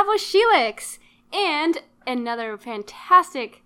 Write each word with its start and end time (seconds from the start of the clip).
Double 0.00 0.14
Shelix 0.14 0.98
and 1.30 1.82
another 2.06 2.56
fantastic 2.56 3.62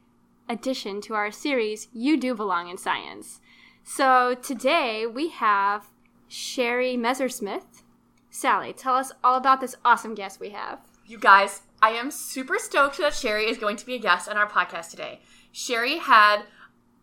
addition 0.49 1.01
to 1.03 1.15
our 1.15 1.31
series, 1.31 1.87
You 1.93 2.17
Do 2.17 2.35
Belong 2.35 2.69
in 2.69 2.77
Science. 2.77 3.41
So 3.85 4.35
today 4.35 5.07
we 5.07 5.29
have 5.29 5.91
Sherri 6.27 6.97
Messersmith. 6.97 7.85
Sally, 8.31 8.73
tell 8.73 8.97
us 8.97 9.13
all 9.23 9.37
about 9.37 9.61
this 9.61 9.77
awesome 9.85 10.17
guest 10.17 10.41
we 10.41 10.51
have. 10.51 10.81
You 11.07 11.21
guys, 11.21 11.63
I 11.81 11.91
am 11.91 12.11
super 12.11 12.59
stoked 12.59 12.99
that 12.99 13.15
Sherri 13.15 13.49
is 13.49 13.57
going 13.57 13.77
to 13.77 13.87
be 13.87 13.95
a 13.95 14.01
guest 14.01 14.29
on 14.29 14.37
our 14.37 14.51
podcast 14.51 14.91
today. 14.91 15.21
Sherri 15.53 15.99
had 15.99 16.43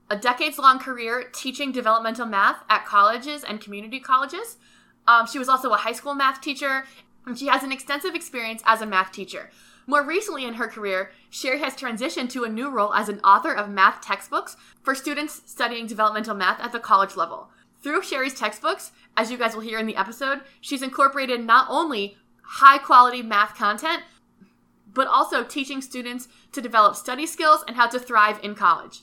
a 0.10 0.18
decades 0.18 0.58
long 0.58 0.78
career 0.78 1.30
teaching 1.32 1.72
developmental 1.72 2.26
math 2.26 2.66
at 2.70 2.86
colleges 2.86 3.46
and 3.46 3.62
community 3.62 4.02
colleges. 4.02 4.58
Um, 5.08 5.26
she 5.26 5.40
was 5.40 5.48
also 5.48 5.72
a 5.72 5.78
high 5.78 5.94
school 5.94 6.16
math 6.16 6.42
teacher, 6.42 6.84
and 7.26 7.38
she 7.38 7.48
has 7.48 7.64
an 7.64 7.72
extensive 7.72 8.16
experience 8.16 8.62
as 8.66 8.82
a 8.82 8.86
math 8.86 9.12
teacher. 9.12 9.50
More 9.88 10.04
recently 10.06 10.46
in 10.46 10.56
her 10.56 10.68
career, 10.68 11.12
Sherri 11.30 11.60
has 11.60 11.76
transitioned 11.76 12.30
to 12.32 12.44
a 12.44 12.50
new 12.50 12.70
role 12.70 12.94
as 12.94 13.10
an 13.10 13.20
author 13.22 13.54
of 13.54 13.70
math 13.70 14.02
textbooks 14.02 14.56
for 14.82 14.96
students 14.96 15.42
studying 15.46 15.88
developmental 15.88 16.36
math 16.36 16.60
at 16.60 16.72
the 16.72 16.80
college 16.80 17.16
level. 17.16 17.50
Through 17.82 18.04
Sherri's 18.04 18.36
textbooks, 18.36 18.92
as 19.18 19.32
you 19.32 19.38
guys 19.38 19.56
will 19.56 19.62
hear 19.62 19.80
in 19.80 19.88
the 19.88 19.96
episode, 19.96 20.42
she's 20.62 20.84
incorporated 20.84 21.44
not 21.44 21.68
only 21.70 22.18
high 22.44 22.78
quality 22.78 23.22
math 23.22 23.56
content, 23.56 24.04
but 24.94 25.08
also 25.08 25.44
teaching 25.44 25.82
students 25.82 26.28
to 26.52 26.62
develop 26.62 26.96
study 26.96 27.26
skills 27.26 27.64
and 27.68 27.76
how 27.76 27.88
to 27.88 27.98
thrive 27.98 28.40
in 28.44 28.56
college. 28.56 29.02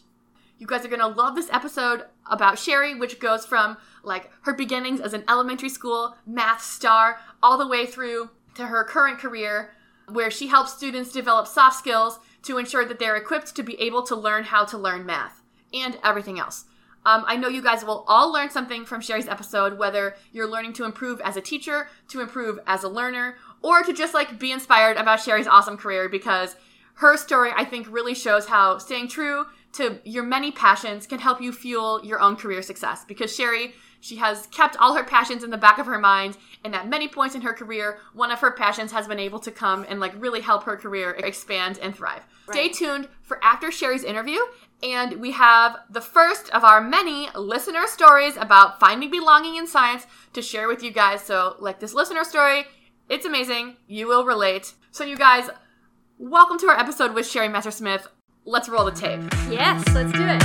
You 0.59 0.67
guys 0.67 0.85
are 0.85 0.89
going 0.89 1.01
to 1.01 1.07
love 1.07 1.35
this 1.35 1.51
episode 1.51 2.05
about 2.31 2.59
Sherri, 2.59 2.95
which 2.95 3.21
goes 3.21 3.45
from 3.45 3.77
like 4.03 4.31
her 4.43 4.55
beginnings 4.55 5.01
as 5.01 5.13
an 5.13 5.25
elementary 5.29 5.69
school 5.69 6.17
math 6.27 6.63
star 6.63 7.19
all 7.43 7.59
the 7.59 7.69
way 7.69 7.87
through 7.87 8.31
to 8.55 8.67
her 8.67 8.85
current 8.85 9.19
career, 9.19 9.73
where 10.09 10.31
she 10.31 10.49
helps 10.49 10.73
students 10.73 11.13
develop 11.13 11.47
soft 11.47 11.77
skills 11.77 12.19
to 12.43 12.59
ensure 12.59 12.85
that 12.85 12.99
they're 12.99 13.17
equipped 13.17 13.55
to 13.55 13.63
be 13.63 13.81
able 13.81 14.03
to 14.03 14.17
learn 14.17 14.45
how 14.45 14.65
to 14.65 14.79
learn 14.79 15.05
math 15.05 15.43
and 15.73 15.99
everything 16.03 16.39
else. 16.39 16.65
Um, 17.07 17.25
I 17.27 17.37
know 17.37 17.49
you 17.49 17.63
guys 17.63 17.85
will 17.85 18.05
all 18.07 18.33
learn 18.33 18.51
something 18.51 18.85
from 18.85 19.01
Sherri's 19.01 19.29
episode, 19.29 19.79
whether 19.79 20.17
you're 20.33 20.51
learning 20.51 20.75
to 20.75 20.85
improve 20.85 21.21
as 21.21 21.37
a 21.37 21.41
teacher, 21.41 21.89
to 22.09 22.21
improve 22.21 22.59
as 22.67 22.83
a 22.83 22.89
learner, 22.89 23.37
or 23.63 23.83
to 23.83 23.93
just 23.93 24.15
like 24.15 24.39
be 24.39 24.53
inspired 24.53 24.97
about 24.97 25.21
Sherri's 25.21 25.47
awesome 25.47 25.77
career 25.77 26.09
because 26.09 26.57
her 26.95 27.17
story, 27.17 27.51
I 27.57 27.65
think, 27.65 27.87
really 27.91 28.15
shows 28.15 28.47
how 28.47 28.79
staying 28.79 29.09
true 29.09 29.47
to 29.73 30.01
your 30.05 30.25
many 30.25 30.51
passions 30.51 31.07
can 31.07 31.19
help 31.19 31.41
you 31.41 31.53
fuel 31.53 32.01
your 32.05 32.21
own 32.21 32.37
career 32.37 32.63
success. 32.63 33.05
Because 33.05 33.35
Sherri, 33.35 33.75
she 34.01 34.17
has 34.17 34.47
kept 34.49 34.77
all 34.77 34.95
her 34.95 35.05
passions 35.05 35.43
in 35.43 35.51
the 35.51 35.57
back 35.57 35.79
of 35.79 35.87
her 35.87 35.99
mind, 35.99 36.37
and 36.65 36.75
at 36.75 36.89
many 36.89 37.09
points 37.09 37.35
in 37.35 37.43
her 37.43 37.53
career, 37.53 37.99
one 38.15 38.31
of 38.31 38.41
her 38.41 38.53
passions 38.53 38.93
has 38.93 39.09
been 39.09 39.19
able 39.19 39.41
to 39.41 39.51
come 39.51 39.85
and 39.89 40.01
like 40.01 40.21
really 40.21 40.41
help 40.41 40.65
her 40.65 40.77
career 40.77 41.11
expand 41.19 41.79
and 41.83 41.95
thrive. 41.95 42.23
Right. 42.47 42.55
Stay 42.55 42.69
tuned 42.69 43.09
for 43.23 43.43
after 43.43 43.71
Sherri's 43.71 44.05
interview, 44.05 44.39
and 44.83 45.21
we 45.21 45.33
have 45.33 45.77
the 45.91 46.01
first 46.01 46.49
of 46.51 46.65
our 46.65 46.81
many 46.81 47.29
listener 47.35 47.87
stories 47.87 48.37
about 48.37 48.79
finding 48.79 49.11
belonging 49.11 49.57
in 49.57 49.67
science 49.67 50.07
to 50.33 50.43
share 50.43 50.69
with 50.69 50.83
you 50.83 50.93
guys. 50.93 51.23
So, 51.23 51.57
like 51.59 51.81
this 51.81 51.95
listener 51.95 52.25
story, 52.25 52.65
it's 53.09 53.27
amazing. 53.27 53.77
You 53.87 54.07
will 54.07 54.25
relate. 54.25 54.75
So, 54.93 55.05
you 55.05 55.17
guys, 55.17 55.51
welcome 56.19 56.59
to 56.59 56.69
our 56.69 56.79
episode 56.79 57.15
with 57.15 57.29
Sherri 57.29 57.49
Messersmith. 57.49 58.07
Let's 58.45 58.69
roll 58.69 58.87
the 58.87 58.93
tape. 58.93 59.21
Yes, 59.51 59.85
let's 59.95 60.13
do 60.13 60.25
it. 60.25 60.43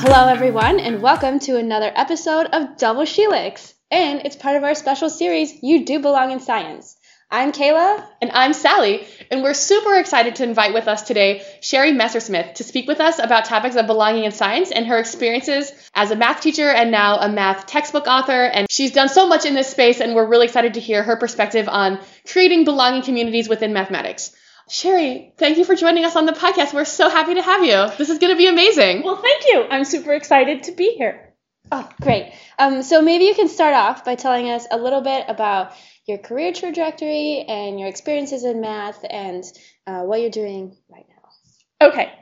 Hello, 0.00 0.28
everyone, 0.28 0.80
and 0.80 1.00
welcome 1.00 1.38
to 1.40 1.56
another 1.56 1.90
episode 1.94 2.46
of 2.52 2.76
Double 2.76 3.04
Shelix. 3.04 3.72
And 3.90 4.20
it's 4.24 4.36
part 4.36 4.56
of 4.56 4.64
our 4.64 4.74
special 4.74 5.08
series, 5.08 5.62
You 5.62 5.86
Do 5.86 6.00
Belong 6.00 6.30
in 6.30 6.40
Science. 6.40 6.97
I'm 7.30 7.52
Kayla. 7.52 8.06
And 8.22 8.30
I'm 8.32 8.54
Sally. 8.54 9.06
And 9.30 9.42
we're 9.42 9.52
super 9.52 9.96
excited 9.96 10.36
to 10.36 10.44
invite 10.44 10.72
with 10.72 10.88
us 10.88 11.02
today 11.02 11.44
Sherri 11.60 11.92
Messersmith 11.92 12.54
to 12.54 12.64
speak 12.64 12.88
with 12.88 13.00
us 13.00 13.18
about 13.18 13.44
topics 13.44 13.76
of 13.76 13.86
belonging 13.86 14.24
in 14.24 14.32
science 14.32 14.70
and 14.70 14.86
her 14.86 14.98
experiences 14.98 15.70
as 15.94 16.10
a 16.10 16.16
math 16.16 16.40
teacher 16.40 16.70
and 16.70 16.90
now 16.90 17.18
a 17.18 17.28
math 17.28 17.66
textbook 17.66 18.06
author. 18.06 18.44
And 18.44 18.66
she's 18.70 18.92
done 18.92 19.10
so 19.10 19.28
much 19.28 19.44
in 19.44 19.52
this 19.52 19.68
space, 19.68 20.00
and 20.00 20.14
we're 20.14 20.26
really 20.26 20.46
excited 20.46 20.74
to 20.74 20.80
hear 20.80 21.02
her 21.02 21.16
perspective 21.16 21.68
on 21.68 22.00
creating 22.26 22.64
belonging 22.64 23.02
communities 23.02 23.46
within 23.46 23.74
mathematics. 23.74 24.34
Sherri, 24.70 25.34
thank 25.36 25.58
you 25.58 25.66
for 25.66 25.74
joining 25.74 26.06
us 26.06 26.16
on 26.16 26.24
the 26.24 26.32
podcast. 26.32 26.72
We're 26.72 26.86
so 26.86 27.10
happy 27.10 27.34
to 27.34 27.42
have 27.42 27.62
you. 27.62 27.94
This 27.98 28.08
is 28.08 28.18
going 28.18 28.32
to 28.32 28.38
be 28.38 28.46
amazing. 28.46 29.02
Well, 29.02 29.16
thank 29.16 29.44
you. 29.48 29.66
I'm 29.68 29.84
super 29.84 30.14
excited 30.14 30.62
to 30.64 30.72
be 30.72 30.94
here. 30.96 31.34
Oh, 31.70 31.86
great. 32.00 32.32
Um, 32.58 32.82
so 32.82 33.02
maybe 33.02 33.24
you 33.24 33.34
can 33.34 33.48
start 33.48 33.74
off 33.74 34.02
by 34.04 34.14
telling 34.14 34.48
us 34.48 34.66
a 34.70 34.78
little 34.78 35.02
bit 35.02 35.26
about 35.28 35.72
your 36.08 36.18
career 36.18 36.52
trajectory 36.52 37.44
and 37.46 37.78
your 37.78 37.88
experiences 37.88 38.42
in 38.42 38.60
math 38.60 39.04
and 39.08 39.44
uh, 39.86 40.00
what 40.00 40.20
you're 40.20 40.30
doing 40.30 40.74
right 40.88 41.04
now. 41.08 41.86
Okay. 41.88 42.12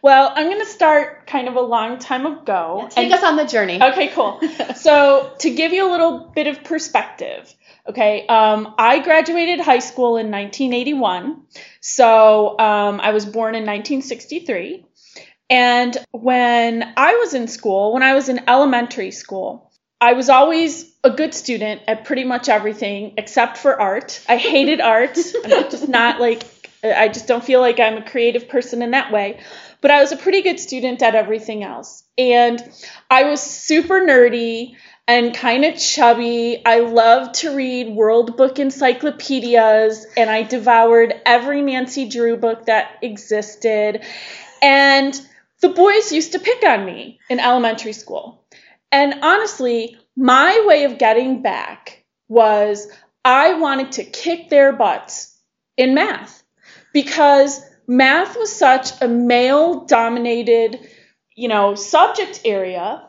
Well, 0.00 0.32
I'm 0.34 0.46
going 0.46 0.60
to 0.60 0.66
start 0.66 1.26
kind 1.26 1.46
of 1.46 1.54
a 1.54 1.60
long 1.60 1.98
time 1.98 2.24
ago. 2.24 2.80
Yeah, 2.82 2.88
take 2.88 3.04
and, 3.04 3.14
us 3.14 3.22
on 3.22 3.36
the 3.36 3.44
journey. 3.44 3.80
Okay, 3.80 4.08
cool. 4.08 4.40
so, 4.76 5.34
to 5.40 5.50
give 5.50 5.72
you 5.72 5.88
a 5.88 5.90
little 5.90 6.32
bit 6.34 6.46
of 6.46 6.64
perspective, 6.64 7.54
okay, 7.86 8.26
um, 8.26 8.74
I 8.78 9.00
graduated 9.00 9.60
high 9.60 9.80
school 9.80 10.16
in 10.16 10.30
1981. 10.30 11.42
So, 11.80 12.58
um, 12.58 13.00
I 13.00 13.10
was 13.10 13.26
born 13.26 13.54
in 13.54 13.64
1963. 13.64 14.86
And 15.50 15.96
when 16.12 16.94
I 16.96 17.14
was 17.16 17.34
in 17.34 17.46
school, 17.46 17.92
when 17.92 18.02
I 18.02 18.14
was 18.14 18.28
in 18.28 18.48
elementary 18.48 19.10
school, 19.10 19.69
I 20.00 20.14
was 20.14 20.30
always 20.30 20.90
a 21.04 21.10
good 21.10 21.34
student 21.34 21.82
at 21.86 22.04
pretty 22.04 22.24
much 22.24 22.48
everything 22.48 23.14
except 23.18 23.58
for 23.58 23.78
art. 23.78 24.22
I 24.28 24.36
hated 24.36 24.80
art. 24.80 25.18
I'm 25.44 25.70
just 25.70 25.88
not 25.88 26.20
like, 26.20 26.42
I 26.82 27.08
just 27.08 27.26
don't 27.26 27.44
feel 27.44 27.60
like 27.60 27.78
I'm 27.78 27.98
a 27.98 28.04
creative 28.04 28.48
person 28.48 28.80
in 28.82 28.92
that 28.92 29.12
way. 29.12 29.40
But 29.82 29.90
I 29.90 30.00
was 30.00 30.12
a 30.12 30.16
pretty 30.16 30.42
good 30.42 30.58
student 30.58 31.02
at 31.02 31.14
everything 31.14 31.64
else. 31.64 32.02
And 32.16 32.62
I 33.10 33.24
was 33.24 33.42
super 33.42 34.00
nerdy 34.00 34.76
and 35.06 35.34
kind 35.34 35.64
of 35.64 35.78
chubby. 35.78 36.62
I 36.64 36.80
loved 36.80 37.36
to 37.36 37.54
read 37.54 37.94
World 37.94 38.36
Book 38.36 38.58
encyclopedias 38.58 40.06
and 40.16 40.30
I 40.30 40.44
devoured 40.44 41.14
every 41.26 41.62
Nancy 41.62 42.08
Drew 42.08 42.36
book 42.36 42.66
that 42.66 42.98
existed. 43.02 44.02
And 44.62 45.20
the 45.60 45.70
boys 45.70 46.12
used 46.12 46.32
to 46.32 46.38
pick 46.38 46.62
on 46.64 46.86
me 46.86 47.18
in 47.28 47.40
elementary 47.40 47.92
school. 47.92 48.39
And 48.92 49.14
honestly, 49.22 49.96
my 50.16 50.64
way 50.66 50.84
of 50.84 50.98
getting 50.98 51.42
back 51.42 52.04
was 52.28 52.88
I 53.24 53.54
wanted 53.54 53.92
to 53.92 54.04
kick 54.04 54.48
their 54.48 54.72
butts 54.72 55.36
in 55.76 55.94
math 55.94 56.42
because 56.92 57.60
math 57.86 58.36
was 58.36 58.52
such 58.52 59.00
a 59.00 59.08
male 59.08 59.84
dominated, 59.84 60.88
you 61.36 61.48
know, 61.48 61.74
subject 61.74 62.42
area 62.44 63.06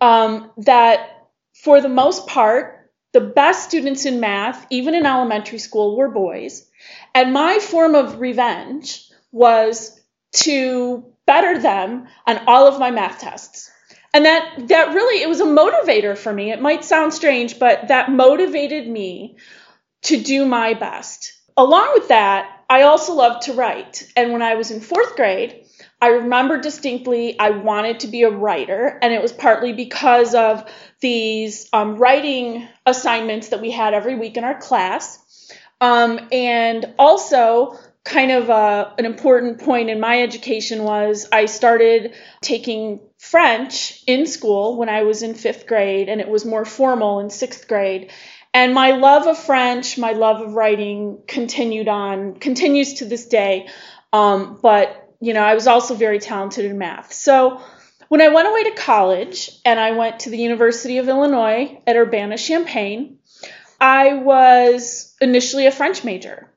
um, 0.00 0.50
that 0.58 1.28
for 1.54 1.80
the 1.80 1.88
most 1.88 2.26
part, 2.26 2.90
the 3.12 3.20
best 3.20 3.68
students 3.68 4.04
in 4.04 4.20
math, 4.20 4.66
even 4.70 4.94
in 4.94 5.06
elementary 5.06 5.58
school, 5.58 5.96
were 5.96 6.10
boys. 6.10 6.68
And 7.14 7.32
my 7.32 7.58
form 7.58 7.94
of 7.94 8.20
revenge 8.20 9.08
was 9.32 9.98
to 10.32 11.04
better 11.26 11.58
them 11.58 12.06
on 12.26 12.40
all 12.46 12.68
of 12.68 12.78
my 12.78 12.90
math 12.90 13.20
tests 13.20 13.70
and 14.14 14.24
that 14.24 14.68
that 14.68 14.94
really 14.94 15.22
it 15.22 15.28
was 15.28 15.40
a 15.40 15.46
motivator 15.46 16.16
for 16.16 16.32
me. 16.32 16.50
It 16.50 16.60
might 16.60 16.84
sound 16.84 17.12
strange 17.12 17.58
but 17.58 17.88
that 17.88 18.10
motivated 18.10 18.88
me 18.88 19.36
to 20.02 20.20
do 20.20 20.46
my 20.46 20.74
best. 20.74 21.32
Along 21.56 21.90
with 21.94 22.08
that 22.08 22.52
i 22.68 22.82
also 22.82 23.14
loved 23.14 23.42
to 23.42 23.52
write. 23.52 24.10
And 24.16 24.32
when 24.32 24.42
i 24.42 24.54
was 24.54 24.70
in 24.70 24.80
fourth 24.80 25.16
grade 25.16 25.64
i 26.00 26.08
remember 26.08 26.60
distinctly 26.60 27.38
i 27.38 27.50
wanted 27.50 28.00
to 28.00 28.08
be 28.08 28.22
a 28.22 28.30
writer. 28.30 28.98
And 29.02 29.12
it 29.12 29.22
was 29.22 29.32
partly 29.32 29.72
because 29.72 30.34
of 30.34 30.68
these 31.00 31.68
um, 31.72 31.96
writing 31.96 32.66
assignments 32.84 33.48
that 33.48 33.60
we 33.60 33.70
had 33.70 33.94
every 33.94 34.16
week 34.16 34.36
in 34.36 34.44
our 34.44 34.58
class. 34.58 35.22
Um, 35.78 36.18
and 36.32 36.94
also 36.98 37.76
kind 38.06 38.30
of 38.30 38.48
uh, 38.48 38.90
an 38.98 39.04
important 39.04 39.60
point 39.60 39.90
in 39.90 40.00
my 40.00 40.22
education 40.22 40.84
was 40.84 41.28
I 41.30 41.46
started 41.46 42.14
taking 42.40 43.00
French 43.18 44.02
in 44.06 44.26
school 44.26 44.76
when 44.76 44.88
I 44.88 45.02
was 45.02 45.22
in 45.22 45.34
fifth 45.34 45.66
grade, 45.66 46.08
and 46.08 46.20
it 46.20 46.28
was 46.28 46.44
more 46.44 46.64
formal 46.64 47.20
in 47.20 47.30
sixth 47.30 47.66
grade. 47.66 48.10
And 48.52 48.72
my 48.72 48.92
love 48.92 49.26
of 49.26 49.38
French, 49.38 49.98
my 49.98 50.12
love 50.12 50.40
of 50.40 50.54
writing 50.54 51.22
continued 51.26 51.88
on, 51.88 52.36
continues 52.36 52.94
to 52.94 53.04
this 53.04 53.26
day. 53.26 53.68
Um, 54.12 54.58
but, 54.62 55.12
you 55.20 55.34
know, 55.34 55.42
I 55.42 55.54
was 55.54 55.66
also 55.66 55.94
very 55.94 56.18
talented 56.18 56.64
in 56.64 56.78
math. 56.78 57.12
So 57.12 57.60
when 58.08 58.22
I 58.22 58.28
went 58.28 58.48
away 58.48 58.64
to 58.64 58.70
college 58.70 59.50
and 59.64 59.78
I 59.78 59.90
went 59.92 60.20
to 60.20 60.30
the 60.30 60.38
University 60.38 60.98
of 60.98 61.08
Illinois 61.08 61.80
at 61.86 61.96
Urbana 61.96 62.38
Champaign, 62.38 63.18
I 63.80 64.14
was 64.14 65.14
initially 65.20 65.66
a 65.66 65.72
French 65.72 66.04
major. 66.04 66.50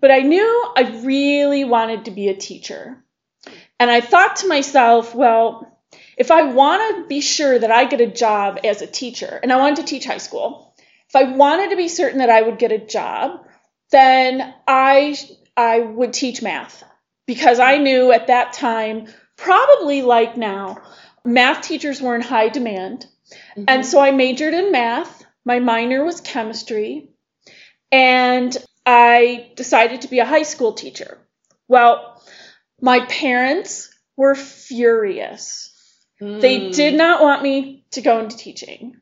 But 0.00 0.10
I 0.10 0.20
knew 0.20 0.72
I 0.76 1.00
really 1.04 1.64
wanted 1.64 2.06
to 2.06 2.10
be 2.10 2.28
a 2.28 2.36
teacher. 2.36 3.03
And 3.80 3.90
I 3.90 4.00
thought 4.00 4.36
to 4.36 4.48
myself, 4.48 5.14
well, 5.14 5.70
if 6.16 6.30
I 6.30 6.42
want 6.44 6.96
to 6.96 7.08
be 7.08 7.20
sure 7.20 7.58
that 7.58 7.70
I 7.70 7.84
get 7.84 8.00
a 8.00 8.06
job 8.06 8.60
as 8.64 8.82
a 8.82 8.86
teacher, 8.86 9.38
and 9.42 9.52
I 9.52 9.56
wanted 9.56 9.76
to 9.76 9.84
teach 9.84 10.04
high 10.04 10.18
school, 10.18 10.74
if 11.08 11.16
I 11.16 11.24
wanted 11.34 11.70
to 11.70 11.76
be 11.76 11.88
certain 11.88 12.18
that 12.18 12.30
I 12.30 12.42
would 12.42 12.58
get 12.58 12.72
a 12.72 12.78
job, 12.78 13.46
then 13.90 14.54
I 14.66 15.16
I 15.56 15.80
would 15.80 16.12
teach 16.12 16.42
math 16.42 16.82
because 17.26 17.60
I 17.60 17.78
knew 17.78 18.12
at 18.12 18.26
that 18.26 18.52
time, 18.52 19.06
probably 19.36 20.02
like 20.02 20.36
now, 20.36 20.82
math 21.24 21.62
teachers 21.62 22.00
were 22.00 22.14
in 22.14 22.20
high 22.20 22.48
demand. 22.48 23.06
Mm-hmm. 23.56 23.64
And 23.68 23.86
so 23.86 24.00
I 24.00 24.10
majored 24.10 24.54
in 24.54 24.72
math. 24.72 25.24
My 25.44 25.60
minor 25.60 26.04
was 26.04 26.20
chemistry. 26.20 27.08
And 27.92 28.56
I 28.84 29.52
decided 29.54 30.02
to 30.02 30.08
be 30.08 30.18
a 30.18 30.26
high 30.26 30.42
school 30.42 30.72
teacher. 30.72 31.18
Well, 31.68 32.13
my 32.84 33.00
parents 33.06 33.88
were 34.14 34.34
furious. 34.34 35.72
Mm. 36.20 36.42
They 36.42 36.70
did 36.70 36.94
not 36.94 37.22
want 37.22 37.42
me 37.42 37.86
to 37.92 38.02
go 38.02 38.18
into 38.18 38.36
teaching 38.36 39.00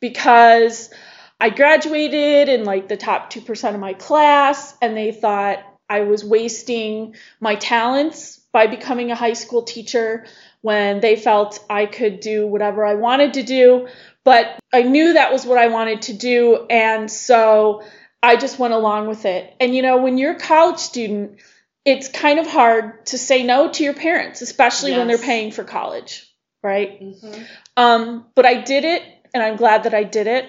because 0.00 0.90
I 1.38 1.50
graduated 1.50 2.48
in 2.48 2.64
like 2.64 2.88
the 2.88 2.96
top 2.96 3.32
2% 3.32 3.74
of 3.74 3.78
my 3.78 3.92
class 3.92 4.76
and 4.82 4.96
they 4.96 5.12
thought 5.12 5.60
I 5.88 6.00
was 6.00 6.24
wasting 6.24 7.14
my 7.38 7.54
talents 7.54 8.40
by 8.52 8.66
becoming 8.66 9.12
a 9.12 9.14
high 9.14 9.34
school 9.34 9.62
teacher 9.62 10.26
when 10.60 10.98
they 10.98 11.14
felt 11.14 11.64
I 11.70 11.86
could 11.86 12.18
do 12.18 12.48
whatever 12.48 12.84
I 12.84 12.94
wanted 12.94 13.34
to 13.34 13.44
do. 13.44 13.86
But 14.24 14.58
I 14.72 14.82
knew 14.82 15.12
that 15.12 15.32
was 15.32 15.46
what 15.46 15.56
I 15.56 15.68
wanted 15.68 16.02
to 16.02 16.14
do. 16.14 16.66
And 16.68 17.08
so 17.08 17.84
I 18.20 18.34
just 18.34 18.58
went 18.58 18.74
along 18.74 19.06
with 19.06 19.24
it. 19.24 19.54
And 19.60 19.72
you 19.72 19.82
know, 19.82 19.98
when 19.98 20.18
you're 20.18 20.32
a 20.32 20.40
college 20.40 20.78
student, 20.78 21.38
it's 21.84 22.08
kind 22.08 22.38
of 22.38 22.46
hard 22.46 23.06
to 23.06 23.18
say 23.18 23.42
no 23.42 23.70
to 23.70 23.84
your 23.84 23.94
parents, 23.94 24.42
especially 24.42 24.90
yes. 24.90 24.98
when 24.98 25.08
they're 25.08 25.18
paying 25.18 25.50
for 25.50 25.64
college, 25.64 26.30
right? 26.62 27.00
Mm-hmm. 27.00 27.42
Um, 27.76 28.26
but 28.34 28.44
I 28.44 28.60
did 28.60 28.84
it, 28.84 29.02
and 29.32 29.42
I'm 29.42 29.56
glad 29.56 29.84
that 29.84 29.94
I 29.94 30.04
did 30.04 30.26
it. 30.26 30.48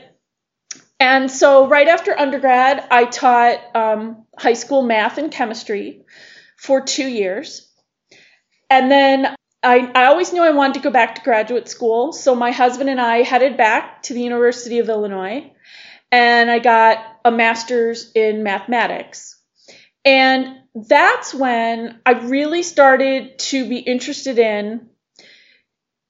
And 1.00 1.32
so, 1.32 1.68
right 1.68 1.88
after 1.88 2.18
undergrad, 2.18 2.86
I 2.92 3.06
taught 3.06 3.60
um, 3.76 4.26
high 4.38 4.54
school 4.54 4.84
math 4.84 5.18
and 5.18 5.32
chemistry 5.32 6.04
for 6.58 6.82
two 6.82 7.08
years. 7.08 7.68
And 8.70 8.92
then 8.92 9.36
I, 9.64 9.92
I 9.96 10.06
always 10.06 10.32
knew 10.32 10.44
I 10.44 10.52
wanted 10.52 10.76
to 10.76 10.80
go 10.82 10.92
back 10.92 11.16
to 11.16 11.22
graduate 11.22 11.68
school. 11.68 12.14
So, 12.14 12.36
my 12.36 12.52
husband 12.52 12.90
and 12.90 13.02
I 13.02 13.24
headed 13.24 13.58
back 13.58 14.04
to 14.04 14.14
the 14.14 14.22
University 14.22 14.80
of 14.80 14.90
Illinois, 14.90 15.52
and 16.12 16.52
I 16.52 16.60
got 16.60 17.04
a 17.26 17.32
master's 17.32 18.12
in 18.12 18.44
mathematics. 18.44 19.41
And 20.04 20.58
that's 20.74 21.34
when 21.34 22.00
I 22.06 22.12
really 22.12 22.64
started 22.64 23.38
to 23.40 23.68
be 23.68 23.78
interested 23.78 24.40
in 24.40 24.90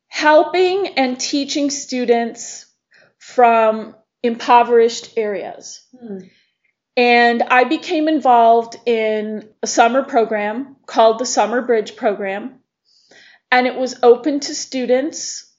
helping 0.07 0.88
and 0.97 1.19
teaching 1.19 1.69
students 1.69 2.65
from 3.17 3.95
impoverished 4.23 5.17
areas. 5.17 5.83
Hmm. 5.97 6.19
And 6.97 7.43
I 7.43 7.63
became 7.63 8.07
involved 8.07 8.75
in 8.85 9.49
a 9.63 9.67
summer 9.67 10.03
program 10.03 10.75
called 10.85 11.19
the 11.19 11.25
Summer 11.25 11.61
Bridge 11.61 11.95
Program. 11.95 12.59
And 13.49 13.65
it 13.65 13.75
was 13.75 13.99
open 14.03 14.41
to 14.41 14.53
students 14.55 15.51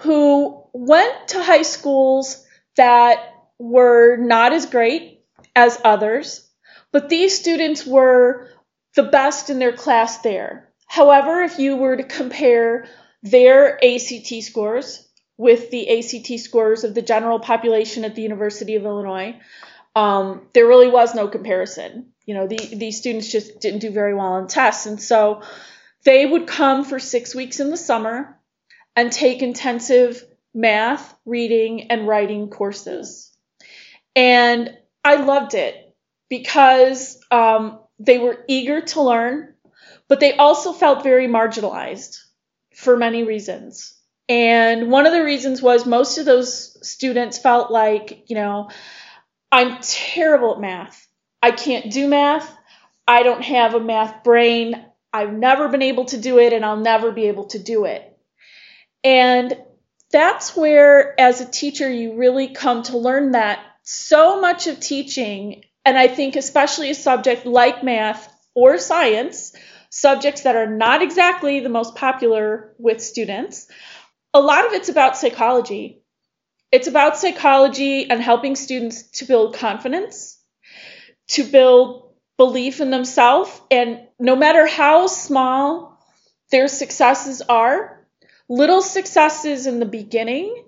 who 0.00 0.64
went 0.72 1.28
to 1.28 1.42
high 1.42 1.62
schools 1.62 2.44
that 2.76 3.34
were 3.58 4.16
not 4.16 4.52
as 4.52 4.66
great 4.66 5.24
as 5.54 5.80
others, 5.84 6.49
but 6.92 7.08
these 7.08 7.38
students 7.38 7.86
were 7.86 8.48
the 8.94 9.02
best 9.02 9.50
in 9.50 9.58
their 9.58 9.72
class 9.72 10.18
there. 10.18 10.68
However, 10.86 11.42
if 11.42 11.58
you 11.58 11.76
were 11.76 11.96
to 11.96 12.02
compare 12.02 12.88
their 13.22 13.78
ACT 13.84 14.42
scores 14.42 15.06
with 15.36 15.70
the 15.70 15.98
ACT 15.98 16.40
scores 16.40 16.84
of 16.84 16.94
the 16.94 17.02
general 17.02 17.38
population 17.38 18.04
at 18.04 18.14
the 18.14 18.22
University 18.22 18.74
of 18.74 18.84
Illinois, 18.84 19.38
um, 19.94 20.48
there 20.52 20.66
really 20.66 20.88
was 20.88 21.14
no 21.14 21.28
comparison. 21.28 22.12
You 22.26 22.34
know, 22.34 22.46
the, 22.46 22.56
these 22.56 22.98
students 22.98 23.30
just 23.30 23.60
didn't 23.60 23.80
do 23.80 23.90
very 23.90 24.14
well 24.14 24.32
on 24.32 24.48
tests. 24.48 24.86
And 24.86 25.00
so 25.00 25.42
they 26.04 26.26
would 26.26 26.46
come 26.46 26.84
for 26.84 26.98
six 26.98 27.34
weeks 27.34 27.60
in 27.60 27.70
the 27.70 27.76
summer 27.76 28.38
and 28.96 29.12
take 29.12 29.42
intensive 29.42 30.24
math, 30.52 31.14
reading, 31.24 31.90
and 31.90 32.06
writing 32.06 32.50
courses. 32.50 33.32
And 34.16 34.76
I 35.04 35.16
loved 35.16 35.54
it 35.54 35.89
because 36.30 37.20
um, 37.30 37.80
they 37.98 38.18
were 38.18 38.42
eager 38.48 38.80
to 38.80 39.02
learn, 39.02 39.54
but 40.08 40.20
they 40.20 40.36
also 40.36 40.72
felt 40.72 41.02
very 41.02 41.26
marginalized 41.26 42.18
for 42.74 42.96
many 42.96 43.24
reasons. 43.24 43.94
And 44.28 44.90
one 44.90 45.06
of 45.06 45.12
the 45.12 45.24
reasons 45.24 45.60
was 45.60 45.84
most 45.84 46.16
of 46.16 46.24
those 46.24 46.88
students 46.88 47.36
felt 47.36 47.70
like, 47.70 48.30
you 48.30 48.36
know, 48.36 48.70
I'm 49.52 49.78
terrible 49.82 50.54
at 50.54 50.60
math. 50.60 51.08
I 51.42 51.50
can't 51.50 51.90
do 51.90 52.06
math. 52.06 52.56
I 53.08 53.24
don't 53.24 53.42
have 53.42 53.74
a 53.74 53.80
math 53.80 54.22
brain. 54.22 54.86
I've 55.12 55.32
never 55.32 55.68
been 55.68 55.82
able 55.82 56.04
to 56.06 56.18
do 56.18 56.38
it 56.38 56.52
and 56.52 56.64
I'll 56.64 56.76
never 56.76 57.10
be 57.10 57.26
able 57.26 57.46
to 57.46 57.58
do 57.58 57.86
it. 57.86 58.06
And 59.02 59.56
that's 60.12 60.56
where, 60.56 61.18
as 61.20 61.40
a 61.40 61.50
teacher, 61.50 61.90
you 61.90 62.16
really 62.16 62.48
come 62.48 62.84
to 62.84 62.98
learn 62.98 63.32
that 63.32 63.60
so 63.82 64.40
much 64.40 64.68
of 64.68 64.78
teaching, 64.78 65.64
and 65.84 65.98
I 65.98 66.08
think 66.08 66.36
especially 66.36 66.90
a 66.90 66.94
subject 66.94 67.46
like 67.46 67.82
math 67.82 68.32
or 68.54 68.78
science, 68.78 69.54
subjects 69.90 70.42
that 70.42 70.56
are 70.56 70.66
not 70.66 71.02
exactly 71.02 71.60
the 71.60 71.68
most 71.68 71.94
popular 71.94 72.74
with 72.78 73.00
students, 73.02 73.68
a 74.32 74.40
lot 74.40 74.66
of 74.66 74.72
it's 74.72 74.88
about 74.88 75.16
psychology. 75.16 76.02
It's 76.70 76.86
about 76.86 77.16
psychology 77.16 78.08
and 78.08 78.22
helping 78.22 78.54
students 78.54 79.02
to 79.18 79.24
build 79.24 79.56
confidence, 79.56 80.38
to 81.28 81.42
build 81.42 82.14
belief 82.36 82.80
in 82.80 82.90
themselves, 82.90 83.50
and 83.70 84.06
no 84.18 84.36
matter 84.36 84.66
how 84.66 85.08
small 85.08 85.98
their 86.50 86.68
successes 86.68 87.42
are, 87.42 88.06
little 88.48 88.82
successes 88.82 89.66
in 89.66 89.78
the 89.78 89.86
beginning 89.86 90.64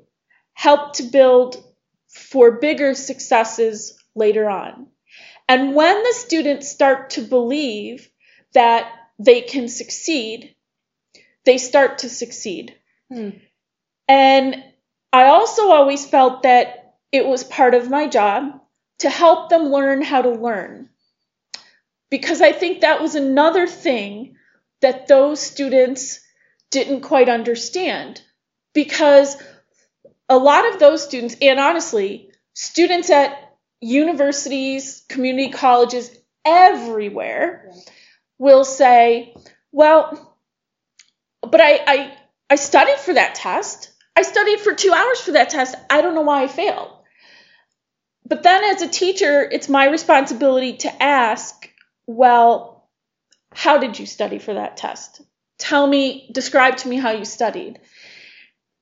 help 0.55 0.95
to 0.95 1.05
build 1.05 1.63
for 2.09 2.53
bigger 2.61 2.95
successes 2.95 3.99
later 4.15 4.51
on. 4.51 4.87
And 5.49 5.75
when 5.75 6.03
the 6.03 6.15
students 6.15 6.71
start 6.71 7.11
to 7.11 7.23
believe 7.23 8.09
that 8.55 8.91
they 9.19 9.43
can 9.43 9.69
succeed, 9.69 10.55
they 11.45 11.59
start 11.59 11.99
to 11.99 12.09
succeed. 12.09 12.75
Hmm. 13.11 13.31
And 14.09 14.63
I 15.13 15.25
also 15.25 15.71
always 15.71 16.07
felt 16.07 16.43
that 16.43 16.97
it 17.11 17.27
was 17.27 17.45
part 17.45 17.75
of 17.75 17.91
my 17.91 18.09
job 18.09 18.61
to 19.01 19.11
help 19.11 19.51
them 19.51 19.65
learn 19.65 20.03
how 20.03 20.23
to 20.23 20.31
learn. 20.31 20.89
Because 22.11 22.41
I 22.41 22.53
think 22.53 22.81
that 22.81 23.01
was 23.01 23.15
another 23.15 23.67
thing 23.67 24.37
that 24.81 25.09
those 25.09 25.41
students 25.41 26.21
didn't 26.71 27.01
quite 27.01 27.29
understand. 27.29 28.23
Because 28.75 29.37
a 30.29 30.37
lot 30.37 30.73
of 30.73 30.79
those 30.79 31.03
students, 31.03 31.37
and 31.41 31.59
honestly, 31.59 32.31
students 32.55 33.11
at 33.11 33.42
universities, 33.83 35.03
community 35.09 35.51
colleges, 35.51 36.11
everywhere 36.45 37.71
will 38.39 38.65
say, 38.65 39.35
well, 39.73 40.39
but 41.43 41.61
I, 41.61 41.81
I, 41.87 42.17
I 42.49 42.55
studied 42.57 42.99
for 42.99 43.15
that 43.15 43.35
test. 43.35 43.93
I 44.15 44.23
studied 44.23 44.61
for 44.61 44.73
two 44.75 44.93
hours 44.93 45.21
for 45.21 45.33
that 45.33 45.51
test. 45.51 45.75
I 45.91 46.01
don't 46.01 46.15
know 46.15 46.23
why 46.23 46.45
I 46.45 46.49
failed. 46.49 46.91
But 48.27 48.45
then 48.45 48.63
as 48.65 48.83
a 48.83 48.89
teacher, 48.89 49.43
it's 49.43 49.69
my 49.69 49.87
responsibility 49.89 50.77
to 50.79 51.03
ask, 51.03 51.69
well, 52.07 52.89
how 53.53 53.79
did 53.79 53.99
you 53.99 54.07
study 54.07 54.39
for 54.39 54.55
that 54.55 54.77
test? 54.77 55.23
Tell 55.59 55.87
me, 55.87 56.31
describe 56.33 56.77
to 56.79 56.89
me 56.89 56.97
how 56.97 57.11
you 57.11 57.25
studied. 57.25 57.81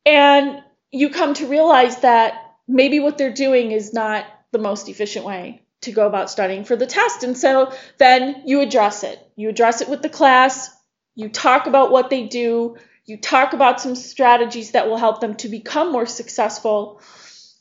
And 0.04 0.62
you 0.92 1.10
come 1.10 1.34
to 1.34 1.46
realize 1.46 2.00
that 2.00 2.34
maybe 2.68 3.00
what 3.00 3.18
they're 3.18 3.32
doing 3.32 3.72
is 3.72 3.92
not 3.92 4.26
the 4.52 4.58
most 4.58 4.88
efficient 4.88 5.24
way 5.24 5.62
to 5.82 5.92
go 5.92 6.06
about 6.06 6.30
studying 6.30 6.64
for 6.64 6.76
the 6.76 6.86
test. 6.86 7.24
And 7.24 7.36
so 7.36 7.72
then 7.98 8.42
you 8.46 8.60
address 8.60 9.02
it. 9.02 9.18
You 9.36 9.48
address 9.48 9.80
it 9.80 9.88
with 9.88 10.02
the 10.02 10.08
class, 10.08 10.70
you 11.14 11.28
talk 11.28 11.66
about 11.66 11.90
what 11.90 12.10
they 12.10 12.26
do, 12.26 12.76
you 13.06 13.16
talk 13.16 13.52
about 13.52 13.80
some 13.80 13.94
strategies 13.94 14.72
that 14.72 14.88
will 14.88 14.96
help 14.96 15.20
them 15.20 15.36
to 15.36 15.48
become 15.48 15.90
more 15.90 16.06
successful. 16.06 17.00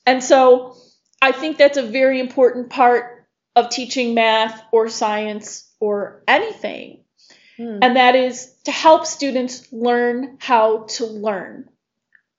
And 0.05 0.24
so 0.24 0.75
I 1.22 1.31
think 1.31 1.58
that's 1.58 1.77
a 1.77 1.84
very 1.84 2.19
important 2.19 2.69
part 2.69 3.27
of 3.55 3.69
teaching 3.69 4.13
math 4.13 4.62
or 4.72 4.89
science 4.89 5.69
or 5.79 6.24
anything. 6.27 7.03
Hmm. 7.58 7.79
And 7.81 7.96
that 7.96 8.15
is 8.15 8.53
to 8.65 8.72
help 8.72 9.05
students 9.05 9.72
learn 9.72 10.38
how 10.39 10.84
to 10.84 11.05
learn 11.05 11.69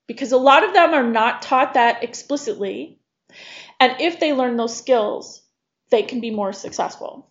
because 0.06 0.32
a 0.32 0.38
lot 0.38 0.64
of 0.64 0.72
them 0.72 0.94
are 0.94 1.08
not 1.08 1.42
taught 1.42 1.74
that 1.74 2.02
explicitly. 2.02 2.98
And 3.80 3.96
if 4.00 4.20
they 4.20 4.32
learn 4.34 4.56
those 4.56 4.76
skills, 4.76 5.42
they 5.90 6.02
can 6.02 6.20
be 6.20 6.30
more 6.30 6.52
successful. 6.52 7.26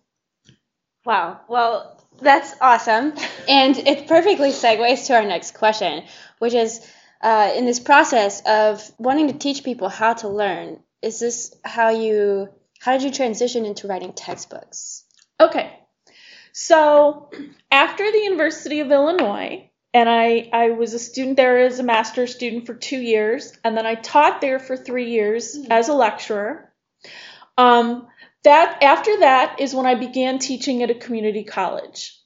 Wow. 1.06 1.40
Well, 1.48 2.04
that's 2.20 2.54
awesome. 2.60 3.14
and 3.48 3.78
it 3.78 4.06
perfectly 4.06 4.50
segues 4.50 5.06
to 5.06 5.14
our 5.14 5.24
next 5.24 5.54
question, 5.54 6.04
which 6.38 6.54
is 6.54 6.86
uh, 7.22 7.52
in 7.56 7.64
this 7.64 7.80
process 7.80 8.42
of 8.44 8.90
wanting 8.98 9.28
to 9.28 9.38
teach 9.38 9.64
people 9.64 9.88
how 9.88 10.14
to 10.14 10.28
learn, 10.28 10.80
is 11.02 11.20
this 11.20 11.54
how 11.64 11.90
you 11.90 12.48
how 12.80 12.92
did 12.92 13.02
you 13.02 13.10
transition 13.10 13.66
into 13.66 13.86
writing 13.86 14.12
textbooks? 14.12 15.04
Okay. 15.38 15.70
So 16.52 17.30
after 17.70 18.10
the 18.10 18.18
University 18.18 18.80
of 18.80 18.90
Illinois, 18.90 19.69
and 19.92 20.08
I, 20.08 20.48
I 20.52 20.70
was 20.70 20.94
a 20.94 20.98
student 20.98 21.36
there 21.36 21.58
as 21.58 21.78
a 21.78 21.82
master's 21.82 22.34
student 22.34 22.66
for 22.66 22.74
two 22.74 23.00
years, 23.00 23.52
and 23.64 23.76
then 23.76 23.86
I 23.86 23.96
taught 23.96 24.40
there 24.40 24.58
for 24.58 24.76
three 24.76 25.10
years 25.10 25.56
mm-hmm. 25.56 25.72
as 25.72 25.88
a 25.88 25.94
lecturer. 25.94 26.72
Um, 27.58 28.06
that 28.44 28.82
after 28.82 29.20
that 29.20 29.60
is 29.60 29.74
when 29.74 29.86
I 29.86 29.96
began 29.96 30.38
teaching 30.38 30.82
at 30.82 30.90
a 30.90 30.94
community 30.94 31.44
college. 31.44 32.16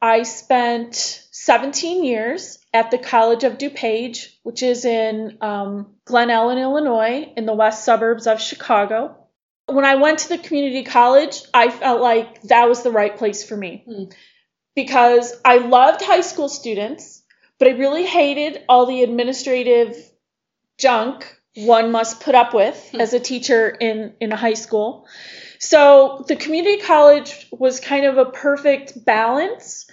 I 0.00 0.24
spent 0.24 0.94
17 0.94 2.04
years 2.04 2.58
at 2.74 2.90
the 2.90 2.98
College 2.98 3.44
of 3.44 3.58
DuPage, 3.58 4.34
which 4.42 4.62
is 4.62 4.84
in 4.84 5.38
um, 5.40 5.94
Glen 6.04 6.28
Ellyn, 6.28 6.60
Illinois, 6.60 7.32
in 7.36 7.46
the 7.46 7.54
west 7.54 7.84
suburbs 7.84 8.26
of 8.26 8.40
Chicago. 8.40 9.16
When 9.66 9.84
I 9.84 9.96
went 9.96 10.20
to 10.20 10.30
the 10.30 10.38
community 10.38 10.82
college, 10.82 11.42
I 11.54 11.70
felt 11.70 12.00
like 12.00 12.42
that 12.42 12.68
was 12.68 12.82
the 12.82 12.90
right 12.90 13.16
place 13.16 13.44
for 13.44 13.56
me 13.56 13.84
hmm. 13.86 14.04
Because 14.74 15.34
I 15.44 15.58
loved 15.58 16.02
high 16.02 16.20
school 16.22 16.48
students, 16.48 17.22
but 17.58 17.68
I 17.68 17.72
really 17.72 18.04
hated 18.04 18.62
all 18.68 18.86
the 18.86 19.02
administrative 19.02 19.96
junk 20.78 21.38
one 21.54 21.92
must 21.92 22.20
put 22.20 22.34
up 22.34 22.54
with 22.54 22.90
hmm. 22.92 23.00
as 23.00 23.12
a 23.12 23.20
teacher 23.20 23.68
in, 23.68 24.14
in 24.20 24.32
a 24.32 24.36
high 24.36 24.54
school. 24.54 25.06
So 25.58 26.24
the 26.26 26.36
community 26.36 26.82
college 26.82 27.46
was 27.52 27.78
kind 27.78 28.06
of 28.06 28.18
a 28.18 28.24
perfect 28.24 29.04
balance 29.04 29.86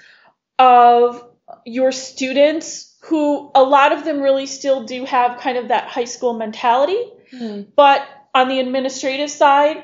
of 0.57 1.23
your 1.65 1.91
students 1.91 2.97
who 3.01 3.51
a 3.55 3.63
lot 3.63 3.91
of 3.91 4.03
them 4.03 4.21
really 4.21 4.45
still 4.45 4.83
do 4.83 5.05
have 5.05 5.39
kind 5.39 5.57
of 5.57 5.69
that 5.69 5.87
high 5.87 6.05
school 6.05 6.33
mentality, 6.33 7.01
mm. 7.33 7.67
but 7.75 8.05
on 8.33 8.49
the 8.49 8.59
administrative 8.59 9.29
side, 9.29 9.83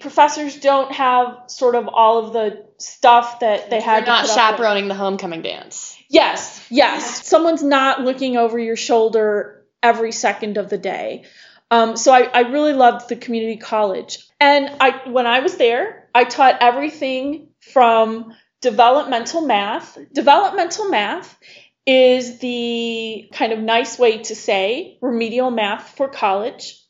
professors 0.00 0.58
don't 0.58 0.92
have 0.92 1.44
sort 1.48 1.74
of 1.74 1.88
all 1.88 2.24
of 2.24 2.32
the 2.32 2.69
stuff 2.80 3.40
that 3.40 3.70
they 3.70 3.80
had. 3.80 4.06
You're 4.06 4.14
not 4.14 4.28
chaperoning 4.28 4.88
the 4.88 4.94
homecoming 4.94 5.42
dance. 5.42 5.96
Yes, 6.08 6.64
yes. 6.70 7.26
Someone's 7.26 7.62
not 7.62 8.02
looking 8.02 8.36
over 8.36 8.58
your 8.58 8.76
shoulder 8.76 9.64
every 9.82 10.12
second 10.12 10.56
of 10.56 10.68
the 10.68 10.78
day. 10.78 11.24
Um, 11.70 11.96
so 11.96 12.12
I, 12.12 12.22
I 12.22 12.40
really 12.40 12.72
loved 12.72 13.08
the 13.08 13.16
community 13.16 13.56
college. 13.56 14.26
And 14.40 14.70
I 14.80 15.08
when 15.08 15.26
I 15.26 15.40
was 15.40 15.56
there, 15.56 16.08
I 16.14 16.24
taught 16.24 16.56
everything 16.60 17.48
from 17.60 18.34
developmental 18.60 19.46
math. 19.46 19.96
Developmental 20.12 20.88
math 20.88 21.38
is 21.86 22.38
the 22.38 23.28
kind 23.32 23.52
of 23.52 23.58
nice 23.58 23.98
way 23.98 24.18
to 24.18 24.34
say 24.34 24.98
remedial 25.00 25.50
math 25.50 25.96
for 25.96 26.08
college. 26.08 26.80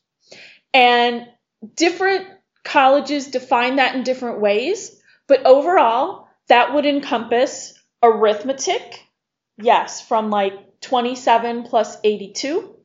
And 0.73 1.27
different 1.75 2.27
colleges 2.63 3.27
define 3.27 3.77
that 3.77 3.95
in 3.95 4.03
different 4.03 4.41
ways, 4.41 5.00
but 5.31 5.45
overall, 5.45 6.27
that 6.49 6.73
would 6.73 6.85
encompass 6.85 7.73
arithmetic, 8.03 9.07
yes, 9.57 10.05
from 10.05 10.29
like 10.29 10.81
27 10.81 11.63
plus 11.63 11.95
82, 12.03 12.75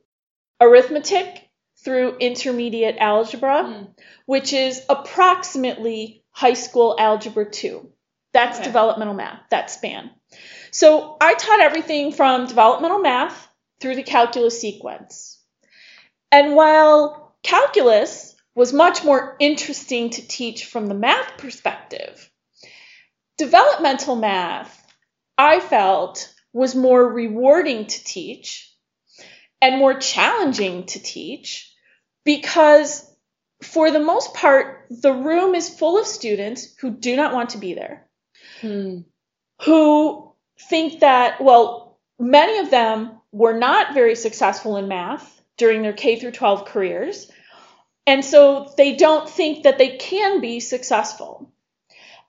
arithmetic, 0.61 1.51
through 1.85 2.19
intermediate 2.19 2.99
algebra, 2.99 3.65
mm. 3.65 3.89
which 4.27 4.53
is 4.53 4.81
approximately 4.89 6.23
high 6.31 6.53
school 6.53 6.95
algebra 6.97 7.51
2. 7.51 7.91
That's 8.33 8.59
okay. 8.59 8.67
developmental 8.67 9.15
math, 9.15 9.41
that 9.51 9.69
span. 9.69 10.13
So 10.71 11.17
I 11.21 11.35
taught 11.35 11.59
everything 11.59 12.13
from 12.13 12.47
developmental 12.47 13.01
math 13.01 13.49
through 13.81 13.97
the 13.97 14.05
calculus 14.05 14.61
sequence. 14.61 15.43
And 16.31 16.55
while 16.55 17.35
calculus 17.43 18.37
was 18.55 18.73
much 18.73 19.03
more 19.03 19.35
interesting 19.41 20.11
to 20.11 20.29
teach 20.29 20.67
from 20.67 20.87
the 20.87 20.95
math 20.95 21.39
perspective, 21.39 22.31
developmental 23.37 24.17
math, 24.17 24.85
I 25.37 25.61
felt, 25.61 26.33
was 26.53 26.75
more 26.75 27.07
rewarding 27.07 27.87
to 27.87 28.05
teach 28.05 28.73
and 29.61 29.79
more 29.79 29.95
challenging 29.95 30.87
to 30.87 31.03
teach 31.03 31.73
because 32.25 33.11
for 33.63 33.91
the 33.91 34.01
most 34.01 34.35
part, 34.35 34.87
the 34.91 35.13
room 35.13 35.55
is 35.55 35.69
full 35.69 35.99
of 35.99 36.07
students 36.07 36.75
who 36.81 36.91
do 36.91 37.17
not 37.17 37.33
want 37.33 37.51
to 37.51 37.59
be 37.59 37.75
there, 37.75 38.07
hmm. 38.61 39.01
who 39.63 40.33
think 40.69 41.01
that, 41.01 41.41
well, 41.41 41.99
many 42.19 42.59
of 42.59 42.71
them 42.71 43.21
were 43.33 43.59
not 43.59 43.95
very 43.95 44.15
successful 44.15 44.77
in 44.77 44.89
math 44.89 45.43
during 45.57 45.83
their 45.83 45.93
K 45.93 46.19
through 46.19 46.33
12 46.33 46.67
careers. 46.67 47.31
And 48.07 48.25
so 48.25 48.73
they 48.77 48.95
don't 48.95 49.29
think 49.29 49.65
that 49.65 49.79
they 49.79 49.97
can 49.97 50.41
be 50.41 50.61
successful. 50.61 51.51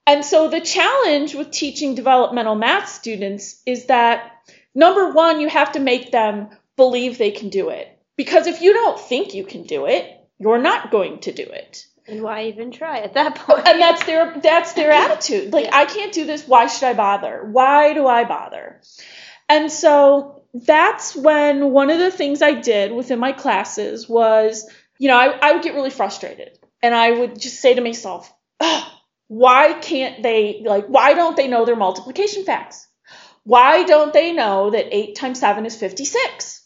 And 0.08 0.24
so 0.24 0.48
the 0.48 0.62
challenge 0.62 1.36
with 1.36 1.52
teaching 1.52 1.94
developmental 1.94 2.56
math 2.56 2.88
students 2.88 3.62
is 3.66 3.88
that 3.88 4.32
number 4.74 5.12
one, 5.12 5.42
you 5.42 5.50
have 5.50 5.74
to 5.74 5.82
make 5.82 6.12
them 6.12 6.48
believe 6.78 7.18
they 7.18 7.32
can 7.32 7.50
do 7.50 7.70
it. 7.70 7.90
Because 8.16 8.48
if 8.48 8.62
you 8.62 8.74
don't 8.74 8.98
think 8.98 9.34
you 9.34 9.44
can 9.44 9.64
do 9.64 9.86
it, 9.86 10.10
you're 10.40 10.62
not 10.62 10.92
going 10.92 11.20
to 11.20 11.34
do 11.34 11.44
it. 11.44 11.86
And 12.08 12.24
why 12.24 12.46
even 12.46 12.72
try 12.72 13.00
at 13.00 13.16
that 13.16 13.36
point? 13.36 13.68
And 13.68 13.82
that's 13.82 14.06
their 14.06 14.40
that's 14.42 14.74
their 14.74 14.92
attitude. 15.04 15.52
Like. 15.52 15.74
I 15.74 15.84
can't 15.86 16.14
do 16.14 16.26
this, 16.26 16.48
why 16.48 16.68
should 16.68 16.86
I 16.86 16.94
bother? 16.94 17.46
Why 17.52 17.94
do 17.94 18.08
I 18.08 18.24
bother? 18.24 18.82
And 19.50 19.70
so 19.70 20.44
that's 20.54 21.18
when 21.18 21.72
one 21.72 21.90
of 21.90 22.00
the 22.00 22.12
things 22.12 22.42
I 22.42 22.54
did 22.54 22.94
within 22.94 23.20
my 23.20 23.34
classes 23.34 24.08
was, 24.08 24.70
you 25.00 25.10
know, 25.10 25.18
I, 25.18 25.38
I 25.50 25.52
would 25.52 25.64
get 25.64 25.74
really 25.76 25.90
frustrated. 25.90 26.58
And 26.82 26.96
I 26.96 27.12
would 27.12 27.38
just 27.38 27.60
say 27.60 27.74
to 27.74 27.82
myself, 27.82 28.34
why 29.28 29.74
can't 29.74 30.24
they 30.24 30.62
like 30.66 30.88
why 30.88 31.14
don't 31.14 31.36
they 31.36 31.48
know 31.48 31.66
their 31.66 31.76
multiplication 31.76 32.44
facts? 32.44 32.88
Why 33.44 33.84
don't 33.84 34.12
they 34.12 34.34
know 34.34 34.72
that 34.72 34.94
8 34.94 35.16
times 35.16 35.40
7 35.40 35.66
is 35.66 35.76
56? 35.76 36.64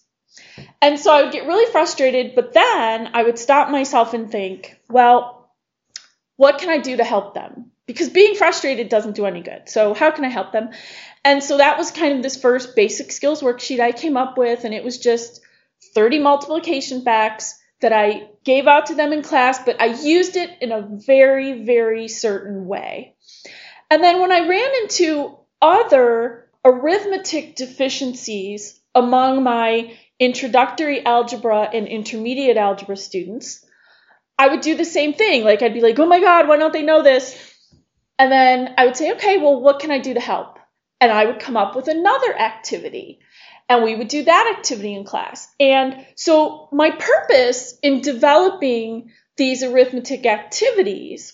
And 0.81 0.99
so 0.99 1.13
I 1.13 1.23
would 1.23 1.31
get 1.31 1.45
really 1.45 1.71
frustrated, 1.71 2.33
but 2.33 2.53
then 2.53 3.09
I 3.13 3.21
would 3.21 3.37
stop 3.37 3.69
myself 3.69 4.15
and 4.15 4.31
think, 4.31 4.79
well, 4.89 5.53
what 6.37 6.57
can 6.57 6.69
I 6.69 6.79
do 6.79 6.97
to 6.97 7.03
help 7.03 7.35
them? 7.35 7.71
Because 7.85 8.09
being 8.09 8.33
frustrated 8.33 8.89
doesn't 8.89 9.15
do 9.15 9.27
any 9.27 9.41
good. 9.41 9.69
So 9.69 9.93
how 9.93 10.09
can 10.09 10.25
I 10.25 10.29
help 10.29 10.51
them? 10.51 10.69
And 11.23 11.43
so 11.43 11.57
that 11.57 11.77
was 11.77 11.91
kind 11.91 12.15
of 12.15 12.23
this 12.23 12.41
first 12.41 12.75
basic 12.75 13.11
skills 13.11 13.43
worksheet 13.43 13.79
I 13.79 13.91
came 13.91 14.17
up 14.17 14.37
with, 14.37 14.63
and 14.63 14.73
it 14.73 14.83
was 14.83 14.97
just 14.97 15.41
30 15.93 16.17
multiplication 16.17 17.03
facts 17.03 17.60
that 17.81 17.93
I 17.93 18.29
gave 18.43 18.67
out 18.67 18.87
to 18.87 18.95
them 18.95 19.13
in 19.13 19.21
class, 19.21 19.63
but 19.63 19.81
I 19.81 19.85
used 19.85 20.35
it 20.35 20.49
in 20.61 20.71
a 20.71 20.81
very, 20.81 21.63
very 21.63 22.07
certain 22.07 22.65
way. 22.65 23.15
And 23.89 24.03
then 24.03 24.21
when 24.21 24.31
I 24.31 24.47
ran 24.47 24.71
into 24.83 25.37
other 25.61 26.49
arithmetic 26.63 27.55
deficiencies 27.55 28.79
among 28.95 29.43
my 29.43 29.97
introductory 30.19 31.03
algebra 31.05 31.69
and 31.73 31.87
intermediate 31.87 32.57
algebra 32.57 32.95
students, 32.95 33.65
I 34.37 34.47
would 34.47 34.61
do 34.61 34.75
the 34.75 34.85
same 34.85 35.13
thing. 35.13 35.43
Like 35.43 35.61
I'd 35.61 35.73
be 35.73 35.81
like, 35.81 35.99
oh 35.99 36.05
my 36.05 36.19
God, 36.19 36.47
why 36.47 36.57
don't 36.57 36.73
they 36.73 36.83
know 36.83 37.01
this? 37.01 37.35
And 38.17 38.31
then 38.31 38.75
I 38.77 38.85
would 38.85 38.95
say, 38.95 39.13
okay, 39.13 39.37
well, 39.37 39.59
what 39.59 39.79
can 39.79 39.91
I 39.91 39.99
do 39.99 40.13
to 40.13 40.19
help? 40.19 40.59
And 40.99 41.11
I 41.11 41.25
would 41.25 41.39
come 41.39 41.57
up 41.57 41.75
with 41.75 41.87
another 41.87 42.37
activity. 42.37 43.19
And 43.71 43.85
we 43.85 43.95
would 43.95 44.09
do 44.09 44.25
that 44.25 44.53
activity 44.57 44.93
in 44.93 45.05
class. 45.05 45.47
And 45.57 46.05
so 46.15 46.67
my 46.73 46.91
purpose 46.91 47.79
in 47.81 48.01
developing 48.01 49.11
these 49.37 49.63
arithmetic 49.63 50.25
activities 50.25 51.33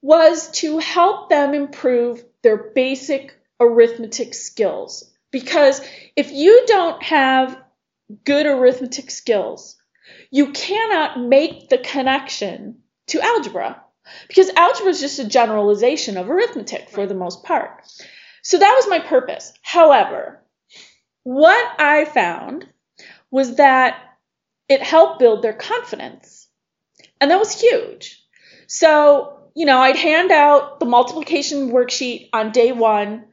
was 0.00 0.50
to 0.62 0.78
help 0.78 1.28
them 1.28 1.52
improve 1.52 2.24
their 2.42 2.72
basic 2.74 3.38
arithmetic 3.60 4.32
skills. 4.32 5.12
Because 5.30 5.86
if 6.16 6.32
you 6.32 6.64
don't 6.66 7.02
have 7.02 7.60
good 8.24 8.46
arithmetic 8.46 9.10
skills, 9.10 9.76
you 10.30 10.52
cannot 10.52 11.20
make 11.20 11.68
the 11.68 11.76
connection 11.76 12.78
to 13.08 13.20
algebra 13.20 13.82
because 14.26 14.48
algebra 14.56 14.88
is 14.88 15.00
just 15.00 15.18
a 15.18 15.28
generalization 15.28 16.16
of 16.16 16.30
arithmetic 16.30 16.88
for 16.88 17.06
the 17.06 17.14
most 17.14 17.44
part. 17.44 17.82
So 18.42 18.58
that 18.58 18.74
was 18.74 18.88
my 18.88 19.00
purpose. 19.00 19.52
However, 19.60 20.42
what 21.28 21.78
I 21.78 22.06
found 22.06 22.66
was 23.30 23.56
that 23.56 24.02
it 24.66 24.80
helped 24.80 25.18
build 25.18 25.42
their 25.42 25.52
confidence. 25.52 26.48
And 27.20 27.30
that 27.30 27.38
was 27.38 27.60
huge. 27.60 28.24
So, 28.66 29.50
you 29.54 29.66
know, 29.66 29.78
I'd 29.78 29.96
hand 29.96 30.32
out 30.32 30.80
the 30.80 30.86
multiplication 30.86 31.70
worksheet 31.70 32.30
on 32.32 32.50
day 32.52 32.72
one. 32.72 33.26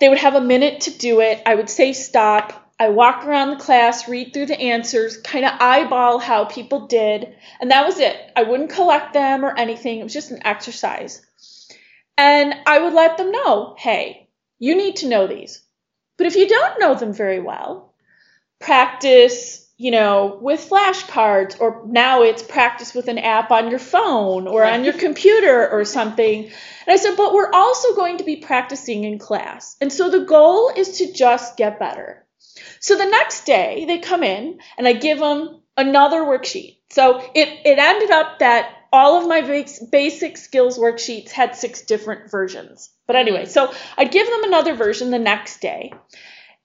They 0.00 0.08
would 0.08 0.18
have 0.18 0.34
a 0.34 0.40
minute 0.40 0.80
to 0.82 0.90
do 0.90 1.20
it. 1.20 1.40
I 1.46 1.54
would 1.54 1.70
say 1.70 1.92
stop. 1.92 2.72
I 2.80 2.88
walk 2.88 3.24
around 3.24 3.50
the 3.50 3.64
class, 3.64 4.08
read 4.08 4.34
through 4.34 4.46
the 4.46 4.60
answers, 4.60 5.16
kind 5.18 5.44
of 5.44 5.52
eyeball 5.60 6.18
how 6.18 6.46
people 6.46 6.88
did, 6.88 7.32
and 7.60 7.70
that 7.70 7.86
was 7.86 8.00
it. 8.00 8.16
I 8.34 8.42
wouldn't 8.42 8.70
collect 8.70 9.12
them 9.12 9.44
or 9.44 9.56
anything. 9.56 10.00
It 10.00 10.02
was 10.02 10.12
just 10.12 10.32
an 10.32 10.44
exercise. 10.44 11.24
And 12.18 12.56
I 12.66 12.80
would 12.80 12.92
let 12.92 13.18
them 13.18 13.30
know, 13.30 13.76
hey, 13.78 14.30
you 14.58 14.74
need 14.74 14.96
to 14.96 15.08
know 15.08 15.28
these. 15.28 15.63
But 16.16 16.26
if 16.26 16.36
you 16.36 16.48
don't 16.48 16.80
know 16.80 16.94
them 16.94 17.12
very 17.12 17.40
well, 17.40 17.92
practice, 18.60 19.68
you 19.76 19.90
know, 19.90 20.38
with 20.40 20.68
flashcards, 20.68 21.60
or 21.60 21.82
now 21.86 22.22
it's 22.22 22.42
practice 22.42 22.94
with 22.94 23.08
an 23.08 23.18
app 23.18 23.50
on 23.50 23.70
your 23.70 23.78
phone 23.78 24.46
or 24.46 24.64
on 24.64 24.84
your 24.84 24.92
computer 25.06 25.68
or 25.68 25.84
something. 25.84 26.44
And 26.44 26.52
I 26.88 26.96
said, 26.96 27.16
but 27.16 27.34
we're 27.34 27.52
also 27.52 27.94
going 27.94 28.18
to 28.18 28.24
be 28.24 28.36
practicing 28.36 29.04
in 29.04 29.18
class. 29.18 29.76
And 29.80 29.92
so 29.92 30.10
the 30.10 30.24
goal 30.24 30.70
is 30.76 30.98
to 30.98 31.12
just 31.12 31.56
get 31.56 31.78
better. 31.78 32.24
So 32.80 32.96
the 32.96 33.06
next 33.06 33.44
day 33.44 33.84
they 33.86 33.98
come 33.98 34.22
in 34.22 34.60
and 34.78 34.86
I 34.86 34.92
give 34.92 35.18
them 35.18 35.60
another 35.76 36.20
worksheet. 36.20 36.78
So 36.90 37.18
it, 37.34 37.48
it 37.64 37.78
ended 37.78 38.10
up 38.10 38.38
that 38.38 38.70
all 38.94 39.20
of 39.20 39.26
my 39.26 39.40
basic 39.90 40.36
skills 40.36 40.78
worksheets 40.78 41.32
had 41.32 41.56
six 41.56 41.82
different 41.82 42.30
versions. 42.30 42.90
But 43.08 43.16
anyway, 43.16 43.46
so 43.46 43.74
I'd 43.98 44.12
give 44.12 44.28
them 44.28 44.44
another 44.44 44.76
version 44.76 45.10
the 45.10 45.18
next 45.18 45.60
day. 45.60 45.92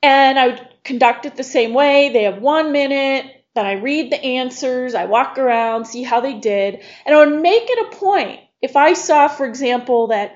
And 0.04 0.38
I 0.38 0.50
would 0.50 0.68
conduct 0.84 1.26
it 1.26 1.36
the 1.36 1.44
same 1.44 1.74
way. 1.74 2.10
They 2.14 2.26
have 2.26 2.40
one 2.40 2.72
minute. 2.72 3.26
Then 3.56 3.66
I 3.66 3.74
read 3.74 4.12
the 4.12 4.24
answers. 4.24 4.94
I 4.94 5.06
walk 5.06 5.40
around, 5.40 5.86
see 5.86 6.04
how 6.04 6.22
they 6.22 6.36
did. 6.36 6.84
And 7.04 7.16
I 7.16 7.26
would 7.26 7.42
make 7.42 7.64
it 7.66 7.88
a 7.92 7.98
point. 7.98 8.42
If 8.62 8.76
I 8.76 8.94
saw, 8.94 9.28
for 9.28 9.48
example, 9.48 10.10
that 10.10 10.36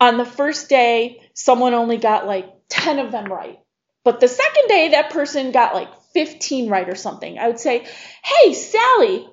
on 0.00 0.18
the 0.18 0.24
first 0.24 0.68
day, 0.68 1.22
someone 1.34 1.72
only 1.72 1.98
got 1.98 2.26
like 2.26 2.52
10 2.68 2.98
of 2.98 3.12
them 3.12 3.32
right. 3.32 3.60
But 4.02 4.18
the 4.18 4.26
second 4.26 4.66
day, 4.66 4.88
that 4.88 5.10
person 5.10 5.52
got 5.52 5.72
like 5.72 5.88
15 6.14 6.68
right 6.68 6.88
or 6.88 6.96
something. 6.96 7.38
I 7.38 7.46
would 7.46 7.60
say, 7.60 7.86
Hey, 8.24 8.54
Sally, 8.54 9.28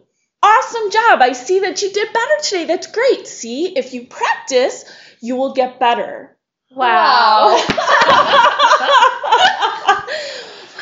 awesome 0.46 0.92
job. 0.92 1.22
I 1.22 1.34
see 1.34 1.60
that 1.60 1.82
you 1.82 1.92
did 1.92 2.14
better 2.14 2.42
today. 2.44 2.66
That's 2.66 2.88
great. 2.88 3.28
See, 3.28 3.78
if 3.78 3.94
you 3.94 4.08
practice, 4.08 4.86
you 5.22 5.36
will 5.36 5.54
get 5.54 5.80
better. 5.80 6.38
Wow. 6.72 7.56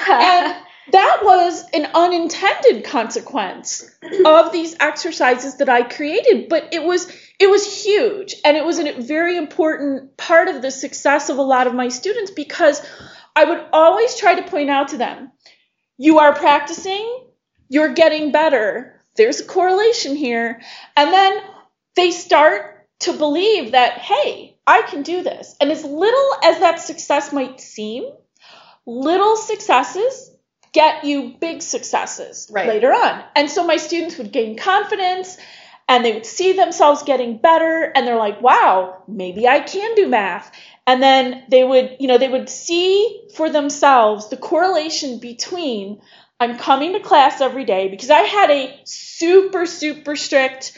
and 0.10 0.56
that 0.92 1.20
was 1.24 1.64
an 1.74 1.88
unintended 1.94 2.84
consequence 2.84 3.90
of 4.26 4.52
these 4.52 4.76
exercises 4.80 5.58
that 5.58 5.70
I 5.70 5.84
created, 5.84 6.50
but 6.50 6.74
it 6.74 6.84
was 6.84 7.12
it 7.40 7.50
was 7.50 7.84
huge 7.84 8.36
and 8.46 8.58
it 8.58 8.66
was 8.66 8.80
a 8.80 9.02
very 9.02 9.38
important 9.38 10.18
part 10.18 10.50
of 10.50 10.62
the 10.62 10.72
success 10.72 11.30
of 11.30 11.38
a 11.38 11.42
lot 11.42 11.68
of 11.68 11.74
my 11.74 11.90
students 11.90 12.32
because 12.32 12.82
I 13.36 13.46
would 13.46 13.64
always 13.72 14.16
try 14.18 14.36
to 14.36 14.50
point 14.50 14.70
out 14.70 14.90
to 14.90 14.98
them, 14.98 15.32
you 15.98 16.20
are 16.20 16.34
practicing, 16.36 17.28
you're 17.70 17.94
getting 17.94 18.32
better. 18.32 19.03
There's 19.16 19.42
a 19.42 19.46
correlation 19.46 20.16
here. 20.16 20.62
And 20.96 21.14
then 21.14 21.42
they 21.96 22.12
start 22.12 22.88
to 23.02 23.14
believe 23.14 23.72
that, 23.72 23.98
hey, 23.98 24.58
I 24.66 24.82
can 24.84 25.04
do 25.04 25.24
this. 25.24 25.56
And 25.60 25.72
as 25.72 25.84
little 25.84 26.36
as 26.44 26.60
that 26.60 26.80
success 26.80 27.34
might 27.34 27.60
seem, 27.60 28.06
little 28.86 29.36
successes 29.36 30.32
get 30.72 31.04
you 31.04 31.36
big 31.40 31.62
successes 31.62 32.50
right. 32.52 32.68
later 32.68 32.92
on. 32.92 33.24
And 33.36 33.50
so 33.50 33.66
my 33.66 33.78
students 33.78 34.18
would 34.18 34.32
gain 34.32 34.58
confidence 34.58 35.38
and 35.88 36.04
they 36.04 36.14
would 36.14 36.26
see 36.26 36.54
themselves 36.54 37.04
getting 37.04 37.38
better 37.38 37.92
and 37.94 38.08
they're 38.08 38.18
like, 38.18 38.42
wow, 38.42 39.04
maybe 39.08 39.48
I 39.48 39.60
can 39.60 39.96
do 39.96 40.08
math. 40.08 40.52
And 40.88 41.02
then 41.02 41.44
they 41.50 41.64
would, 41.64 41.98
you 42.00 42.08
know, 42.08 42.18
they 42.18 42.30
would 42.30 42.50
see 42.50 43.28
for 43.36 43.50
themselves 43.50 44.30
the 44.30 44.38
correlation 44.38 45.20
between 45.20 46.02
I'm 46.40 46.58
coming 46.58 46.94
to 46.94 47.00
class 47.00 47.42
every 47.42 47.66
day 47.66 47.88
because 47.88 48.10
I 48.10 48.20
had 48.20 48.50
a 48.50 48.82
super, 48.86 49.66
super 49.66 50.16
strict 50.16 50.78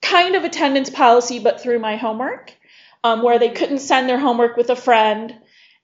kind 0.00 0.36
of 0.36 0.44
attendance 0.44 0.90
policy, 0.90 1.38
but 1.38 1.60
through 1.60 1.78
my 1.78 1.96
homework, 1.96 2.52
um, 3.02 3.22
where 3.22 3.38
they 3.38 3.50
couldn't 3.50 3.78
send 3.78 4.08
their 4.08 4.18
homework 4.18 4.56
with 4.56 4.70
a 4.70 4.76
friend 4.76 5.34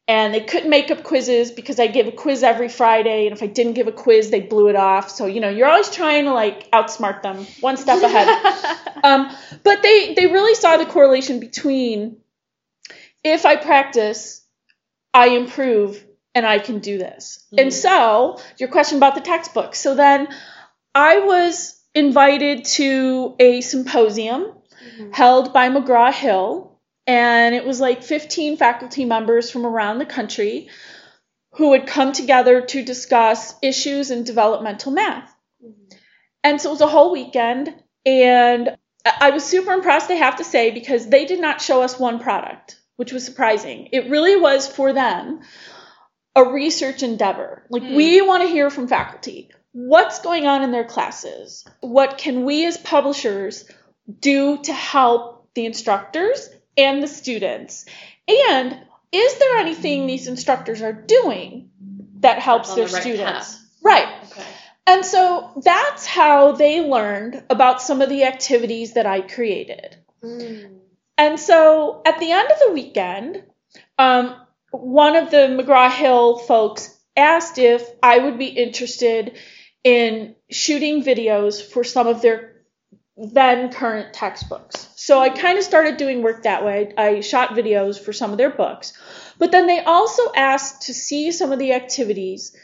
and 0.06 0.34
they 0.34 0.40
couldn't 0.40 0.68
make 0.68 0.90
up 0.90 1.02
quizzes 1.02 1.50
because 1.50 1.80
I 1.80 1.86
give 1.86 2.06
a 2.06 2.12
quiz 2.12 2.42
every 2.42 2.68
Friday, 2.68 3.26
and 3.26 3.34
if 3.34 3.42
I 3.42 3.46
didn't 3.46 3.72
give 3.72 3.86
a 3.86 3.92
quiz, 3.92 4.30
they 4.30 4.40
blew 4.40 4.68
it 4.68 4.76
off. 4.76 5.10
So 5.10 5.26
you 5.26 5.40
know, 5.40 5.48
you're 5.48 5.68
always 5.68 5.90
trying 5.90 6.24
to 6.24 6.32
like 6.32 6.70
outsmart 6.72 7.22
them, 7.22 7.46
one 7.60 7.76
step 7.78 8.02
ahead. 8.02 8.28
um, 9.04 9.34
but 9.62 9.82
they 9.82 10.14
they 10.14 10.26
really 10.26 10.54
saw 10.54 10.76
the 10.76 10.84
correlation 10.84 11.40
between 11.40 12.18
if 13.22 13.46
I 13.46 13.56
practice, 13.56 14.44
I 15.14 15.28
improve, 15.28 16.04
and 16.34 16.46
I 16.46 16.58
can 16.58 16.80
do 16.80 16.98
this. 16.98 17.44
Mm-hmm. 17.46 17.58
And 17.58 17.74
so 17.74 18.40
your 18.58 18.68
question 18.68 18.98
about 18.98 19.14
the 19.14 19.20
textbook. 19.20 19.74
So 19.74 19.94
then 19.94 20.28
I 20.94 21.20
was 21.20 21.80
invited 21.94 22.64
to 22.64 23.36
a 23.38 23.60
symposium 23.60 24.42
mm-hmm. 24.42 25.12
held 25.12 25.52
by 25.52 25.68
McGraw 25.68 26.12
Hill 26.12 26.80
and 27.06 27.54
it 27.54 27.66
was 27.66 27.80
like 27.80 28.02
15 28.02 28.56
faculty 28.56 29.04
members 29.04 29.50
from 29.50 29.66
around 29.66 29.98
the 29.98 30.06
country 30.06 30.68
who 31.52 31.70
would 31.70 31.86
come 31.86 32.12
together 32.12 32.62
to 32.62 32.84
discuss 32.84 33.54
issues 33.62 34.10
in 34.10 34.24
developmental 34.24 34.92
math. 34.92 35.34
Mm-hmm. 35.64 35.96
And 36.42 36.60
so 36.60 36.70
it 36.70 36.72
was 36.72 36.80
a 36.80 36.86
whole 36.86 37.12
weekend, 37.12 37.74
and 38.04 38.76
I 39.04 39.30
was 39.30 39.44
super 39.44 39.72
impressed, 39.72 40.10
I 40.10 40.14
have 40.14 40.36
to 40.36 40.44
say, 40.44 40.72
because 40.72 41.08
they 41.08 41.24
did 41.24 41.40
not 41.40 41.60
show 41.60 41.82
us 41.82 41.98
one 41.98 42.18
product, 42.18 42.80
which 42.96 43.12
was 43.12 43.24
surprising. 43.24 43.88
It 43.92 44.10
really 44.10 44.36
was 44.36 44.66
for 44.66 44.92
them 44.92 45.40
a 46.36 46.44
research 46.44 47.02
endeavor. 47.02 47.64
Like, 47.70 47.82
mm. 47.82 47.96
we 47.96 48.20
want 48.20 48.42
to 48.42 48.48
hear 48.48 48.70
from 48.70 48.88
faculty 48.88 49.50
what's 49.74 50.20
going 50.20 50.46
on 50.46 50.62
in 50.62 50.70
their 50.70 50.84
classes? 50.84 51.64
What 51.80 52.16
can 52.16 52.44
we 52.44 52.64
as 52.64 52.78
publishers 52.78 53.68
do 54.20 54.58
to 54.62 54.72
help 54.72 55.48
the 55.54 55.66
instructors 55.66 56.48
and 56.76 57.02
the 57.02 57.08
students? 57.08 57.84
And 58.28 58.78
is 59.12 59.38
there 59.38 59.56
anything 59.56 60.06
these 60.06 60.28
instructors 60.28 60.80
are 60.80 60.92
doing 60.92 61.70
that 62.20 62.38
helps 62.38 62.74
their 62.74 62.86
the 62.86 62.92
right 62.92 63.02
students? 63.02 63.54
Path. 63.54 63.60
Right. 63.82 64.08
Okay. 64.30 64.46
And 64.86 65.04
so 65.04 65.60
that's 65.62 66.06
how 66.06 66.52
they 66.52 66.80
learned 66.80 67.42
about 67.50 67.82
some 67.82 68.00
of 68.00 68.08
the 68.08 68.24
activities 68.24 68.94
that 68.94 69.06
I 69.06 69.22
created. 69.22 69.96
Mm. 70.22 70.78
And 71.18 71.40
so 71.40 72.00
at 72.06 72.18
the 72.20 72.30
end 72.30 72.50
of 72.50 72.58
the 72.66 72.72
weekend, 72.72 73.42
um, 73.98 74.36
one 74.76 75.16
of 75.16 75.30
the 75.30 75.48
McGraw 75.48 75.90
Hill 75.90 76.38
folks 76.38 76.96
asked 77.16 77.58
if 77.58 77.88
I 78.02 78.18
would 78.18 78.38
be 78.38 78.46
interested 78.46 79.38
in 79.84 80.34
shooting 80.50 81.02
videos 81.02 81.62
for 81.62 81.84
some 81.84 82.06
of 82.06 82.22
their 82.22 82.54
then 83.16 83.72
current 83.72 84.12
textbooks. 84.12 84.88
So 84.96 85.20
I 85.20 85.28
kind 85.28 85.58
of 85.58 85.64
started 85.64 85.98
doing 85.98 86.22
work 86.22 86.42
that 86.42 86.64
way. 86.64 86.92
I 86.96 87.20
shot 87.20 87.50
videos 87.50 87.98
for 87.98 88.12
some 88.12 88.32
of 88.32 88.38
their 88.38 88.50
books. 88.50 88.92
But 89.38 89.52
then 89.52 89.66
they 89.66 89.84
also 89.84 90.32
asked 90.34 90.82
to 90.82 90.94
see 90.94 91.30
some 91.30 91.52
of 91.52 91.58
the 91.58 91.74
activities 91.74 92.56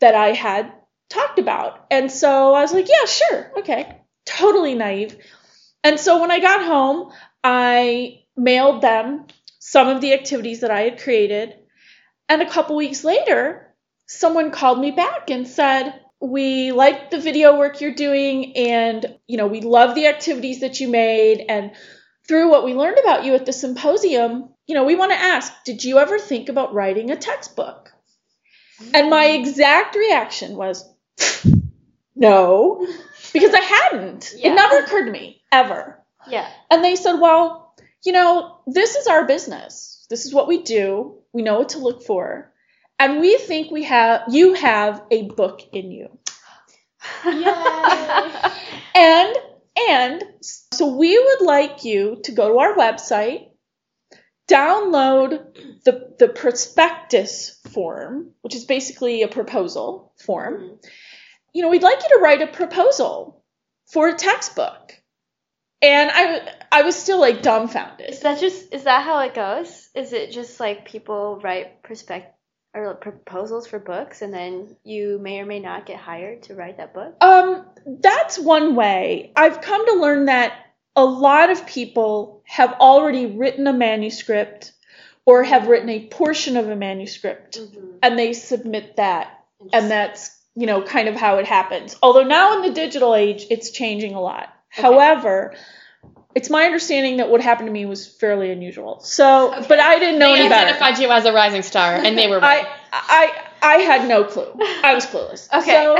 that 0.00 0.14
I 0.14 0.32
had 0.32 0.72
talked 1.08 1.38
about. 1.38 1.86
And 1.90 2.10
so 2.10 2.52
I 2.52 2.60
was 2.60 2.74
like, 2.74 2.88
yeah, 2.88 3.06
sure. 3.06 3.52
Okay. 3.58 3.98
Totally 4.26 4.74
naive. 4.74 5.16
And 5.82 5.98
so 5.98 6.20
when 6.20 6.30
I 6.30 6.40
got 6.40 6.64
home, 6.64 7.12
I 7.42 8.24
mailed 8.36 8.82
them 8.82 9.26
some 9.66 9.88
of 9.88 10.02
the 10.02 10.12
activities 10.12 10.60
that 10.60 10.70
I 10.70 10.82
had 10.82 11.00
created. 11.00 11.54
And 12.28 12.42
a 12.42 12.50
couple 12.50 12.76
weeks 12.76 13.02
later, 13.02 13.74
someone 14.06 14.50
called 14.50 14.78
me 14.78 14.90
back 14.90 15.30
and 15.30 15.48
said, 15.48 15.98
we 16.20 16.70
like 16.70 17.10
the 17.10 17.18
video 17.18 17.58
work 17.58 17.80
you're 17.80 17.94
doing 17.94 18.54
and 18.58 19.18
you 19.26 19.38
know 19.38 19.46
we 19.46 19.62
love 19.62 19.94
the 19.94 20.06
activities 20.06 20.60
that 20.60 20.80
you 20.80 20.88
made. 20.88 21.46
And 21.48 21.70
through 22.28 22.50
what 22.50 22.66
we 22.66 22.74
learned 22.74 22.98
about 22.98 23.24
you 23.24 23.34
at 23.34 23.46
the 23.46 23.54
symposium 23.54 24.50
you 24.66 24.74
know 24.74 24.84
we 24.84 24.96
want 24.96 25.12
to 25.12 25.18
ask 25.18 25.52
did 25.64 25.82
you 25.82 25.98
ever 25.98 26.18
think 26.18 26.50
about 26.50 26.74
writing 26.74 27.10
a 27.10 27.16
textbook? 27.16 27.90
And 28.92 29.08
my 29.08 29.26
mm. 29.28 29.40
exact 29.40 29.96
reaction 29.96 30.56
was 30.56 30.86
no 32.14 32.86
because 33.32 33.54
i 33.54 33.60
hadn't. 33.60 34.30
Yeah. 34.36 34.52
it 34.52 34.54
never 34.54 34.78
occurred 34.80 35.06
to 35.06 35.12
me 35.12 35.42
ever. 35.50 36.04
Yeah. 36.28 36.48
And 36.70 36.84
they 36.84 36.96
said 36.96 37.14
well 37.14 37.63
you 38.04 38.12
know 38.12 38.58
this 38.66 38.96
is 38.96 39.06
our 39.06 39.26
business 39.26 40.06
this 40.10 40.26
is 40.26 40.34
what 40.34 40.48
we 40.48 40.62
do 40.62 41.16
we 41.32 41.42
know 41.42 41.58
what 41.58 41.70
to 41.70 41.78
look 41.78 42.02
for 42.02 42.52
and 42.98 43.20
we 43.20 43.36
think 43.38 43.70
we 43.70 43.84
have 43.84 44.22
you 44.30 44.54
have 44.54 45.02
a 45.10 45.22
book 45.22 45.60
in 45.72 45.90
you. 45.90 46.08
and 48.94 49.36
and 49.88 50.24
so 50.40 50.96
we 50.96 51.18
would 51.18 51.40
like 51.42 51.84
you 51.84 52.20
to 52.24 52.32
go 52.32 52.48
to 52.48 52.58
our 52.58 52.74
website, 52.74 53.48
download 54.48 55.82
the 55.84 56.14
the 56.18 56.28
prospectus 56.28 57.60
form, 57.72 58.30
which 58.42 58.54
is 58.54 58.64
basically 58.64 59.22
a 59.22 59.28
proposal 59.28 60.12
form. 60.24 60.54
Mm-hmm. 60.54 60.74
You 61.52 61.62
know, 61.62 61.68
we'd 61.68 61.82
like 61.82 62.02
you 62.02 62.08
to 62.08 62.22
write 62.22 62.42
a 62.42 62.46
proposal 62.46 63.44
for 63.86 64.08
a 64.08 64.14
textbook. 64.14 64.94
And 65.82 66.10
I, 66.12 66.50
I 66.72 66.82
was 66.82 66.96
still 66.96 67.20
like 67.20 67.42
dumbfounded. 67.42 68.08
Is 68.08 68.20
that 68.20 68.40
just 68.40 68.72
is 68.72 68.84
that 68.84 69.04
how 69.04 69.20
it 69.20 69.34
goes? 69.34 69.90
Is 69.94 70.12
it 70.12 70.32
just 70.32 70.58
like 70.60 70.86
people 70.86 71.40
write 71.42 71.82
prospect 71.82 72.34
or 72.74 72.94
proposals 72.94 73.66
for 73.66 73.78
books 73.78 74.22
and 74.22 74.32
then 74.32 74.76
you 74.82 75.18
may 75.20 75.40
or 75.40 75.46
may 75.46 75.60
not 75.60 75.86
get 75.86 75.98
hired 75.98 76.44
to 76.44 76.54
write 76.54 76.78
that 76.78 76.94
book? 76.94 77.16
Um, 77.20 77.66
that's 77.86 78.38
one 78.38 78.74
way. 78.74 79.32
I've 79.36 79.60
come 79.60 79.86
to 79.86 80.00
learn 80.00 80.26
that 80.26 80.54
a 80.96 81.04
lot 81.04 81.50
of 81.50 81.66
people 81.66 82.42
have 82.44 82.72
already 82.74 83.26
written 83.26 83.66
a 83.66 83.72
manuscript 83.72 84.72
or 85.26 85.42
have 85.42 85.68
written 85.68 85.88
a 85.88 86.06
portion 86.06 86.56
of 86.56 86.68
a 86.68 86.76
manuscript 86.76 87.58
mm-hmm. 87.58 87.96
and 88.02 88.18
they 88.18 88.32
submit 88.32 88.96
that 88.96 89.44
and 89.72 89.90
that's 89.90 90.36
you 90.54 90.66
know 90.66 90.82
kind 90.82 91.08
of 91.08 91.14
how 91.14 91.38
it 91.38 91.46
happens 91.46 91.96
although 92.02 92.22
now 92.22 92.56
in 92.56 92.62
the 92.62 92.74
digital 92.74 93.14
age 93.14 93.46
it's 93.50 93.70
changing 93.70 94.14
a 94.14 94.20
lot 94.20 94.53
however 94.74 95.54
it's 96.34 96.50
my 96.50 96.64
understanding 96.64 97.18
that 97.18 97.30
what 97.30 97.40
happened 97.40 97.68
to 97.68 97.72
me 97.72 97.86
was 97.86 98.06
fairly 98.06 98.50
unusual 98.50 99.00
so 99.00 99.54
but 99.68 99.78
i 99.80 99.98
didn't 99.98 100.18
know 100.18 100.32
They 100.32 100.40
any 100.40 100.48
better 100.48 100.66
identified 100.68 100.98
you 100.98 101.10
as 101.10 101.24
a 101.24 101.32
rising 101.32 101.62
star, 101.62 101.94
and 101.94 102.18
they 102.18 102.26
were 102.28 102.40
right. 102.52 102.66
I, 102.92 103.32
I 103.62 103.76
I 103.76 103.76
had 103.78 104.06
no 104.08 104.24
clue. 104.24 104.52
I 104.82 104.94
was 104.94 105.06
clueless. 105.06 105.48
Okay. 105.54 105.70
So 105.70 105.96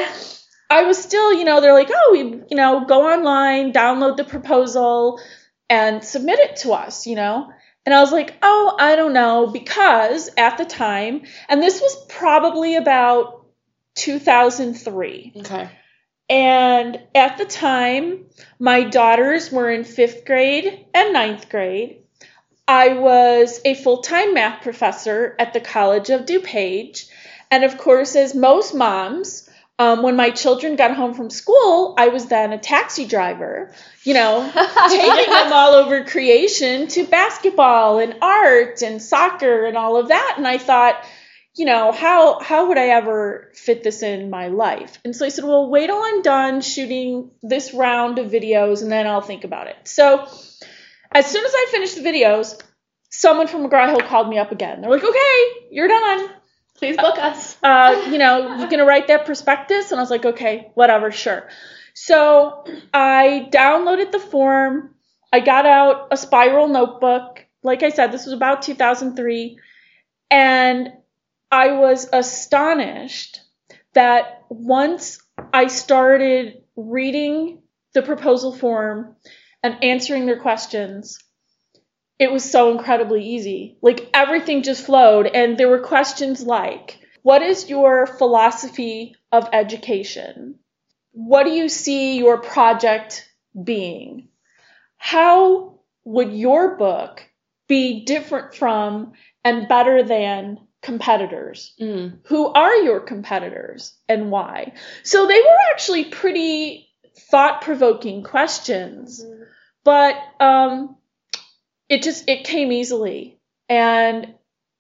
I 0.69 0.83
was 0.83 0.99
still, 0.99 1.33
you 1.33 1.45
know, 1.45 1.61
they're 1.61 1.73
like, 1.73 1.91
oh, 1.93 2.09
we, 2.13 2.19
you 2.51 2.57
know, 2.57 2.85
go 2.85 3.11
online, 3.11 3.73
download 3.73 4.17
the 4.19 4.25
proposal, 4.25 5.21
and 5.71 6.03
submit 6.05 6.41
it 6.41 6.57
to 6.57 6.73
us, 6.73 7.07
you 7.07 7.17
know. 7.17 7.51
And 7.87 7.95
I 7.95 8.01
was 8.01 8.13
like, 8.13 8.35
oh, 8.43 8.77
I 8.79 8.97
don't 8.97 9.13
know, 9.15 9.47
because 9.47 10.29
at 10.37 10.59
the 10.59 10.65
time, 10.65 11.23
and 11.49 11.63
this 11.63 11.81
was 11.81 12.07
probably 12.09 12.77
about 12.77 13.47
2003. 13.97 15.33
okay. 15.39 15.71
And 16.29 17.01
at 17.15 17.39
the 17.39 17.45
time, 17.45 18.27
my 18.59 18.85
daughters 18.85 19.53
were 19.53 19.71
in 19.71 19.85
fifth 19.85 20.25
grade 20.25 20.87
and 20.95 21.13
ninth 21.13 21.49
grade. 21.49 21.99
I 22.67 22.95
was 22.95 23.61
a 23.65 23.75
full 23.75 23.99
time 23.99 24.35
math 24.35 24.63
professor 24.63 25.37
at 25.39 25.53
the 25.53 25.61
College 25.61 26.11
of 26.11 26.23
DuPage. 26.23 27.09
And 27.51 27.63
of 27.63 27.77
course, 27.77 28.17
as 28.17 28.35
most 28.35 28.75
moms, 28.75 29.49
um, 29.79 30.03
when 30.03 30.17
my 30.17 30.31
children 30.31 30.77
got 30.77 30.95
home 30.95 31.15
from 31.15 31.31
school, 31.31 31.95
I 31.99 32.09
was 32.09 32.27
then 32.27 32.53
a 32.53 32.59
taxi 32.59 33.07
driver, 33.07 33.73
you 34.05 34.15
know, 34.15 34.51
taking 34.89 35.33
them 35.33 35.53
all 35.53 35.75
over 35.75 36.05
creation 36.05 36.87
to 36.89 37.05
basketball 37.05 37.99
and 37.99 38.17
art 38.23 38.83
and 38.83 39.03
soccer 39.03 39.67
and 39.67 39.77
all 39.77 39.97
of 39.97 40.09
that. 40.09 40.35
And 40.37 40.47
I 40.47 40.59
thought, 40.59 41.05
you 41.57 41.67
know, 41.67 41.93
how 41.93 42.41
how 42.41 42.69
would 42.69 42.79
I 42.79 42.89
ever 42.89 43.51
fit 43.55 43.83
this 43.83 44.03
in 44.03 44.29
my 44.29 44.49
life? 44.49 44.99
And 45.05 45.15
so 45.15 45.25
I 45.25 45.29
said, 45.29 45.45
well, 45.45 45.71
wait 45.71 45.87
till 45.87 46.03
I'm 46.03 46.23
done 46.23 46.61
shooting 46.61 47.31
this 47.43 47.73
round 47.73 48.19
of 48.19 48.31
videos 48.31 48.83
and 48.83 48.91
then 48.91 49.07
I'll 49.07 49.21
think 49.21 49.45
about 49.45 49.69
it. 49.69 49.77
So 49.85 50.27
as 51.13 51.27
soon 51.27 51.45
as 51.45 51.53
I 51.55 51.69
finished 51.71 51.95
the 51.95 52.03
videos, 52.03 52.61
someone 53.09 53.47
from 53.47 53.69
McGraw 53.69 53.89
Hill 53.89 54.01
called 54.01 54.29
me 54.29 54.39
up 54.39 54.51
again. 54.51 54.81
They're 54.81 54.91
like, 54.91 55.05
okay, 55.05 55.43
you're 55.71 55.89
done. 55.89 56.29
Please 56.77 56.97
book 56.97 57.19
us. 57.19 57.57
Uh, 57.63 58.09
you 58.11 58.19
know, 58.19 58.57
you're 58.59 58.69
gonna 58.69 58.85
write 58.85 59.07
that 59.07 59.25
prospectus? 59.25 59.93
And 59.93 60.01
I 60.01 60.03
was 60.03 60.11
like, 60.11 60.25
okay, 60.25 60.73
whatever, 60.75 61.13
sure. 61.13 61.49
So 61.95 62.65
I 62.93 63.49
downloaded 63.53 64.11
the 64.11 64.19
form. 64.19 64.97
I 65.33 65.39
got 65.39 65.67
out 65.67 66.09
a 66.11 66.17
spiral 66.17 66.67
notebook. 66.67 67.47
Like 67.63 67.85
I 67.85 67.91
said, 67.91 68.11
this 68.11 68.25
was 68.25 68.35
about 68.35 68.63
2003. 68.63 69.59
And 70.33 70.93
I 71.55 71.71
was 71.71 72.09
astonished 72.13 73.41
that 73.93 74.43
once 74.51 75.21
I 75.53 75.69
started 75.69 76.65
reading 76.75 77.63
the 77.93 78.03
proposal 78.03 78.53
form 78.53 79.15
and 79.63 79.85
answering 79.85 80.27
their 80.27 80.41
questions, 80.41 81.17
it 82.19 82.33
was 82.33 82.51
so 82.51 82.73
incredibly 82.73 83.25
easy. 83.25 83.79
Like 83.83 84.11
everything 84.13 84.65
just 84.65 84.85
flowed, 84.85 85.29
and 85.29 85.57
there 85.57 85.69
were 85.69 85.79
questions 85.79 86.43
like, 86.43 86.99
What 87.23 87.41
is 87.41 87.71
your 87.71 88.09
philosophy 88.09 89.15
of 89.31 89.49
education? 89.53 90.59
What 91.13 91.45
do 91.45 91.53
you 91.53 91.69
see 91.69 92.19
your 92.19 92.41
project 92.41 93.33
being? 93.63 94.27
How 94.97 95.79
would 96.05 96.33
your 96.33 96.77
book 96.77 97.23
be 97.69 98.05
different 98.05 98.57
from 98.57 99.13
and 99.45 99.69
better 99.69 100.03
than 100.03 100.59
competitors? 100.85 101.75
Mm. 101.81 102.19
Who 102.27 102.47
are 102.47 102.77
your 102.77 103.01
competitors 103.01 103.97
and 104.09 104.31
why? 104.31 104.75
So 105.03 105.27
they 105.27 105.41
were 105.41 105.59
actually 105.73 106.05
pretty 106.05 106.89
thought 107.31 107.63
provoking 107.63 108.23
questions, 108.23 109.25
but 109.83 110.17
um, 110.39 110.97
it 111.89 112.03
just 112.03 112.29
it 112.29 112.45
came 112.45 112.71
easily. 112.71 113.41
And 113.69 114.35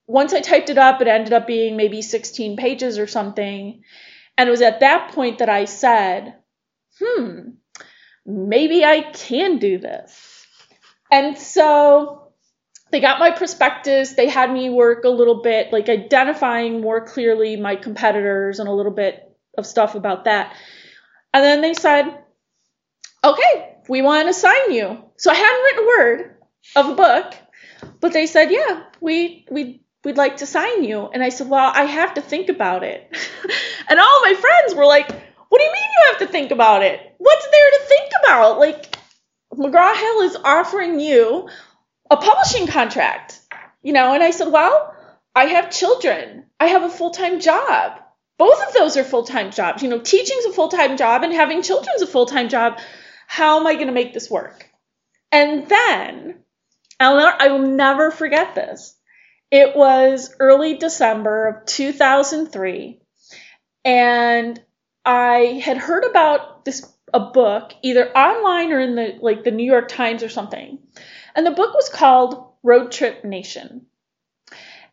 once 0.07 0.35
I 0.35 0.41
typed 0.41 0.69
it 0.69 0.79
up, 0.79 1.01
it 1.01 1.09
ended 1.09 1.33
up 1.33 1.47
being 1.47 1.77
maybe 1.77 2.03
16 2.03 2.57
pages 2.59 2.99
or 2.99 3.07
something. 3.07 3.83
And 4.37 4.49
it 4.49 4.51
was 4.51 4.61
at 4.61 4.81
that 4.81 5.13
point 5.13 5.39
that 5.39 5.49
I 5.49 5.65
said, 5.65 6.35
hmm, 7.01 7.51
maybe 8.27 8.85
I 8.85 9.01
can 9.01 9.59
do 9.59 9.79
this. 9.79 10.47
And 11.11 11.39
so 11.39 12.24
they 12.95 13.01
got 13.01 13.19
my 13.19 13.33
prospectus. 13.33 14.13
They 14.13 14.29
had 14.29 14.53
me 14.53 14.71
work 14.71 15.03
a 15.03 15.09
little 15.09 15.43
bit, 15.43 15.73
like 15.73 15.89
identifying 15.89 16.81
more 16.81 17.05
clearly 17.05 17.57
my 17.57 17.75
competitors 17.75 18.61
and 18.61 18.69
a 18.69 18.73
little 18.73 18.93
bit 18.93 19.37
of 19.59 19.67
stuff 19.67 19.97
about 19.97 20.27
that. 20.27 20.55
And 21.33 21.43
then 21.43 21.61
they 21.61 21.75
said, 21.75 22.23
okay, 23.25 23.79
we 23.89 24.01
want 24.01 24.29
to 24.29 24.33
sign 24.33 24.71
you. 24.71 25.03
So 25.17 25.33
I 25.33 25.35
hadn't 25.35 25.63
written 25.65 25.83
a 25.83 25.87
word 25.89 26.37
of 26.77 26.89
a 26.91 26.95
book, 26.95 27.35
but 27.99 28.13
they 28.13 28.27
said, 28.27 28.53
yeah, 28.53 28.85
we, 29.01 29.45
we, 29.51 29.83
we'd 30.05 30.17
like 30.17 30.37
to 30.37 30.47
sign 30.47 30.85
you. 30.85 31.09
And 31.09 31.21
I 31.21 31.31
said, 31.31 31.51
well, 31.51 31.73
I 31.75 31.87
have 31.87 32.15
to 32.15 32.21
think 32.21 32.49
about 32.49 32.85
it. 32.85 33.09
and 33.89 33.99
all 33.99 34.21
my 34.23 34.35
friends 34.35 34.77
were 34.77 34.87
like, 34.87 35.11
what 35.49 35.59
do 35.59 35.65
you 35.65 35.73
mean 35.73 35.83
you 35.83 36.13
have 36.13 36.19
to 36.21 36.29
think 36.29 36.53
about 36.53 36.85
it? 36.85 37.01
What's 37.19 37.45
there 37.45 37.71
to 37.71 37.81
think 37.89 38.13
about? 38.23 38.61
Like, 38.61 38.97
McGraw 39.53 39.97
Hill 39.97 40.21
is 40.21 40.37
offering 40.45 41.01
you 41.01 41.49
a 42.11 42.17
publishing 42.17 42.67
contract, 42.67 43.41
you 43.83 43.93
know, 43.93 44.15
and 44.15 44.23
I 44.23 44.31
said, 44.31 44.49
well, 44.49 44.95
I 45.35 45.47
have 45.47 45.71
children. 45.71 46.45
I 46.61 46.67
have 46.67 46.83
a 46.83 46.91
full-time 46.91 47.41
job. 47.41 48.01
Both 48.39 48.67
of 48.67 48.75
those 48.75 48.97
are 48.97 49.05
full-time 49.05 49.51
jobs. 49.51 49.83
You 49.83 49.89
know, 49.89 50.01
teaching's 50.01 50.47
a 50.47 50.53
full-time 50.53 50.97
job 50.97 51.23
and 51.23 51.33
having 51.33 51.63
children's 51.63 52.03
a 52.03 52.07
full-time 52.07 52.49
job. 52.49 52.79
How 53.27 53.59
am 53.59 53.67
I 53.67 53.75
going 53.75 53.87
to 53.87 53.93
make 53.93 54.13
this 54.13 54.31
work? 54.31 54.69
And 55.33 55.69
then 55.69 56.45
I'll 57.01 57.19
I 57.19 57.49
will 57.49 57.67
never 57.67 58.11
forget 58.11 58.55
this. 58.55 58.97
It 59.51 59.77
was 59.77 60.35
early 60.41 60.77
December 60.77 61.47
of 61.49 61.67
2003 61.67 63.01
and 63.85 64.61
I 65.05 65.61
had 65.65 65.77
heard 65.77 66.05
about 66.05 66.65
this 66.65 66.91
a 67.13 67.21
book 67.21 67.73
either 67.83 68.11
online 68.17 68.73
or 68.73 68.81
in 68.81 68.97
the 68.97 69.19
like 69.21 69.45
the 69.45 69.51
New 69.51 69.65
York 69.65 69.89
Times 69.89 70.23
or 70.23 70.29
something. 70.29 70.79
And 71.35 71.47
the 71.47 71.51
book 71.51 71.75
was 71.75 71.89
called 71.89 72.53
Roadtrip 72.65 73.25
Nation. 73.25 73.87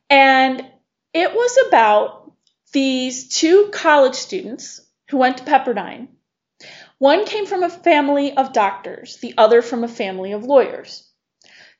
And 0.09 0.65
it 1.13 1.33
was 1.33 1.57
about 1.67 2.31
these 2.73 3.29
two 3.29 3.69
college 3.71 4.15
students 4.15 4.81
who 5.09 5.17
went 5.17 5.37
to 5.37 5.43
Pepperdine. 5.43 6.07
One 6.97 7.25
came 7.25 7.45
from 7.45 7.63
a 7.63 7.69
family 7.69 8.35
of 8.35 8.53
doctors, 8.53 9.17
the 9.17 9.33
other 9.37 9.61
from 9.61 9.83
a 9.83 9.87
family 9.87 10.33
of 10.33 10.43
lawyers. 10.43 11.07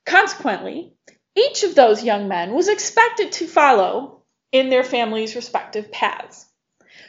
Consequently, 0.06 0.94
each 1.36 1.64
of 1.64 1.76
those 1.76 2.04
young 2.04 2.28
men 2.28 2.54
was 2.54 2.68
expected 2.68 3.32
to 3.34 3.48
follow 3.48 4.24
in 4.52 4.70
their 4.70 4.84
family's 4.84 5.36
respective 5.36 5.92
paths. 5.92 6.46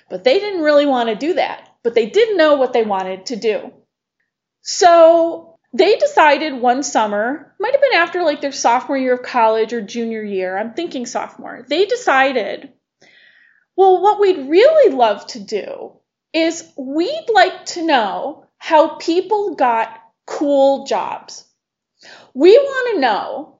But 0.08 0.24
they 0.24 0.38
didn't 0.38 0.62
really 0.62 0.86
want 0.86 1.08
to 1.08 1.16
do 1.16 1.34
that, 1.34 1.68
but 1.82 1.94
they 1.94 2.06
didn't 2.06 2.36
know 2.36 2.54
what 2.54 2.72
they 2.72 2.84
wanted 2.84 3.26
to 3.26 3.36
do. 3.36 3.72
So 4.60 5.51
they 5.72 5.96
decided 5.96 6.54
one 6.54 6.82
summer, 6.82 7.54
might 7.58 7.72
have 7.72 7.80
been 7.80 7.94
after 7.94 8.22
like 8.22 8.40
their 8.40 8.52
sophomore 8.52 8.98
year 8.98 9.14
of 9.14 9.22
college 9.22 9.72
or 9.72 9.80
junior 9.80 10.22
year, 10.22 10.56
I'm 10.56 10.74
thinking 10.74 11.06
sophomore, 11.06 11.64
they 11.66 11.86
decided, 11.86 12.72
well, 13.76 14.02
what 14.02 14.20
we'd 14.20 14.48
really 14.50 14.94
love 14.94 15.26
to 15.28 15.40
do 15.40 15.92
is 16.32 16.70
we'd 16.76 17.28
like 17.32 17.64
to 17.66 17.86
know 17.86 18.46
how 18.58 18.96
people 18.96 19.54
got 19.54 19.98
cool 20.26 20.84
jobs. 20.84 21.44
We 22.34 22.56
want 22.56 22.94
to 22.94 23.00
know 23.00 23.58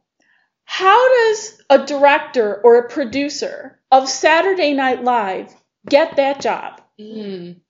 how 0.64 1.08
does 1.08 1.62
a 1.70 1.86
director 1.86 2.60
or 2.62 2.76
a 2.78 2.88
producer 2.88 3.80
of 3.90 4.08
Saturday 4.08 4.72
Night 4.72 5.02
Live 5.02 5.54
get 5.88 6.16
that 6.16 6.40
job? 6.40 6.80
Mm. 7.00 7.60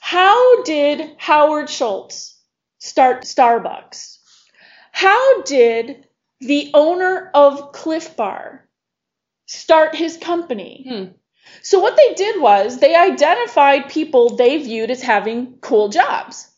How 0.00 0.62
did 0.62 1.14
Howard 1.18 1.70
Schultz 1.70 2.37
start 2.78 3.22
Starbucks? 3.22 4.18
How 4.92 5.42
did 5.42 6.06
the 6.40 6.70
owner 6.74 7.30
of 7.34 7.72
Clif 7.72 8.16
Bar 8.16 8.68
start 9.46 9.94
his 9.94 10.16
company? 10.16 10.86
Hmm. 10.88 11.04
So, 11.62 11.80
what 11.80 11.96
they 11.96 12.14
did 12.14 12.40
was 12.40 12.78
they 12.78 12.94
identified 12.94 13.90
people 13.90 14.36
they 14.36 14.58
viewed 14.62 14.90
as 14.90 15.02
having 15.02 15.58
cool 15.60 15.88
jobs. 15.88 16.50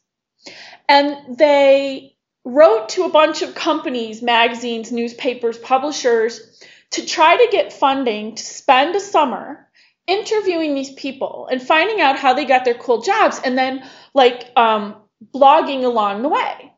And 0.88 1.38
they 1.38 2.16
wrote 2.44 2.90
to 2.90 3.04
a 3.04 3.10
bunch 3.10 3.42
of 3.42 3.54
companies, 3.54 4.22
magazines, 4.22 4.90
newspapers, 4.90 5.58
publishers 5.58 6.60
to 6.90 7.06
try 7.06 7.36
to 7.36 7.48
get 7.52 7.72
funding 7.72 8.34
to 8.34 8.42
spend 8.42 8.96
a 8.96 9.00
summer 9.00 9.68
interviewing 10.06 10.74
these 10.74 10.92
people 10.94 11.48
and 11.50 11.62
finding 11.62 12.00
out 12.00 12.18
how 12.18 12.34
they 12.34 12.44
got 12.44 12.64
their 12.64 12.74
cool 12.74 13.02
jobs 13.02 13.40
and 13.44 13.56
then 13.56 13.88
like 14.12 14.50
um, 14.56 14.96
blogging 15.34 15.84
along 15.84 16.22
the 16.22 16.28
way 16.28 16.72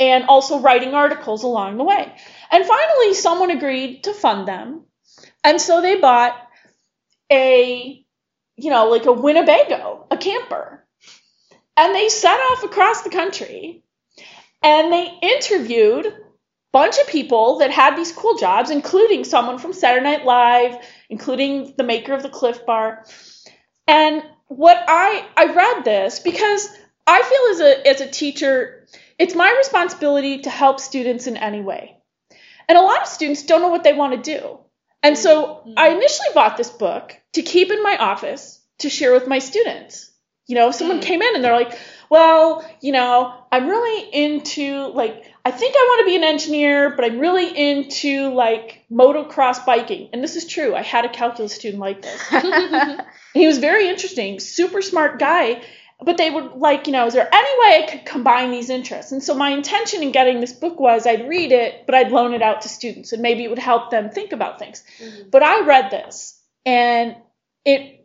and 0.00 0.24
also 0.24 0.60
writing 0.60 0.94
articles 0.94 1.42
along 1.42 1.76
the 1.76 1.84
way. 1.84 2.12
And 2.50 2.64
finally, 2.64 3.14
someone 3.14 3.50
agreed 3.50 4.04
to 4.04 4.14
fund 4.14 4.48
them. 4.48 4.84
And 5.44 5.60
so 5.60 5.80
they 5.80 5.96
bought 5.96 6.36
a 7.30 8.02
you 8.56 8.70
know, 8.70 8.88
like 8.88 9.06
a 9.06 9.12
Winnebago, 9.12 10.06
a 10.10 10.16
camper. 10.16 10.84
And 11.76 11.94
they 11.94 12.08
set 12.08 12.38
off 12.38 12.64
across 12.64 13.02
the 13.02 13.10
country 13.10 13.82
and 14.62 14.92
they 14.92 15.10
interviewed 15.22 16.06
a 16.06 16.14
bunch 16.72 16.98
of 16.98 17.08
people 17.08 17.58
that 17.58 17.70
had 17.70 17.96
these 17.96 18.12
cool 18.12 18.36
jobs, 18.36 18.70
including 18.70 19.24
someone 19.24 19.58
from 19.58 19.72
Saturday 19.72 20.04
Night 20.04 20.24
Live, 20.24 20.76
including 21.08 21.74
the 21.76 21.84
maker 21.84 22.12
of 22.12 22.22
the 22.22 22.28
Clif 22.28 22.64
Bar. 22.66 23.04
And 23.86 24.22
what 24.48 24.76
I 24.86 25.26
I 25.36 25.54
read 25.54 25.84
this 25.84 26.20
because 26.20 26.68
I 27.06 27.22
feel 27.22 27.50
as 27.54 27.60
a 27.60 27.88
as 27.88 28.00
a 28.00 28.10
teacher, 28.10 28.86
it's 29.18 29.34
my 29.34 29.52
responsibility 29.58 30.40
to 30.42 30.50
help 30.50 30.80
students 30.80 31.26
in 31.26 31.36
any 31.36 31.60
way. 31.60 31.96
And 32.68 32.78
a 32.78 32.82
lot 32.82 33.02
of 33.02 33.08
students 33.08 33.42
don't 33.44 33.60
know 33.62 33.68
what 33.68 33.84
they 33.84 33.92
want 33.92 34.12
to 34.24 34.38
do. 34.38 34.58
And 35.02 35.18
so 35.18 35.62
I 35.76 35.88
initially 35.88 36.28
bought 36.34 36.56
this 36.56 36.70
book 36.70 37.16
to 37.32 37.42
keep 37.42 37.70
in 37.70 37.82
my 37.82 37.96
office 37.96 38.60
to 38.78 38.88
share 38.88 39.12
with 39.12 39.26
my 39.26 39.40
students. 39.40 40.10
You 40.46 40.56
know, 40.56 40.68
if 40.68 40.74
someone 40.76 40.98
Mm. 41.00 41.02
came 41.02 41.22
in 41.22 41.34
and 41.34 41.44
they're 41.44 41.54
like, 41.56 41.76
well, 42.08 42.64
you 42.80 42.92
know, 42.92 43.32
I'm 43.50 43.68
really 43.68 44.08
into 44.12 44.86
like, 44.88 45.24
I 45.44 45.50
think 45.50 45.74
I 45.76 45.86
want 45.88 46.00
to 46.00 46.10
be 46.10 46.16
an 46.16 46.24
engineer, 46.24 46.90
but 46.90 47.04
I'm 47.04 47.18
really 47.18 47.48
into 47.56 48.32
like 48.32 48.84
motocross 48.92 49.64
biking. 49.66 50.10
And 50.12 50.22
this 50.22 50.36
is 50.36 50.46
true. 50.46 50.74
I 50.74 50.82
had 50.82 51.04
a 51.04 51.08
calculus 51.08 51.52
student 51.54 51.80
like 51.80 52.02
this. 52.02 52.20
He 53.34 53.46
was 53.46 53.58
very 53.58 53.88
interesting, 53.88 54.40
super 54.40 54.82
smart 54.82 55.18
guy. 55.18 55.62
But 56.04 56.16
they 56.16 56.30
would 56.30 56.52
like, 56.52 56.86
you 56.86 56.92
know, 56.92 57.06
is 57.06 57.14
there 57.14 57.28
any 57.32 57.60
way 57.60 57.82
I 57.82 57.88
could 57.90 58.04
combine 58.04 58.50
these 58.50 58.70
interests? 58.70 59.12
And 59.12 59.22
so 59.22 59.34
my 59.34 59.50
intention 59.50 60.02
in 60.02 60.12
getting 60.12 60.40
this 60.40 60.52
book 60.52 60.80
was 60.80 61.06
I'd 61.06 61.28
read 61.28 61.52
it, 61.52 61.86
but 61.86 61.94
I'd 61.94 62.12
loan 62.12 62.34
it 62.34 62.42
out 62.42 62.62
to 62.62 62.68
students 62.68 63.12
and 63.12 63.22
maybe 63.22 63.44
it 63.44 63.50
would 63.50 63.58
help 63.58 63.90
them 63.90 64.10
think 64.10 64.32
about 64.32 64.58
things. 64.58 64.82
But 65.30 65.42
I 65.42 65.64
read 65.64 65.90
this 65.90 66.40
and 66.64 67.16
it 67.64 67.98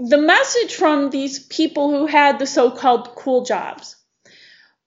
the 0.00 0.18
message 0.18 0.74
from 0.74 1.10
these 1.10 1.38
people 1.38 1.90
who 1.90 2.06
had 2.06 2.38
the 2.38 2.46
so-called 2.46 3.14
cool 3.16 3.44
jobs 3.44 3.96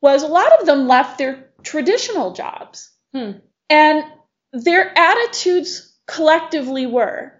was 0.01 0.23
a 0.23 0.27
lot 0.27 0.59
of 0.59 0.67
them 0.67 0.87
left 0.87 1.17
their 1.17 1.49
traditional 1.63 2.33
jobs. 2.33 2.91
Hmm. 3.13 3.31
And 3.69 4.05
their 4.53 4.95
attitudes 4.97 5.93
collectively 6.07 6.85
were 6.85 7.35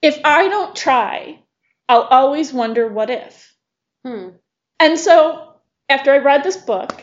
if 0.00 0.20
I 0.24 0.48
don't 0.48 0.76
try, 0.76 1.42
I'll 1.88 2.02
always 2.02 2.52
wonder 2.52 2.86
what 2.86 3.10
if. 3.10 3.54
Hmm. 4.04 4.30
And 4.80 4.98
so 4.98 5.54
after 5.88 6.12
I 6.12 6.18
read 6.18 6.44
this 6.44 6.56
book, 6.56 7.02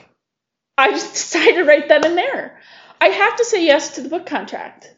I 0.77 0.91
just 0.91 1.13
decided 1.13 1.67
right 1.67 1.87
then 1.87 2.05
and 2.05 2.17
there. 2.17 2.59
I 3.01 3.07
have 3.07 3.37
to 3.37 3.45
say 3.45 3.65
yes 3.65 3.95
to 3.95 4.01
the 4.01 4.09
book 4.09 4.25
contract. 4.25 4.93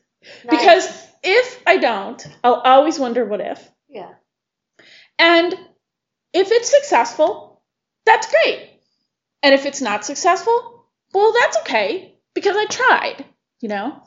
Because 0.49 1.07
if 1.23 1.61
I 1.65 1.77
don't, 1.77 2.25
I'll 2.43 2.55
always 2.55 2.99
wonder 2.99 3.25
what 3.25 3.41
if. 3.41 3.69
yeah. 3.89 4.13
And 5.19 5.53
if 6.33 6.51
it's 6.51 6.69
successful, 6.69 7.61
that's 8.05 8.29
great. 8.29 8.69
And 9.41 9.53
if 9.55 9.65
it's 9.65 9.81
not 9.81 10.05
successful, 10.05 10.85
well, 11.13 11.33
that's 11.33 11.57
okay 11.59 12.15
because 12.35 12.55
I 12.55 12.65
tried, 12.65 13.25
you 13.61 13.69
know? 13.69 14.03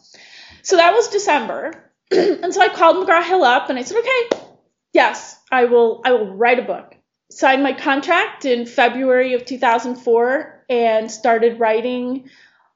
So 0.63 0.77
that 0.77 0.95
was 0.95 1.09
December. 1.09 1.91
and 2.11 2.53
so 2.55 2.61
I 2.61 2.69
called 2.69 2.97
McGraw 3.05 3.25
Hill 3.25 3.43
up 3.43 3.71
and 3.71 3.79
I 3.79 3.83
said, 3.83 3.99
okay, 3.99 4.45
yes, 4.93 5.39
I 5.51 5.65
will, 5.65 6.03
I 6.05 6.13
will 6.13 6.37
write 6.37 6.59
a 6.59 6.63
book. 6.63 6.95
Signed 7.31 7.63
my 7.63 7.73
contract 7.73 8.45
in 8.45 8.67
February 8.67 9.35
of 9.35 9.45
2004 9.45 10.65
and 10.69 11.11
started 11.11 11.61
writing 11.61 12.29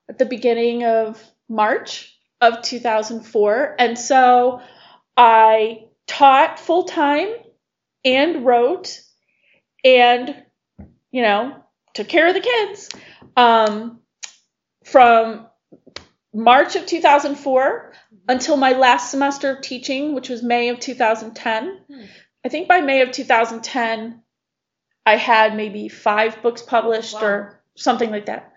at 0.08 0.18
the 0.18 0.26
beginning 0.26 0.84
of 0.84 1.22
March 1.48 2.16
of 2.40 2.62
2004. 2.62 3.76
And 3.78 3.98
so 3.98 4.60
I 5.16 5.86
taught 6.06 6.60
full 6.60 6.84
time 6.84 7.28
and 8.04 8.44
wrote 8.44 9.00
and 9.82 10.42
you 11.10 11.22
know 11.22 11.56
took 11.94 12.08
care 12.08 12.28
of 12.28 12.34
the 12.34 12.40
kids. 12.40 12.90
Um, 13.36 14.00
from 14.84 15.46
march 16.32 16.76
of 16.76 16.84
2004 16.86 17.92
until 18.28 18.56
my 18.56 18.72
last 18.72 19.10
semester 19.10 19.50
of 19.50 19.62
teaching 19.62 20.14
which 20.14 20.28
was 20.28 20.42
may 20.42 20.68
of 20.68 20.80
2010 20.80 21.80
i 22.44 22.48
think 22.48 22.68
by 22.68 22.80
may 22.80 23.02
of 23.02 23.12
2010 23.12 24.20
i 25.06 25.16
had 25.16 25.56
maybe 25.56 25.88
five 25.88 26.40
books 26.42 26.62
published 26.62 27.14
or 27.14 27.60
something 27.76 28.10
like 28.10 28.26
that 28.26 28.52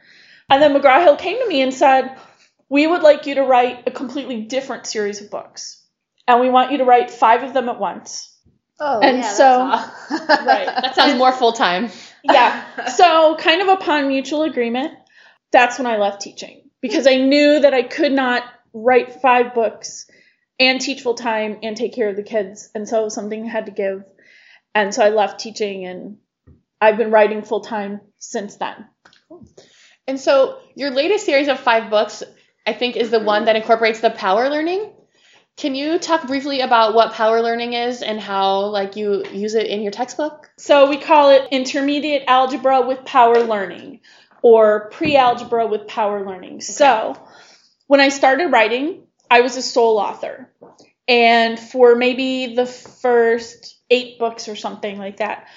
and 0.49 0.61
then 0.61 0.73
mcgraw-hill 0.73 1.15
came 1.17 1.37
to 1.39 1.47
me 1.47 1.61
and 1.61 1.73
said 1.73 2.17
we 2.69 2.85
would 2.85 3.01
like 3.01 3.25
you 3.25 3.35
to 3.35 3.43
write 3.43 3.83
a 3.87 3.91
completely 3.91 4.41
different 4.41 4.85
series 4.85 5.21
of 5.21 5.29
books 5.31 5.81
and 6.27 6.41
we 6.41 6.49
want 6.49 6.71
you 6.71 6.79
to 6.79 6.85
write 6.85 7.09
five 7.11 7.43
of 7.43 7.53
them 7.53 7.69
at 7.69 7.79
once 7.79 8.33
Oh, 8.79 8.99
And 8.99 9.17
yeah, 9.17 9.23
that's 9.23 9.37
so- 9.37 9.59
all. 9.59 9.91
Right. 10.45 10.67
That 10.67 10.93
sounds 10.93 11.17
more 11.17 11.31
full 11.31 11.51
time. 11.53 11.89
yeah. 12.23 12.85
So, 12.85 13.35
kind 13.35 13.63
of 13.63 13.69
upon 13.69 14.07
mutual 14.07 14.43
agreement, 14.43 14.93
that's 15.51 15.79
when 15.79 15.87
I 15.87 15.97
left 15.97 16.21
teaching 16.21 16.69
because 16.79 17.07
I 17.07 17.15
knew 17.15 17.59
that 17.61 17.73
I 17.73 17.81
could 17.81 18.11
not 18.11 18.43
write 18.73 19.19
five 19.19 19.55
books 19.55 20.05
and 20.59 20.79
teach 20.79 21.01
full 21.01 21.15
time 21.15 21.57
and 21.63 21.75
take 21.75 21.95
care 21.95 22.07
of 22.07 22.15
the 22.15 22.21
kids. 22.21 22.69
And 22.75 22.87
so 22.87 23.09
something 23.09 23.45
had 23.45 23.65
to 23.65 23.71
give. 23.71 24.03
And 24.75 24.93
so 24.93 25.03
I 25.03 25.09
left 25.09 25.39
teaching 25.39 25.85
and 25.87 26.17
I've 26.79 26.97
been 26.97 27.11
writing 27.11 27.41
full 27.41 27.61
time 27.61 28.01
since 28.19 28.55
then. 28.57 28.85
Cool. 29.27 29.47
And 30.07 30.19
so 30.19 30.59
your 30.75 30.91
latest 30.91 31.25
series 31.25 31.47
of 31.47 31.59
five 31.59 31.89
books, 31.89 32.23
I 32.65 32.73
think, 32.73 32.95
is 32.95 33.09
the 33.11 33.19
one 33.19 33.45
that 33.45 33.55
incorporates 33.55 33.99
the 33.99 34.09
power 34.09 34.49
learning. 34.49 34.93
Can 35.57 35.73
you 35.73 35.97
talk 35.97 36.27
briefly 36.27 36.61
about 36.61 36.93
what 36.93 37.13
power 37.13 37.41
learning 37.41 37.73
is 37.73 38.03
and 38.03 38.19
how 38.19 38.67
like 38.67 38.95
you 38.95 39.25
use 39.25 39.55
it 39.55 39.65
in 39.65 39.81
your 39.81 39.91
textbook? 39.91 40.49
So 40.57 40.87
we 40.87 40.97
call 40.97 41.31
it 41.31 41.49
intermediate 41.51 42.25
algebra 42.27 42.87
with 42.87 43.05
power 43.05 43.39
learning 43.39 44.01
or 44.43 44.89
pre-algebra 44.91 45.65
with 45.65 45.87
power 45.87 46.25
learning. 46.25 46.61
So 46.61 47.19
when 47.87 47.99
I 47.99 48.09
started 48.09 48.51
writing, 48.51 49.03
I 49.31 49.41
was 49.41 49.57
a 49.57 49.63
sole 49.63 49.97
author. 49.97 50.53
And 51.07 51.59
for 51.59 51.95
maybe 51.95 52.53
the 52.53 52.65
first 52.65 53.81
8 53.89 54.19
books 54.19 54.47
or 54.47 54.55
something 54.55 54.97
like 54.97 55.17
that, 55.17 55.47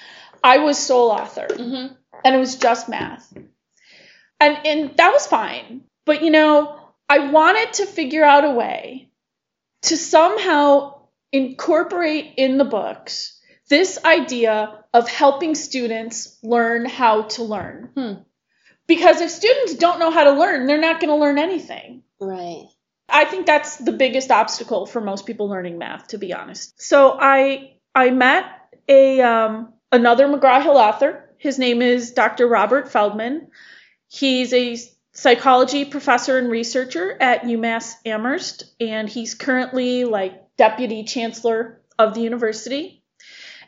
I 0.43 0.59
was 0.59 0.77
sole 0.77 1.11
author. 1.11 1.47
Mm-hmm. 1.49 1.93
And 2.23 2.35
it 2.35 2.39
was 2.39 2.55
just 2.55 2.89
math. 2.89 3.33
And 4.39 4.57
and 4.65 4.97
that 4.97 5.11
was 5.13 5.27
fine. 5.27 5.81
But 6.05 6.23
you 6.23 6.31
know, 6.31 6.79
I 7.09 7.31
wanted 7.31 7.73
to 7.73 7.85
figure 7.85 8.23
out 8.23 8.45
a 8.45 8.51
way 8.51 9.09
to 9.83 9.97
somehow 9.97 11.01
incorporate 11.31 12.33
in 12.37 12.57
the 12.57 12.65
books 12.65 13.39
this 13.69 13.97
idea 14.03 14.83
of 14.93 15.07
helping 15.07 15.55
students 15.55 16.37
learn 16.43 16.85
how 16.85 17.23
to 17.23 17.43
learn. 17.43 17.89
Hmm. 17.95 18.13
Because 18.87 19.21
if 19.21 19.29
students 19.29 19.75
don't 19.75 19.99
know 19.99 20.11
how 20.11 20.25
to 20.25 20.31
learn, 20.31 20.65
they're 20.67 20.81
not 20.81 20.99
going 20.99 21.09
to 21.09 21.15
learn 21.15 21.37
anything. 21.37 22.03
right. 22.19 22.65
I 23.13 23.25
think 23.25 23.45
that's 23.45 23.75
the 23.75 23.91
biggest 23.91 24.31
obstacle 24.31 24.85
for 24.85 25.01
most 25.01 25.25
people 25.25 25.49
learning 25.49 25.77
math, 25.77 26.07
to 26.09 26.17
be 26.17 26.33
honest. 26.33 26.81
So 26.81 27.17
I 27.19 27.73
I 27.93 28.09
met 28.11 28.45
a 28.87 29.21
um, 29.21 29.73
another 29.91 30.27
McGraw 30.27 30.61
Hill 30.61 30.77
author. 30.77 31.29
His 31.37 31.59
name 31.59 31.81
is 31.81 32.11
Dr. 32.11 32.47
Robert 32.47 32.91
Feldman. 32.91 33.47
He's 34.07 34.53
a 34.53 34.77
psychology 35.13 35.85
professor 35.85 36.37
and 36.37 36.49
researcher 36.49 37.15
at 37.19 37.43
UMass 37.43 37.95
Amherst, 38.05 38.63
and 38.79 39.09
he's 39.09 39.35
currently 39.35 40.05
like 40.05 40.55
deputy 40.57 41.03
chancellor 41.03 41.81
of 41.97 42.13
the 42.13 42.21
university. 42.21 43.03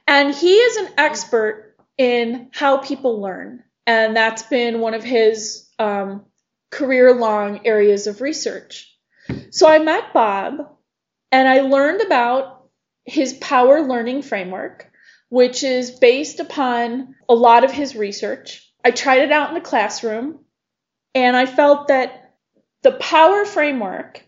And 0.08 0.34
he 0.34 0.56
is 0.56 0.78
an 0.78 0.94
expert 0.98 1.76
in 1.98 2.50
how 2.52 2.78
people 2.78 3.22
learn, 3.22 3.64
and 3.86 4.16
that's 4.16 4.44
been 4.44 4.80
one 4.80 4.94
of 4.94 5.04
his 5.04 5.70
um, 5.80 6.26
career-long 6.72 7.66
areas 7.66 8.08
of 8.08 8.22
research. 8.22 8.90
So 9.52 9.68
I 9.68 9.80
met 9.80 10.14
Bob 10.14 10.76
and 11.32 11.48
I 11.48 11.62
learned 11.62 12.02
about 12.02 12.68
his 13.06 13.34
power 13.34 13.82
learning 13.82 14.24
framework, 14.24 14.92
which 15.34 15.64
is 15.64 15.90
based 15.90 16.40
upon 16.40 17.16
a 17.28 17.34
lot 17.34 17.64
of 17.64 17.72
his 17.72 17.96
research. 17.96 18.72
I 18.86 18.92
tried 18.92 19.24
it 19.24 19.32
out 19.32 19.48
in 19.48 19.56
the 19.56 19.62
classroom 19.62 20.46
and 21.16 21.36
I 21.36 21.48
felt 21.48 21.88
that 21.88 22.36
the 22.84 22.92
power 22.92 23.44
framework 23.44 24.24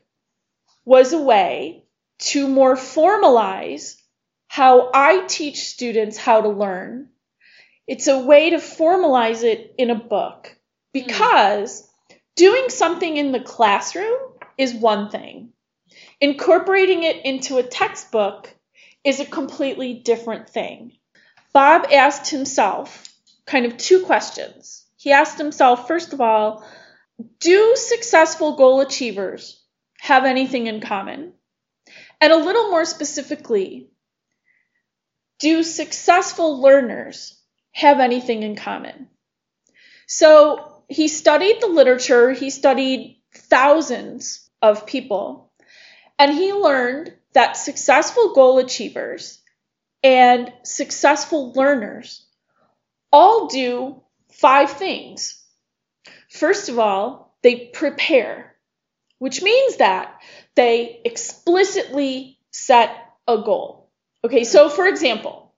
was 0.84 1.14
a 1.14 1.22
way 1.22 1.84
to 2.32 2.48
more 2.48 2.74
formalize 2.74 4.02
how 4.48 4.90
I 4.96 5.28
teach 5.28 5.66
students 5.66 6.18
how 6.18 6.42
to 6.42 6.50
learn. 6.50 7.10
It's 7.86 8.08
a 8.08 8.26
way 8.26 8.50
to 8.50 8.58
formalize 8.58 9.44
it 9.44 9.76
in 9.78 9.92
a 9.92 10.04
book 10.10 10.58
because 10.92 11.88
doing 12.36 12.70
something 12.70 13.16
in 13.16 13.32
the 13.32 13.42
classroom 13.42 14.18
is 14.58 14.74
one 14.74 15.12
thing. 15.12 15.50
Incorporating 16.20 17.04
it 17.04 17.24
into 17.26 17.58
a 17.58 17.64
textbook 17.64 18.55
is 19.06 19.20
a 19.20 19.26
completely 19.26 19.94
different 19.94 20.50
thing. 20.50 20.92
Bob 21.54 21.88
asked 21.94 22.30
himself 22.30 23.08
kind 23.46 23.66
of 23.66 23.78
two 23.78 24.04
questions. 24.04 24.84
He 24.98 25.12
asked 25.12 25.38
himself, 25.38 25.88
first 25.88 26.12
of 26.12 26.20
all, 26.20 26.68
do 27.40 27.76
successful 27.76 28.58
goal 28.58 28.82
achievers 28.82 29.62
have 30.00 30.26
anything 30.26 30.68
in 30.68 30.82
common? 30.82 31.34
And 32.20 32.34
a 32.34 32.38
little 32.38 32.72
more 32.72 32.86
specifically, 32.86 33.92
do 35.40 35.64
successful 35.64 36.60
learners 36.60 37.40
have 37.72 38.00
anything 38.00 38.44
in 38.44 38.56
common? 38.56 39.08
So 40.08 40.84
he 40.90 41.08
studied 41.08 41.62
the 41.62 41.68
literature, 41.68 42.32
he 42.32 42.50
studied 42.50 43.22
thousands 43.34 44.50
of 44.62 44.88
people, 44.88 45.52
and 46.18 46.34
he 46.34 46.54
learned 46.54 47.14
that 47.36 47.58
successful 47.58 48.34
goal 48.34 48.58
achievers 48.58 49.42
and 50.04 50.52
successful 50.64 51.52
learners 51.54 52.26
all 53.12 53.48
do 53.48 54.02
five 54.32 54.72
things. 54.72 55.42
First 56.30 56.70
of 56.70 56.80
all, 56.80 57.38
they 57.44 57.68
prepare, 57.74 58.56
which 59.20 59.42
means 59.42 59.78
that 59.78 60.20
they 60.56 61.02
explicitly 61.06 62.40
set 62.52 62.90
a 63.28 63.38
goal. 63.38 63.92
Okay, 64.24 64.44
so 64.44 64.70
for 64.70 64.88
example, 64.88 65.54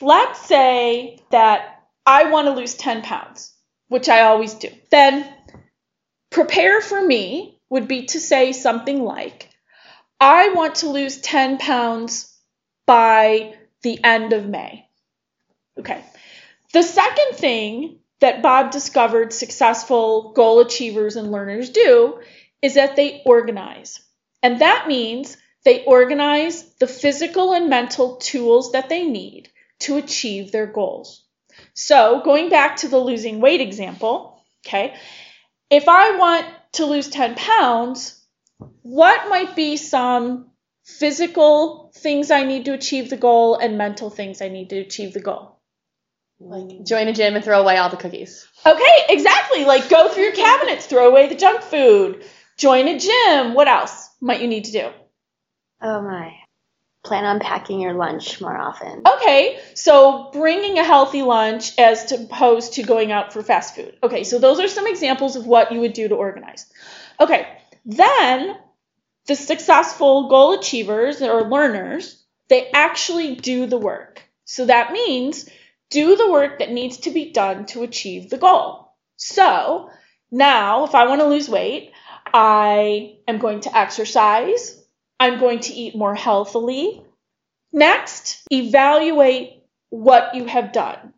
let's 0.00 0.40
say 0.40 1.18
that 1.30 1.82
I 2.06 2.30
want 2.30 2.46
to 2.46 2.54
lose 2.54 2.74
10 2.74 3.02
pounds, 3.02 3.52
which 3.88 4.08
I 4.08 4.22
always 4.22 4.54
do. 4.54 4.68
Then 4.90 5.26
prepare 6.30 6.80
for 6.80 7.04
me 7.04 7.60
would 7.68 7.88
be 7.88 8.06
to 8.06 8.20
say 8.20 8.52
something 8.52 9.02
like, 9.02 9.49
I 10.20 10.50
want 10.50 10.76
to 10.76 10.90
lose 10.90 11.20
10 11.20 11.58
pounds 11.58 12.36
by 12.86 13.54
the 13.82 14.02
end 14.04 14.32
of 14.32 14.46
May. 14.46 14.86
Okay. 15.78 16.04
The 16.72 16.82
second 16.82 17.36
thing 17.36 18.00
that 18.20 18.42
Bob 18.42 18.70
discovered 18.70 19.32
successful 19.32 20.32
goal 20.32 20.60
achievers 20.60 21.16
and 21.16 21.32
learners 21.32 21.70
do 21.70 22.20
is 22.60 22.74
that 22.74 22.96
they 22.96 23.22
organize. 23.24 24.00
And 24.42 24.60
that 24.60 24.86
means 24.86 25.36
they 25.64 25.84
organize 25.84 26.62
the 26.74 26.86
physical 26.86 27.52
and 27.52 27.68
mental 27.68 28.16
tools 28.16 28.72
that 28.72 28.88
they 28.88 29.04
need 29.06 29.48
to 29.80 29.96
achieve 29.96 30.52
their 30.52 30.66
goals. 30.66 31.24
So, 31.74 32.20
going 32.24 32.50
back 32.50 32.76
to 32.78 32.88
the 32.88 32.98
losing 32.98 33.40
weight 33.40 33.60
example, 33.60 34.42
okay, 34.66 34.94
if 35.70 35.88
I 35.88 36.16
want 36.16 36.46
to 36.72 36.86
lose 36.86 37.08
10 37.08 37.34
pounds, 37.34 38.19
what 38.82 39.28
might 39.28 39.56
be 39.56 39.76
some 39.76 40.50
physical 40.84 41.92
things 41.94 42.30
I 42.30 42.44
need 42.44 42.64
to 42.66 42.72
achieve 42.72 43.10
the 43.10 43.16
goal 43.16 43.56
and 43.56 43.78
mental 43.78 44.10
things 44.10 44.42
I 44.42 44.48
need 44.48 44.70
to 44.70 44.78
achieve 44.78 45.12
the 45.12 45.20
goal? 45.20 45.58
Like 46.40 46.84
join 46.86 47.08
a 47.08 47.12
gym 47.12 47.34
and 47.36 47.44
throw 47.44 47.60
away 47.60 47.76
all 47.76 47.90
the 47.90 47.98
cookies. 47.98 48.48
Okay, 48.64 48.96
exactly. 49.10 49.64
Like 49.64 49.90
go 49.90 50.08
through 50.08 50.24
your 50.24 50.32
cabinets, 50.32 50.86
throw 50.86 51.08
away 51.08 51.28
the 51.28 51.34
junk 51.34 51.60
food, 51.62 52.24
join 52.56 52.88
a 52.88 52.98
gym. 52.98 53.54
What 53.54 53.68
else 53.68 54.08
might 54.20 54.40
you 54.40 54.48
need 54.48 54.64
to 54.64 54.72
do? 54.72 54.88
Oh 55.82 56.00
my. 56.00 56.34
Plan 57.02 57.24
on 57.24 57.40
packing 57.40 57.80
your 57.80 57.94
lunch 57.94 58.40
more 58.40 58.56
often. 58.56 59.02
Okay, 59.06 59.58
so 59.74 60.30
bringing 60.32 60.78
a 60.78 60.84
healthy 60.84 61.22
lunch 61.22 61.78
as 61.78 62.12
opposed 62.12 62.74
to 62.74 62.82
going 62.82 63.10
out 63.10 63.32
for 63.32 63.42
fast 63.42 63.74
food. 63.74 63.96
Okay, 64.02 64.22
so 64.22 64.38
those 64.38 64.60
are 64.60 64.68
some 64.68 64.86
examples 64.86 65.36
of 65.36 65.46
what 65.46 65.72
you 65.72 65.80
would 65.80 65.94
do 65.94 66.08
to 66.08 66.14
organize. 66.14 66.66
Okay, 67.18 67.46
then 67.86 68.56
the 69.26 69.36
successful 69.36 70.28
goal 70.28 70.58
achievers 70.58 71.22
or 71.22 71.48
learners, 71.48 72.22
they 72.48 72.70
actually 72.70 73.36
do 73.36 73.66
the 73.66 73.78
work. 73.78 74.22
So 74.44 74.66
that 74.66 74.92
means 74.92 75.48
do 75.90 76.16
the 76.16 76.30
work 76.30 76.58
that 76.58 76.72
needs 76.72 76.98
to 76.98 77.10
be 77.10 77.32
done 77.32 77.66
to 77.66 77.82
achieve 77.82 78.30
the 78.30 78.38
goal. 78.38 78.94
So 79.16 79.90
now, 80.30 80.84
if 80.84 80.94
I 80.94 81.06
want 81.06 81.20
to 81.20 81.26
lose 81.26 81.48
weight, 81.48 81.92
I 82.32 83.18
am 83.26 83.38
going 83.38 83.60
to 83.60 83.76
exercise. 83.76 84.82
I'm 85.18 85.38
going 85.38 85.60
to 85.60 85.72
eat 85.72 85.96
more 85.96 86.14
healthily. 86.14 87.02
Next, 87.72 88.42
evaluate 88.50 89.64
what 89.90 90.34
you 90.34 90.46
have 90.46 90.72
done. 90.72 91.12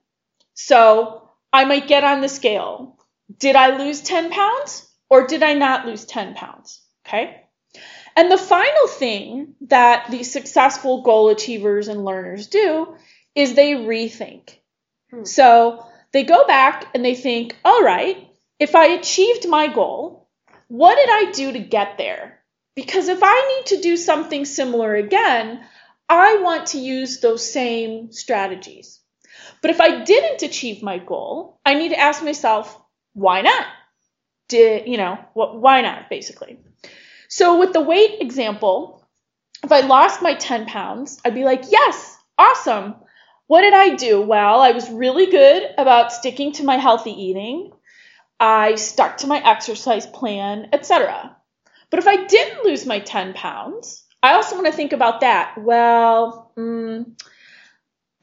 So 0.54 1.30
I 1.52 1.64
might 1.64 1.88
get 1.88 2.04
on 2.04 2.20
the 2.20 2.28
scale. 2.28 2.98
Did 3.38 3.56
I 3.56 3.76
lose 3.78 4.00
10 4.00 4.30
pounds 4.30 4.88
or 5.08 5.26
did 5.26 5.42
I 5.42 5.54
not 5.54 5.86
lose 5.86 6.04
10 6.04 6.34
pounds? 6.34 6.80
Okay. 7.06 7.42
And 8.16 8.30
the 8.30 8.38
final 8.38 8.88
thing 8.88 9.54
that 9.62 10.10
the 10.10 10.22
successful 10.22 11.02
goal 11.02 11.30
achievers 11.30 11.88
and 11.88 12.04
learners 12.04 12.46
do 12.46 12.94
is 13.34 13.54
they 13.54 13.72
rethink. 13.72 14.56
Hmm. 15.10 15.24
So 15.24 15.86
they 16.12 16.24
go 16.24 16.46
back 16.46 16.88
and 16.94 17.04
they 17.04 17.14
think, 17.14 17.56
all 17.64 17.82
right, 17.82 18.28
if 18.58 18.74
I 18.74 18.86
achieved 18.88 19.48
my 19.48 19.72
goal, 19.72 20.28
what 20.68 20.96
did 20.96 21.08
I 21.10 21.32
do 21.32 21.52
to 21.52 21.58
get 21.58 21.98
there? 21.98 22.40
Because 22.74 23.08
if 23.08 23.20
I 23.22 23.56
need 23.56 23.66
to 23.76 23.82
do 23.82 23.96
something 23.96 24.44
similar 24.44 24.94
again, 24.94 25.64
I 26.08 26.38
want 26.42 26.68
to 26.68 26.78
use 26.78 27.20
those 27.20 27.50
same 27.50 28.12
strategies. 28.12 29.00
But 29.60 29.70
if 29.70 29.80
I 29.80 30.04
didn't 30.04 30.42
achieve 30.42 30.82
my 30.82 30.98
goal, 30.98 31.60
I 31.64 31.74
need 31.74 31.90
to 31.90 31.98
ask 31.98 32.22
myself, 32.22 32.78
why 33.14 33.42
not? 33.42 33.66
Did, 34.48 34.88
you 34.88 34.96
know, 34.96 35.18
what, 35.34 35.60
why 35.60 35.80
not, 35.80 36.10
basically? 36.10 36.58
So 37.34 37.58
with 37.58 37.72
the 37.72 37.80
weight 37.80 38.20
example, 38.20 39.02
if 39.64 39.72
I 39.72 39.80
lost 39.80 40.20
my 40.20 40.34
10 40.34 40.66
pounds, 40.66 41.18
I'd 41.24 41.32
be 41.32 41.44
like, 41.44 41.62
yes, 41.70 42.18
awesome. 42.36 42.96
What 43.46 43.62
did 43.62 43.72
I 43.72 43.94
do? 43.94 44.20
Well, 44.20 44.60
I 44.60 44.72
was 44.72 44.90
really 44.90 45.30
good 45.30 45.62
about 45.78 46.12
sticking 46.12 46.52
to 46.52 46.62
my 46.62 46.76
healthy 46.76 47.12
eating. 47.12 47.72
I 48.38 48.74
stuck 48.74 49.16
to 49.18 49.28
my 49.28 49.38
exercise 49.42 50.04
plan, 50.04 50.68
etc. 50.74 51.34
But 51.88 52.00
if 52.00 52.06
I 52.06 52.26
didn't 52.26 52.66
lose 52.66 52.84
my 52.84 52.98
10 52.98 53.32
pounds, 53.32 54.04
I 54.22 54.34
also 54.34 54.56
want 54.56 54.66
to 54.66 54.72
think 54.74 54.92
about 54.92 55.22
that. 55.22 55.54
Well, 55.56 56.52
mm, 56.54 57.18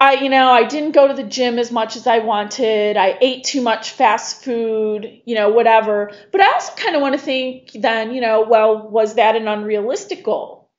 I, 0.01 0.13
you 0.13 0.29
know, 0.29 0.49
I 0.49 0.63
didn't 0.63 0.91
go 0.91 1.07
to 1.09 1.13
the 1.13 1.23
gym 1.23 1.59
as 1.59 1.71
much 1.71 1.97
as 1.97 2.07
I 2.07 2.19
wanted. 2.19 2.95
I 2.95 3.17
ate 3.19 3.43
too 3.43 3.61
much 3.61 3.91
fast 3.91 4.43
food, 4.43 5.21
you 5.25 5.35
know, 5.35 5.49
whatever. 5.49 6.11
But 6.31 6.41
I 6.41 6.53
also 6.53 6.73
kind 6.75 6.95
of 6.95 7.01
want 7.01 7.15
to 7.15 7.21
think 7.21 7.71
then, 7.73 8.13
you 8.13 8.21
know, 8.21 8.45
well, 8.47 8.87
was 8.87 9.15
that 9.15 9.35
an 9.35 9.49
unrealistic 9.49 10.23
goal? 10.23 10.69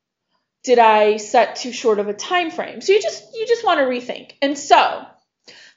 Did 0.65 0.79
I 0.79 1.19
set 1.19 1.57
too 1.57 1.73
short 1.73 1.99
of 1.99 2.09
a 2.09 2.15
time 2.15 2.51
frame? 2.51 2.81
So 2.81 2.93
you 2.93 3.03
just 3.03 3.35
you 3.35 3.47
just 3.47 3.65
want 3.65 3.81
to 3.81 3.85
rethink. 3.85 4.33
And 4.41 4.59
so, 4.59 5.07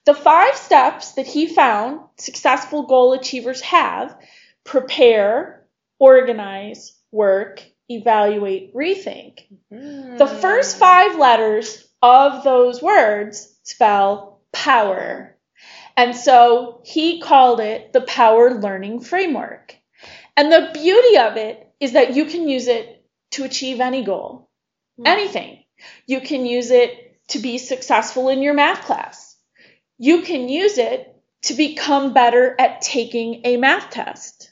the 0.05 0.13
five 0.13 0.55
steps 0.55 1.13
that 1.13 1.27
he 1.27 1.47
found 1.47 2.01
successful 2.17 2.83
goal 2.83 3.13
achievers 3.13 3.61
have 3.61 4.17
prepare, 4.63 5.65
organize, 5.99 6.97
work, 7.11 7.63
evaluate, 7.89 8.73
rethink. 8.73 9.39
Mm. 9.71 10.17
The 10.17 10.27
first 10.27 10.77
five 10.77 11.17
letters 11.17 11.85
of 12.03 12.43
those 12.43 12.81
words 12.81 13.57
spell 13.63 14.41
power. 14.51 15.35
And 15.95 16.15
so 16.15 16.81
he 16.83 17.21
called 17.21 17.61
it 17.61 17.93
the 17.93 18.01
Power 18.01 18.53
Learning 18.59 18.99
Framework. 18.99 19.75
And 20.35 20.51
the 20.51 20.69
beauty 20.73 21.17
of 21.17 21.37
it 21.37 21.71
is 21.79 21.93
that 21.93 22.15
you 22.15 22.25
can 22.25 22.49
use 22.49 22.67
it 22.67 23.05
to 23.31 23.45
achieve 23.45 23.79
any 23.79 24.03
goal, 24.03 24.49
mm. 24.99 25.07
anything. 25.07 25.63
You 26.05 26.19
can 26.19 26.45
use 26.45 26.71
it 26.71 27.21
to 27.29 27.39
be 27.39 27.57
successful 27.57 28.29
in 28.29 28.41
your 28.41 28.53
math 28.53 28.83
class. 28.83 29.37
You 29.97 30.23
can 30.23 30.49
use 30.49 30.77
it 30.77 31.09
to 31.43 31.53
become 31.53 32.13
better 32.13 32.55
at 32.59 32.81
taking 32.81 33.41
a 33.45 33.57
math 33.57 33.91
test. 33.91 34.51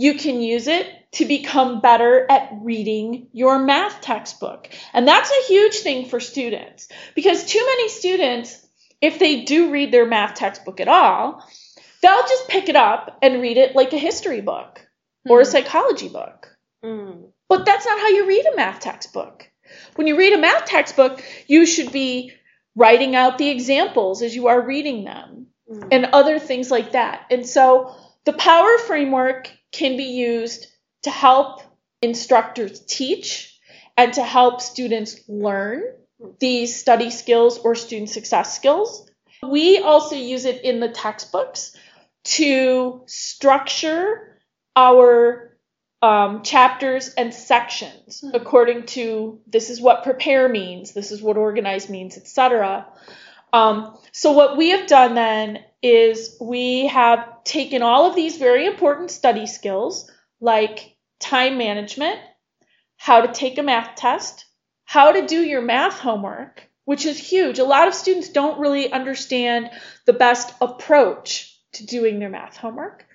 You 0.00 0.14
can 0.14 0.40
use 0.40 0.66
it 0.66 0.86
to 1.12 1.26
become 1.26 1.82
better 1.82 2.24
at 2.30 2.48
reading 2.62 3.28
your 3.34 3.58
math 3.58 4.00
textbook. 4.00 4.70
And 4.94 5.06
that's 5.06 5.30
a 5.30 5.46
huge 5.46 5.80
thing 5.80 6.06
for 6.06 6.20
students 6.20 6.88
because 7.14 7.44
too 7.44 7.62
many 7.66 7.90
students, 7.90 8.66
if 9.02 9.18
they 9.18 9.42
do 9.44 9.70
read 9.70 9.92
their 9.92 10.06
math 10.06 10.36
textbook 10.36 10.80
at 10.80 10.88
all, 10.88 11.44
they'll 12.00 12.22
just 12.22 12.48
pick 12.48 12.70
it 12.70 12.76
up 12.76 13.18
and 13.20 13.42
read 13.42 13.58
it 13.58 13.76
like 13.76 13.92
a 13.92 13.98
history 13.98 14.40
book 14.40 14.80
mm. 15.28 15.32
or 15.32 15.42
a 15.42 15.44
hmm. 15.44 15.50
psychology 15.50 16.08
book. 16.08 16.48
Mm. 16.82 17.32
But 17.50 17.66
that's 17.66 17.84
not 17.84 18.00
how 18.00 18.08
you 18.08 18.26
read 18.26 18.46
a 18.46 18.56
math 18.56 18.80
textbook. 18.80 19.50
When 19.96 20.06
you 20.06 20.16
read 20.16 20.32
a 20.32 20.38
math 20.38 20.64
textbook, 20.64 21.22
you 21.46 21.66
should 21.66 21.92
be 21.92 22.32
writing 22.74 23.14
out 23.16 23.36
the 23.36 23.50
examples 23.50 24.22
as 24.22 24.34
you 24.34 24.46
are 24.46 24.62
reading 24.62 25.04
them 25.04 25.48
mm. 25.70 25.88
and 25.92 26.06
other 26.06 26.38
things 26.38 26.70
like 26.70 26.92
that. 26.92 27.26
And 27.30 27.46
so 27.46 27.94
the 28.24 28.32
power 28.32 28.78
framework 28.78 29.50
can 29.72 29.96
be 29.96 30.04
used 30.04 30.66
to 31.02 31.10
help 31.10 31.62
instructors 32.02 32.80
teach 32.80 33.58
and 33.96 34.12
to 34.14 34.22
help 34.22 34.60
students 34.60 35.20
learn 35.28 35.82
these 36.38 36.78
study 36.78 37.10
skills 37.10 37.58
or 37.58 37.74
student 37.74 38.10
success 38.10 38.54
skills. 38.54 39.10
We 39.42 39.78
also 39.78 40.16
use 40.16 40.44
it 40.44 40.62
in 40.64 40.80
the 40.80 40.88
textbooks 40.88 41.74
to 42.24 43.02
structure 43.06 44.38
our 44.76 45.56
um, 46.02 46.42
chapters 46.42 47.12
and 47.14 47.32
sections 47.32 48.20
hmm. 48.20 48.30
according 48.34 48.86
to 48.86 49.40
this 49.46 49.68
is 49.68 49.80
what 49.80 50.02
prepare 50.02 50.48
means, 50.48 50.92
this 50.92 51.10
is 51.10 51.20
what 51.20 51.36
organize 51.36 51.88
means, 51.88 52.16
etc. 52.16 52.86
Um, 53.52 53.98
so 54.12 54.32
what 54.32 54.56
we 54.56 54.70
have 54.70 54.86
done 54.86 55.14
then 55.14 55.64
is 55.82 56.36
we 56.40 56.86
have 56.86 57.44
taken 57.44 57.82
all 57.82 58.06
of 58.06 58.14
these 58.14 58.36
very 58.36 58.66
important 58.66 59.10
study 59.10 59.46
skills 59.46 60.10
like 60.40 60.96
time 61.18 61.58
management, 61.58 62.18
how 62.96 63.22
to 63.22 63.32
take 63.32 63.58
a 63.58 63.62
math 63.62 63.96
test, 63.96 64.44
how 64.84 65.12
to 65.12 65.26
do 65.26 65.40
your 65.40 65.62
math 65.62 65.98
homework, 65.98 66.68
which 66.84 67.06
is 67.06 67.18
huge. 67.18 67.58
A 67.58 67.64
lot 67.64 67.88
of 67.88 67.94
students 67.94 68.30
don't 68.30 68.60
really 68.60 68.92
understand 68.92 69.70
the 70.06 70.12
best 70.12 70.52
approach 70.60 71.56
to 71.72 71.86
doing 71.86 72.18
their 72.18 72.28
math 72.28 72.56
homework. 72.56 73.06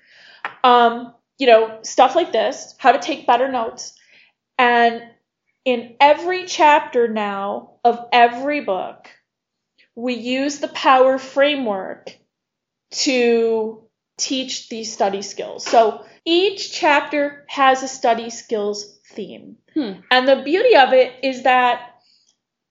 Um, 0.63 1.13
you 1.37 1.47
know, 1.47 1.79
stuff 1.81 2.15
like 2.15 2.31
this, 2.31 2.75
how 2.77 2.93
to 2.93 2.99
take 2.99 3.27
better 3.27 3.51
notes. 3.51 3.93
And 4.57 5.03
in 5.65 5.95
every 5.99 6.45
chapter 6.45 7.07
now 7.07 7.75
of 7.83 8.05
every 8.13 8.61
book, 8.61 9.09
we 9.95 10.13
use 10.13 10.59
the 10.59 10.67
power 10.67 11.17
framework 11.17 12.17
to 12.91 13.83
teach 14.17 14.69
these 14.69 14.91
study 14.91 15.21
skills. 15.21 15.65
So 15.65 16.05
each 16.25 16.71
chapter 16.71 17.45
has 17.47 17.83
a 17.83 17.87
study 17.87 18.29
skills 18.29 18.99
theme. 19.11 19.57
Hmm. 19.73 19.93
And 20.11 20.27
the 20.27 20.41
beauty 20.43 20.75
of 20.75 20.93
it 20.93 21.13
is 21.23 21.43
that 21.43 21.95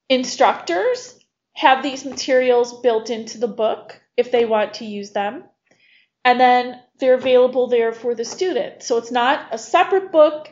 instructors 0.08 1.18
have 1.54 1.82
these 1.82 2.04
materials 2.04 2.80
built 2.80 3.10
into 3.10 3.38
the 3.38 3.48
book 3.48 4.00
if 4.16 4.30
they 4.30 4.44
want 4.44 4.74
to 4.74 4.84
use 4.84 5.12
them. 5.12 5.44
And 6.24 6.40
then 6.40 6.80
they're 6.98 7.14
available 7.14 7.68
there 7.68 7.92
for 7.92 8.14
the 8.14 8.24
student. 8.24 8.82
So 8.82 8.96
it's 8.98 9.10
not 9.10 9.48
a 9.52 9.58
separate 9.58 10.10
book. 10.10 10.48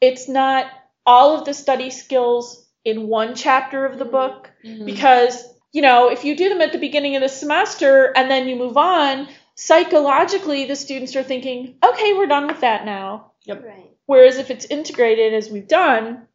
It's 0.00 0.28
not 0.28 0.66
all 1.04 1.38
of 1.38 1.46
the 1.46 1.54
study 1.54 1.90
skills 1.90 2.68
in 2.84 3.08
one 3.08 3.34
chapter 3.34 3.86
of 3.86 3.98
the 3.98 4.04
book 4.04 4.50
because, 4.84 5.42
you 5.76 5.82
know, 5.82 6.08
if 6.08 6.24
you 6.24 6.34
do 6.34 6.48
them 6.48 6.62
at 6.62 6.72
the 6.72 6.78
beginning 6.78 7.16
of 7.16 7.20
the 7.20 7.28
semester 7.28 8.10
and 8.16 8.30
then 8.30 8.48
you 8.48 8.56
move 8.56 8.78
on, 8.78 9.28
psychologically 9.56 10.64
the 10.64 10.74
students 10.74 11.14
are 11.16 11.22
thinking, 11.22 11.76
okay, 11.84 12.14
we're 12.14 12.24
done 12.24 12.46
with 12.46 12.62
that 12.62 12.86
now. 12.86 13.32
Right. 13.46 13.90
Whereas 14.06 14.38
if 14.38 14.50
it's 14.50 14.64
integrated 14.64 15.34
as 15.34 15.50
we've 15.50 15.68
done, 15.68 16.28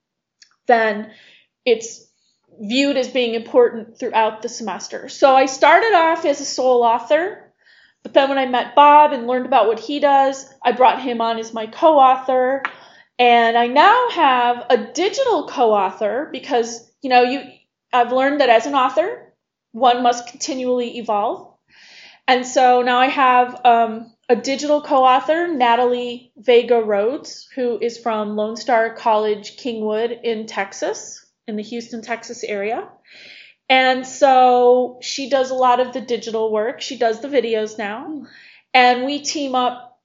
then 0.68 1.10
it's 1.66 2.08
viewed 2.60 2.98
as 2.98 3.08
being 3.08 3.34
important 3.34 3.98
throughout 3.98 4.44
the 4.44 4.48
semester. 4.48 5.10
So 5.10 5.36
I 5.36 5.48
started 5.48 5.96
off 5.96 6.24
as 6.24 6.40
a 6.40 6.46
sole 6.46 6.84
author, 6.84 7.52
but 8.04 8.14
then 8.14 8.30
when 8.30 8.38
I 8.38 8.46
met 8.46 8.76
Bob 8.76 9.12
and 9.12 9.26
learned 9.26 9.48
about 9.48 9.66
what 9.66 9.80
he 9.80 10.00
does, 10.00 10.48
I 10.64 10.74
brought 10.74 11.02
him 11.02 11.20
on 11.20 11.40
as 11.40 11.52
my 11.52 11.66
co 11.66 11.98
author. 11.98 12.62
And 13.18 13.58
I 13.58 13.66
now 13.66 14.12
have 14.12 14.68
a 14.70 14.78
digital 14.78 15.48
co 15.48 15.74
author 15.74 16.30
because, 16.32 16.88
you 17.02 17.10
know, 17.10 17.24
you 17.24 17.42
I've 17.94 18.12
learned 18.12 18.40
that 18.42 18.50
as 18.50 18.66
an 18.66 18.76
author, 18.76 19.21
one 19.72 20.04
must 20.04 20.28
continually 20.28 20.98
evolve. 20.98 21.54
And 22.28 22.46
so 22.46 22.82
now 22.82 23.00
I 23.00 23.08
have 23.08 23.62
um, 23.66 24.14
a 24.30 24.36
digital 24.36 24.82
co-author, 24.82 25.48
Natalie 25.48 26.32
Vega 26.38 26.82
Rhodes, 26.82 27.48
who 27.56 27.78
is 27.80 27.98
from 27.98 28.36
Lone 28.36 28.56
Star 28.56 28.94
College 28.94 29.58
Kingwood 29.58 30.22
in 30.24 30.46
Texas, 30.46 31.26
in 31.48 31.56
the 31.56 31.64
Houston, 31.64 32.02
Texas 32.02 32.44
area. 32.44 32.88
And 33.68 34.06
so 34.06 35.00
she 35.02 35.30
does 35.30 35.50
a 35.50 35.56
lot 35.56 35.80
of 35.80 35.94
the 35.94 36.02
digital 36.02 36.52
work. 36.52 36.82
She 36.82 36.98
does 36.98 37.22
the 37.22 37.28
videos 37.28 37.78
now. 37.78 38.24
And 38.74 39.06
we 39.06 39.20
team 39.20 39.56
up 39.56 40.00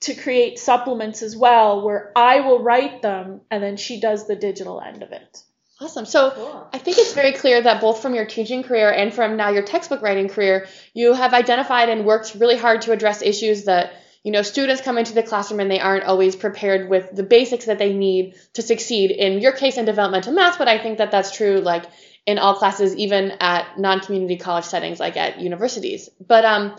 to 0.00 0.14
create 0.14 0.58
supplements 0.58 1.22
as 1.22 1.36
well, 1.36 1.84
where 1.84 2.12
I 2.16 2.40
will 2.40 2.62
write 2.62 3.02
them 3.02 3.42
and 3.50 3.62
then 3.62 3.76
she 3.76 4.00
does 4.00 4.26
the 4.26 4.36
digital 4.36 4.80
end 4.80 5.02
of 5.02 5.12
it. 5.12 5.42
Awesome. 5.80 6.04
So 6.04 6.68
I 6.74 6.78
think 6.78 6.98
it's 6.98 7.14
very 7.14 7.32
clear 7.32 7.62
that 7.62 7.80
both 7.80 8.02
from 8.02 8.14
your 8.14 8.26
teaching 8.26 8.62
career 8.62 8.90
and 8.90 9.14
from 9.14 9.38
now 9.38 9.48
your 9.48 9.62
textbook 9.62 10.02
writing 10.02 10.28
career, 10.28 10.68
you 10.92 11.14
have 11.14 11.32
identified 11.32 11.88
and 11.88 12.04
worked 12.04 12.34
really 12.34 12.58
hard 12.58 12.82
to 12.82 12.92
address 12.92 13.22
issues 13.22 13.64
that 13.64 13.94
you 14.22 14.30
know 14.30 14.42
students 14.42 14.82
come 14.82 14.98
into 14.98 15.14
the 15.14 15.22
classroom 15.22 15.58
and 15.58 15.70
they 15.70 15.80
aren't 15.80 16.04
always 16.04 16.36
prepared 16.36 16.90
with 16.90 17.10
the 17.16 17.22
basics 17.22 17.64
that 17.64 17.78
they 17.78 17.94
need 17.94 18.34
to 18.52 18.62
succeed. 18.62 19.10
In 19.10 19.40
your 19.40 19.52
case, 19.52 19.78
in 19.78 19.86
developmental 19.86 20.34
math, 20.34 20.58
but 20.58 20.68
I 20.68 20.76
think 20.76 20.98
that 20.98 21.10
that's 21.10 21.34
true 21.34 21.60
like 21.60 21.86
in 22.26 22.38
all 22.38 22.56
classes, 22.56 22.94
even 22.96 23.32
at 23.40 23.78
non-community 23.78 24.36
college 24.36 24.66
settings 24.66 25.00
like 25.00 25.16
at 25.16 25.40
universities. 25.40 26.10
But 26.20 26.44
um, 26.44 26.76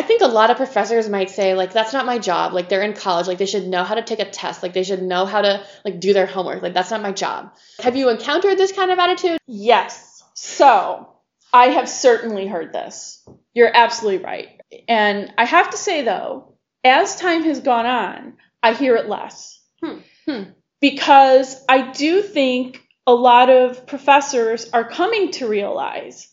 I 0.00 0.02
think 0.02 0.22
a 0.22 0.28
lot 0.28 0.50
of 0.50 0.56
professors 0.56 1.10
might 1.10 1.28
say 1.28 1.52
like 1.52 1.74
that's 1.74 1.92
not 1.92 2.06
my 2.06 2.16
job. 2.18 2.54
Like 2.54 2.70
they're 2.70 2.80
in 2.80 2.94
college, 2.94 3.26
like 3.26 3.36
they 3.36 3.44
should 3.44 3.68
know 3.68 3.84
how 3.84 3.96
to 3.96 4.00
take 4.00 4.18
a 4.18 4.24
test, 4.24 4.62
like 4.62 4.72
they 4.72 4.82
should 4.82 5.02
know 5.02 5.26
how 5.26 5.42
to 5.42 5.62
like 5.84 6.00
do 6.00 6.14
their 6.14 6.24
homework. 6.24 6.62
Like 6.62 6.72
that's 6.72 6.90
not 6.90 7.02
my 7.02 7.12
job. 7.12 7.52
Have 7.80 7.96
you 7.96 8.08
encountered 8.08 8.56
this 8.56 8.72
kind 8.72 8.90
of 8.90 8.98
attitude? 8.98 9.36
Yes. 9.46 10.22
So 10.32 11.06
I 11.52 11.66
have 11.66 11.86
certainly 11.86 12.46
heard 12.46 12.72
this. 12.72 13.22
You're 13.52 13.70
absolutely 13.74 14.24
right. 14.24 14.48
And 14.88 15.34
I 15.36 15.44
have 15.44 15.68
to 15.68 15.76
say, 15.76 16.00
though, 16.00 16.54
as 16.82 17.16
time 17.16 17.42
has 17.42 17.60
gone 17.60 17.84
on, 17.84 18.38
I 18.62 18.72
hear 18.72 18.96
it 18.96 19.06
less. 19.06 19.60
Hmm. 19.84 19.98
Hmm. 20.26 20.42
Because 20.80 21.62
I 21.68 21.90
do 21.90 22.22
think 22.22 22.82
a 23.06 23.12
lot 23.12 23.50
of 23.50 23.86
professors 23.86 24.70
are 24.72 24.88
coming 24.88 25.32
to 25.32 25.46
realize 25.46 26.26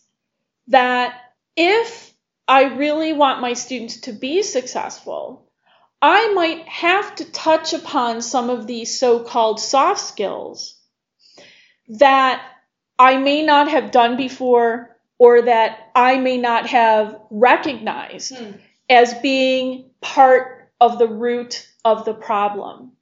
that 0.68 1.20
if 1.54 2.14
I 2.48 2.74
really 2.74 3.12
want 3.12 3.42
my 3.42 3.52
students 3.52 4.00
to 4.02 4.12
be 4.12 4.42
successful, 4.42 5.46
I 6.00 6.32
might 6.32 6.66
have 6.66 7.14
to 7.16 7.30
touch 7.30 7.74
upon 7.74 8.22
some 8.22 8.48
of 8.50 8.66
these 8.66 8.98
so 8.98 9.20
called 9.20 9.60
soft 9.60 10.00
skills 10.00 10.76
that 11.88 12.42
I 12.98 13.16
may 13.18 13.44
not 13.44 13.68
have 13.68 13.90
done 13.90 14.16
before 14.16 14.96
or 15.18 15.42
that 15.42 15.90
I 15.94 16.16
may 16.18 16.38
not 16.38 16.66
have 16.68 17.20
recognized 17.30 18.36
Hmm. 18.36 18.52
as 18.88 19.14
being 19.14 19.90
part 20.00 20.70
of 20.80 20.98
the 20.98 21.08
root 21.08 21.68
of 21.84 22.04
the 22.04 22.14
problem. 22.14 22.92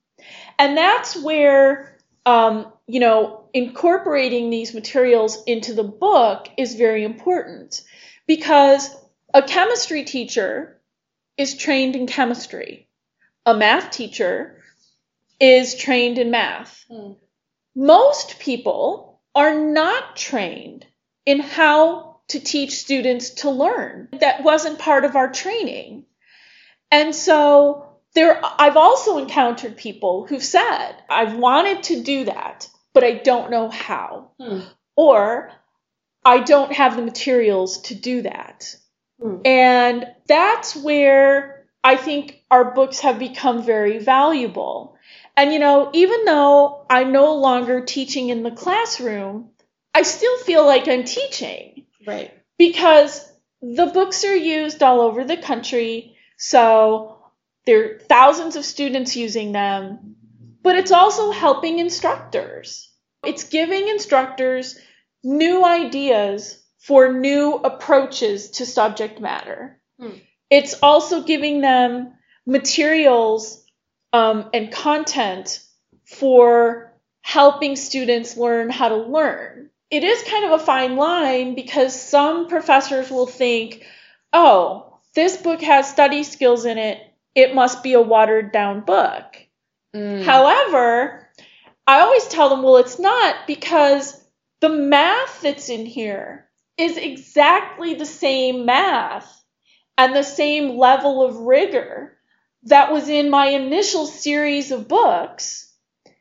And 0.59 0.77
that's 0.77 1.17
where, 1.23 1.99
um, 2.25 2.73
you 2.87 3.01
know, 3.01 3.45
incorporating 3.53 4.51
these 4.51 4.75
materials 4.75 5.43
into 5.45 5.75
the 5.75 5.85
book 5.85 6.49
is 6.57 6.75
very 6.75 7.05
important 7.05 7.83
because 8.27 8.95
a 9.35 9.43
chemistry 9.43 10.05
teacher 10.05 10.81
is 11.37 11.57
trained 11.57 11.97
in 11.97 12.07
chemistry, 12.07 12.89
a 13.45 13.55
math 13.55 13.91
teacher 13.91 14.63
is 15.39 15.75
trained 15.75 16.19
in 16.19 16.31
math. 16.31 16.85
Hmm. 16.91 17.13
Most 17.75 18.39
people 18.39 19.21
are 19.35 19.55
not 19.55 20.17
trained 20.17 20.87
in 21.27 21.41
how 21.41 22.21
to 22.29 22.41
teach 22.41 22.79
students 22.79 23.31
to 23.31 23.51
learn. 23.51 24.09
That 24.21 24.43
wasn't 24.43 24.79
part 24.79 25.05
of 25.05 25.15
our 25.17 25.31
training. 25.31 26.07
And 26.91 27.15
so 27.15 27.99
there 28.15 28.41
I've 28.43 28.77
also 28.77 29.19
encountered 29.19 29.77
people 29.77 30.27
who've 30.27 30.43
said, 30.43 30.93
I've 31.11 31.37
wanted 31.37 31.83
to 31.85 32.03
do 32.03 32.25
that, 32.25 32.69
but 32.95 33.05
I 33.05 33.13
don't 33.13 33.51
know 33.51 33.69
how. 33.69 34.31
Hmm. 34.41 34.61
Or 34.97 35.53
I 36.25 36.39
don't 36.41 36.73
have 36.73 36.97
the 36.97 37.03
materials 37.03 37.83
to 37.83 37.95
do 37.95 38.23
that. 38.23 38.75
Hmm. 39.21 39.39
And 39.45 40.07
that's 40.27 40.77
where 40.77 41.67
I 41.83 41.97
think 41.97 42.43
our 42.51 42.73
books 42.73 43.01
have 43.01 43.19
become 43.19 43.63
very 43.63 43.99
valuable. 43.99 44.97
And 45.37 45.53
you 45.53 45.59
know, 45.59 45.91
even 45.93 46.25
though 46.25 46.87
I'm 46.89 47.13
no 47.13 47.37
longer 47.37 47.85
teaching 47.85 48.29
in 48.31 48.43
the 48.43 48.51
classroom, 48.51 49.51
I 49.95 50.03
still 50.03 50.39
feel 50.39 50.67
like 50.67 50.89
I'm 50.89 51.05
teaching 51.05 51.87
Right. 52.07 52.33
because 52.59 53.31
the 53.63 53.87
books 53.87 54.25
are 54.25 54.37
used 54.37 54.83
all 54.83 55.01
over 55.01 55.25
the 55.25 55.37
country. 55.37 56.17
So 56.39 57.19
there 57.65 57.85
are 57.85 57.99
thousands 57.99 58.57
of 58.57 58.65
students 58.65 59.17
using 59.17 59.53
them, 59.53 60.17
but 60.63 60.77
it's 60.77 60.93
also 60.93 61.31
helping 61.31 61.79
instructors. 61.79 62.91
It's 63.25 63.45
giving 63.45 63.89
instructors 63.89 64.79
new 65.25 65.65
ideas 65.65 66.63
for 66.79 67.13
new 67.13 67.55
approaches 67.55 68.51
to 68.51 68.67
subject 68.67 69.21
matter. 69.21 69.81
Hmm. 69.99 70.19
It's 70.51 70.75
also 70.83 71.23
giving 71.23 71.61
them 71.61 72.15
materials 72.47 73.65
um, 74.13 74.51
and 74.55 74.71
content 74.71 75.61
for 76.05 76.93
helping 77.23 77.75
students 77.75 78.37
learn 78.37 78.71
how 78.71 78.89
to 78.89 78.97
learn. 78.97 79.71
It 79.91 80.05
is 80.05 80.23
kind 80.23 80.45
of 80.45 80.61
a 80.61 80.65
fine 80.65 80.97
line 80.97 81.55
because 81.55 82.01
some 82.01 82.49
professors 82.49 83.11
will 83.11 83.27
think, 83.27 83.85
oh, 84.33 84.99
this 85.15 85.37
book 85.37 85.61
has 85.63 85.91
study 85.91 86.23
skills 86.23 86.65
in 86.65 86.79
it, 86.79 87.01
it 87.35 87.55
must 87.55 87.83
be 87.83 87.95
a 87.95 88.01
watered 88.01 88.53
down 88.53 88.81
book. 88.81 89.37
Mm. 89.95 90.25
However, 90.25 91.29
I 91.87 92.01
always 92.01 92.27
tell 92.29 92.49
them, 92.49 92.63
well, 92.63 92.77
it's 92.77 92.99
not 92.99 93.47
because 93.47 94.21
the 94.61 94.69
math 94.69 95.43
that's 95.43 95.69
in 95.69 95.87
here 95.87 96.46
is 96.79 96.97
exactly 96.97 97.95
the 97.95 98.07
same 98.07 98.67
math 98.67 99.45
and 99.99 100.15
the 100.15 100.23
same 100.23 100.77
level 100.79 101.25
of 101.25 101.37
rigor 101.39 102.17
that 102.65 102.93
was 102.93 103.09
in 103.09 103.31
my 103.31 103.49
initial 103.49 104.07
series 104.07 104.71
of 104.73 104.89
books 104.89 105.73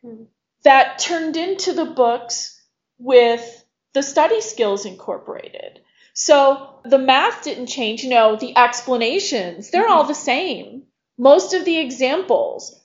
Hmm. 0.01 0.23
that 0.63 0.99
turned 0.99 1.37
into 1.37 1.73
the 1.73 1.85
books 1.85 2.61
with 2.97 3.65
the 3.93 4.03
study 4.03 4.41
skills 4.41 4.85
incorporated. 4.85 5.81
So 6.13 6.79
the 6.83 6.97
math 6.97 7.43
didn't 7.43 7.67
change, 7.67 8.03
you 8.03 8.09
know, 8.09 8.35
the 8.35 8.55
explanations, 8.57 9.69
they're 9.71 9.87
all 9.87 10.05
the 10.05 10.13
same. 10.15 10.83
Most 11.17 11.53
of 11.53 11.65
the 11.65 11.77
examples, 11.77 12.79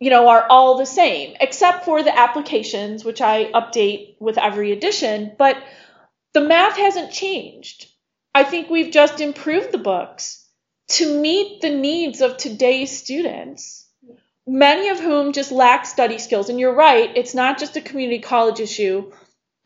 you 0.00 0.10
know, 0.10 0.28
are 0.28 0.46
all 0.48 0.78
the 0.78 0.86
same, 0.86 1.36
except 1.40 1.84
for 1.84 2.02
the 2.02 2.16
applications, 2.16 3.04
which 3.04 3.20
I 3.20 3.50
update 3.52 4.16
with 4.20 4.38
every 4.38 4.72
edition. 4.72 5.32
But 5.38 5.56
the 6.32 6.40
math 6.40 6.76
hasn't 6.76 7.12
changed. 7.12 7.86
I 8.34 8.44
think 8.44 8.70
we've 8.70 8.92
just 8.92 9.20
improved 9.20 9.72
the 9.72 9.78
books 9.78 10.46
to 10.88 11.20
meet 11.20 11.60
the 11.60 11.70
needs 11.70 12.20
of 12.20 12.36
today's 12.36 12.96
students, 12.96 13.88
many 14.46 14.88
of 14.88 15.00
whom 15.00 15.32
just 15.32 15.52
lack 15.52 15.86
study 15.86 16.18
skills. 16.18 16.48
And 16.48 16.58
you're 16.58 16.74
right, 16.74 17.10
it's 17.16 17.34
not 17.34 17.58
just 17.58 17.76
a 17.76 17.80
community 17.80 18.20
college 18.20 18.60
issue, 18.60 19.12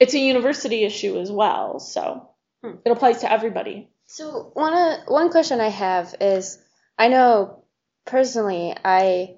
it's 0.01 0.15
a 0.15 0.19
university 0.19 0.85
issue 0.85 1.19
as 1.19 1.31
well. 1.31 1.79
So 1.81 2.31
Hmm. 2.63 2.77
it 2.85 2.91
applies 2.91 3.21
to 3.21 3.31
everybody. 3.31 3.91
So 4.07 4.51
one 4.55 4.73
uh, 4.73 5.05
one 5.07 5.31
question 5.31 5.61
I 5.61 5.69
have 5.69 6.15
is 6.21 6.59
I 6.99 7.09
know 7.09 7.65
personally 8.07 8.75
I 8.85 9.37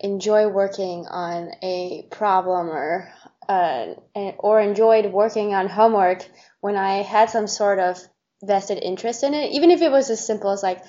enjoy 0.00 0.48
working 0.48 1.06
on 1.06 1.50
a 1.62 2.06
problem 2.10 2.68
or 2.68 3.10
uh, 3.48 3.94
or 4.38 4.60
enjoyed 4.60 5.12
working 5.12 5.54
on 5.54 5.68
homework 5.68 6.26
when 6.60 6.76
I 6.76 7.02
had 7.02 7.30
some 7.30 7.46
sort 7.46 7.78
of 7.78 7.98
vested 8.42 8.78
interest 8.82 9.22
in 9.22 9.34
it, 9.34 9.52
even 9.52 9.70
if 9.70 9.82
it 9.82 9.90
was 9.90 10.10
as 10.10 10.24
simple 10.24 10.50
as 10.50 10.62
like 10.62 10.82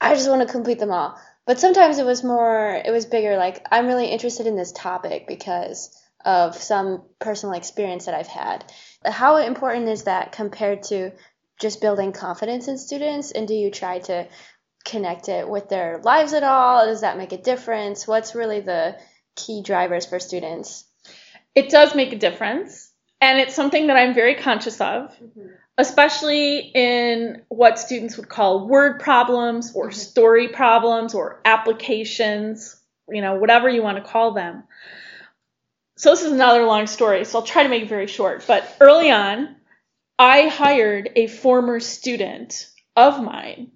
I 0.00 0.14
just 0.14 0.28
want 0.28 0.46
to 0.46 0.52
complete 0.52 0.78
them 0.78 0.92
all. 0.92 1.18
But 1.46 1.60
sometimes 1.60 1.98
it 1.98 2.06
was 2.06 2.24
more, 2.24 2.80
it 2.84 2.90
was 2.90 3.06
bigger. 3.06 3.36
Like 3.36 3.66
I'm 3.70 3.86
really 3.86 4.06
interested 4.06 4.46
in 4.46 4.56
this 4.56 4.72
topic 4.72 5.26
because 5.26 5.94
of 6.24 6.56
some 6.56 7.02
personal 7.18 7.54
experience 7.54 8.06
that 8.06 8.14
I've 8.14 8.26
had. 8.26 8.64
How 9.04 9.36
important 9.36 9.88
is 9.88 10.04
that 10.04 10.32
compared 10.32 10.84
to 10.84 11.12
just 11.58 11.80
building 11.80 12.12
confidence 12.12 12.68
in 12.68 12.78
students? 12.78 13.32
And 13.32 13.48
do 13.48 13.54
you 13.54 13.70
try 13.70 13.98
to 14.00 14.28
connect 14.84 15.28
it 15.28 15.48
with 15.48 15.68
their 15.68 16.00
lives 16.02 16.32
at 16.32 16.44
all? 16.44 16.86
Does 16.86 17.02
that 17.02 17.18
make 17.18 17.32
a 17.32 17.38
difference? 17.38 18.06
What's 18.06 18.34
really 18.34 18.60
the 18.60 18.96
key 19.36 19.62
drivers 19.62 20.06
for 20.06 20.18
students? 20.18 20.84
It 21.54 21.70
does 21.70 21.94
make 21.94 22.12
a 22.12 22.18
difference, 22.18 22.92
and 23.20 23.38
it's 23.38 23.54
something 23.54 23.88
that 23.88 23.96
I'm 23.96 24.14
very 24.14 24.36
conscious 24.36 24.80
of, 24.80 25.14
especially 25.76 26.58
in 26.58 27.42
what 27.48 27.78
students 27.78 28.16
would 28.16 28.28
call 28.28 28.68
word 28.68 29.00
problems 29.00 29.72
or 29.74 29.90
story 29.90 30.48
problems 30.48 31.14
or 31.14 31.40
applications, 31.44 32.76
you 33.08 33.20
know, 33.20 33.34
whatever 33.34 33.68
you 33.68 33.82
want 33.82 33.98
to 33.98 34.10
call 34.10 34.32
them. 34.32 34.64
So 35.96 36.10
this 36.10 36.22
is 36.22 36.32
another 36.32 36.64
long 36.64 36.86
story, 36.86 37.24
so 37.24 37.38
I'll 37.38 37.46
try 37.46 37.62
to 37.62 37.68
make 37.68 37.82
it 37.82 37.88
very 37.88 38.06
short. 38.06 38.44
But 38.46 38.76
early 38.80 39.10
on, 39.10 39.56
I 40.18 40.48
hired 40.48 41.10
a 41.16 41.26
former 41.26 41.80
student 41.80 42.70
of 42.96 43.22
mine 43.22 43.72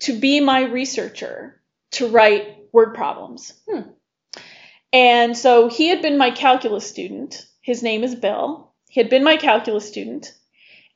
to 0.00 0.18
be 0.18 0.40
my 0.40 0.62
researcher 0.62 1.60
to 1.92 2.08
write 2.08 2.58
word 2.72 2.94
problems. 2.94 3.54
Hmm. 3.68 3.90
And 4.92 5.36
so 5.36 5.68
he 5.68 5.88
had 5.88 6.02
been 6.02 6.16
my 6.16 6.30
calculus 6.30 6.88
student. 6.88 7.46
His 7.60 7.82
name 7.82 8.04
is 8.04 8.14
Bill. 8.14 8.72
He 8.88 9.00
had 9.00 9.10
been 9.10 9.24
my 9.24 9.36
calculus 9.36 9.86
student. 9.86 10.32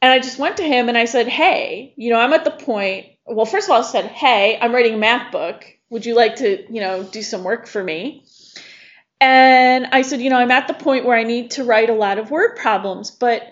And 0.00 0.10
I 0.10 0.18
just 0.18 0.38
went 0.38 0.56
to 0.56 0.64
him 0.64 0.88
and 0.88 0.98
I 0.98 1.04
said, 1.04 1.28
Hey, 1.28 1.92
you 1.96 2.10
know, 2.10 2.18
I'm 2.18 2.32
at 2.32 2.44
the 2.44 2.50
point. 2.50 3.06
Well, 3.26 3.46
first 3.46 3.68
of 3.68 3.72
all, 3.72 3.80
I 3.80 3.84
said, 3.84 4.06
Hey, 4.06 4.58
I'm 4.60 4.72
writing 4.72 4.94
a 4.94 4.98
math 4.98 5.30
book. 5.30 5.64
Would 5.90 6.06
you 6.06 6.14
like 6.14 6.36
to, 6.36 6.72
you 6.72 6.80
know, 6.80 7.02
do 7.02 7.22
some 7.22 7.44
work 7.44 7.66
for 7.66 7.82
me? 7.82 8.24
And 9.20 9.86
I 9.86 10.02
said, 10.02 10.20
You 10.20 10.30
know, 10.30 10.38
I'm 10.38 10.50
at 10.50 10.66
the 10.66 10.74
point 10.74 11.04
where 11.04 11.16
I 11.16 11.24
need 11.24 11.52
to 11.52 11.64
write 11.64 11.90
a 11.90 11.94
lot 11.94 12.18
of 12.18 12.30
word 12.30 12.56
problems, 12.56 13.10
but 13.10 13.42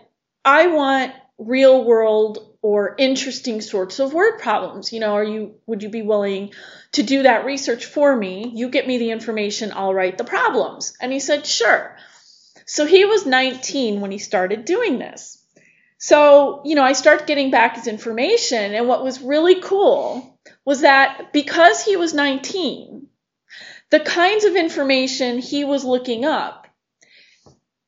I 0.45 0.69
want 0.69 1.13
real 1.39 1.85
world 1.85 2.39
or 2.63 2.95
interesting 2.99 3.61
sorts 3.61 3.99
of 3.99 4.13
word 4.13 4.39
problems. 4.39 4.93
You 4.93 5.01
know, 5.01 5.15
are 5.15 5.25
you 5.25 5.55
would 5.67 5.83
you 5.83 5.89
be 5.89 6.03
willing 6.03 6.53
to 6.93 7.03
do 7.03 7.23
that 7.23 7.45
research 7.45 7.87
for 7.87 8.15
me? 8.15 8.53
You 8.55 8.69
get 8.69 8.87
me 8.87 8.99
the 8.99 9.11
information, 9.11 9.73
I'll 9.75 9.95
write 9.95 10.19
the 10.19 10.25
problems. 10.25 10.95
And 11.01 11.13
he 11.13 11.21
said, 11.21 11.47
"Sure." 11.47 11.97
So 12.67 12.87
he 12.87 13.05
was 13.05 13.27
19 13.27 14.01
when 14.01 14.11
he 14.11 14.19
started 14.19 14.65
doing 14.65 14.99
this. 14.99 15.39
So, 15.99 16.63
you 16.65 16.77
know, 16.77 16.85
I 16.85 16.95
started 16.95 17.27
getting 17.27 17.51
back 17.51 17.77
his 17.77 17.87
information 17.87 18.75
and 18.75 18.89
what 18.89 19.05
was 19.05 19.21
really 19.21 19.61
cool 19.61 20.39
was 20.65 20.81
that 20.81 21.33
because 21.33 21.85
he 21.85 21.97
was 21.97 22.15
19, 22.15 23.07
the 23.91 24.01
kinds 24.01 24.45
of 24.45 24.57
information 24.57 25.39
he 25.39 25.65
was 25.65 25.85
looking 25.85 26.25
up 26.25 26.67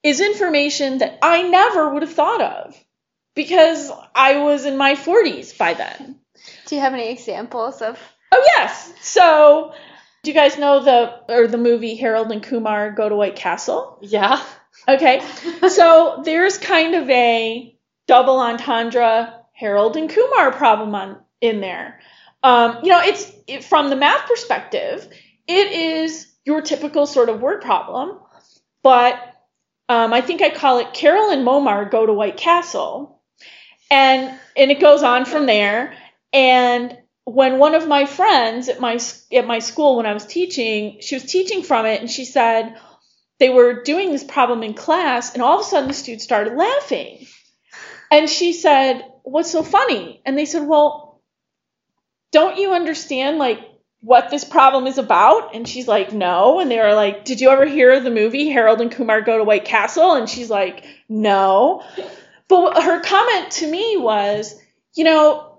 is 0.03 0.20
information 0.20 0.98
that 0.98 1.18
I 1.22 1.42
never 1.42 1.88
would 1.88 2.03
have 2.03 2.12
thought 2.12 2.42
of 2.42 2.84
because 3.34 3.90
I 4.14 4.38
was 4.38 4.66
in 4.66 4.76
my 4.76 4.94
40s 4.94 5.57
by 5.57 5.74
then. 5.74 6.18
Do 6.66 6.74
you 6.74 6.80
have 6.80 6.92
any 6.92 7.11
examples 7.11 7.80
of? 7.80 7.98
Oh 8.33 8.43
yes. 8.57 8.93
So, 9.01 9.74
do 10.22 10.30
you 10.30 10.35
guys 10.35 10.59
know 10.59 10.83
the 10.83 11.33
or 11.33 11.47
the 11.47 11.59
movie 11.59 11.95
Harold 11.97 12.33
and 12.33 12.43
Kumar 12.43 12.91
Go 12.93 13.09
to 13.09 13.14
White 13.14 13.37
Castle? 13.37 13.99
Yeah. 14.01 14.43
Okay. 14.89 15.22
so 15.68 16.22
there's 16.24 16.59
kind 16.59 16.95
of 16.95 17.09
a 17.11 17.76
double 18.07 18.41
entendre 18.41 19.43
Harold 19.53 19.97
and 19.97 20.09
Kumar 20.09 20.51
problem 20.53 20.95
on 20.95 21.20
in 21.41 21.61
there. 21.61 22.01
Um, 22.43 22.78
you 22.83 22.91
know, 22.91 23.01
it's 23.01 23.30
it, 23.47 23.64
from 23.64 23.91
the 23.91 23.97
math 23.97 24.26
perspective, 24.26 25.07
it 25.47 25.72
is 25.72 26.33
your 26.45 26.62
typical 26.62 27.07
sort 27.07 27.28
of 27.28 27.41
word 27.41 27.62
problem, 27.62 28.18
but 28.83 29.14
um, 29.89 30.12
I 30.12 30.22
think 30.22 30.43
I 30.43 30.51
call 30.51 30.78
it 30.78 30.95
Carol 30.95 31.30
and 31.30 31.47
Momar 31.47 31.91
go 31.91 32.07
to 32.07 32.12
White 32.12 32.37
Castle, 32.37 33.20
and 33.91 34.39
and 34.57 34.70
it 34.70 34.80
goes 34.80 35.03
on 35.03 35.26
from 35.26 35.47
there. 35.47 35.95
And 36.33 36.97
when 37.25 37.59
one 37.59 37.75
of 37.75 37.87
my 37.87 38.07
friends 38.07 38.68
at 38.68 38.81
my 38.81 38.99
at 39.33 39.47
my 39.47 39.61
school 39.61 39.97
when 39.97 40.07
I 40.07 40.12
was 40.12 40.27
teaching, 40.27 40.99
she 41.01 41.14
was 41.14 41.25
teaching 41.25 41.62
from 41.62 41.87
it, 41.87 42.01
and 42.01 42.11
she 42.11 42.25
said 42.25 42.77
they 43.39 43.51
were 43.51 43.83
doing 43.83 44.11
this 44.11 44.25
problem 44.25 44.62
in 44.62 44.75
class, 44.75 45.33
and 45.33 45.43
all 45.43 45.59
of 45.59 45.61
a 45.61 45.64
sudden 45.64 45.89
the 45.89 45.95
students 45.95 46.25
started 46.25 46.55
laughing. 46.57 47.27
And 48.11 48.29
she 48.29 48.53
said, 48.53 49.05
"What's 49.23 49.51
so 49.51 49.62
funny?" 49.62 50.20
And 50.27 50.37
they 50.37 50.45
said, 50.45 50.66
"Well, 50.66 51.20
don't 52.33 52.59
you 52.59 52.73
understand 52.73 53.39
like 53.39 53.61
what 54.01 54.31
this 54.31 54.45
problem 54.45 54.87
is 54.87 54.99
about?" 54.99 55.55
And 55.55 55.66
she's 55.66 55.87
like, 55.87 56.12
"No." 56.12 56.59
And 56.59 56.70
they 56.70 56.79
were 56.79 56.95
like, 56.95 57.25
"Did 57.25 57.41
you 57.41 57.51
ever 57.51 57.66
hear 57.66 58.01
the 58.01 58.11
movie 58.11 58.49
Harold 58.49 58.81
and 58.81 58.91
Kumar 58.91 59.23
Go 59.23 59.39
to 59.39 59.45
White 59.45 59.64
Castle?" 59.64 60.14
And 60.14 60.29
she's 60.29 60.51
like, 60.51 60.85
"No." 61.09 61.85
But 62.49 62.83
her 62.83 63.01
comment 63.01 63.53
to 63.53 63.66
me 63.66 63.97
was, 63.97 64.61
you 64.95 65.05
know, 65.05 65.51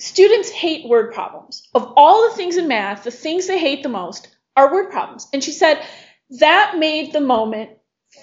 students 0.00 0.50
hate 0.50 0.88
word 0.88 1.12
problems. 1.12 1.68
Of 1.74 1.92
all 1.96 2.28
the 2.28 2.36
things 2.36 2.56
in 2.56 2.68
math, 2.68 3.04
the 3.04 3.10
things 3.10 3.46
they 3.46 3.58
hate 3.58 3.82
the 3.82 3.88
most 3.88 4.28
are 4.56 4.72
word 4.72 4.90
problems. 4.90 5.28
And 5.32 5.42
she 5.42 5.52
said 5.52 5.82
that 6.38 6.76
made 6.78 7.12
the 7.12 7.20
moment 7.20 7.70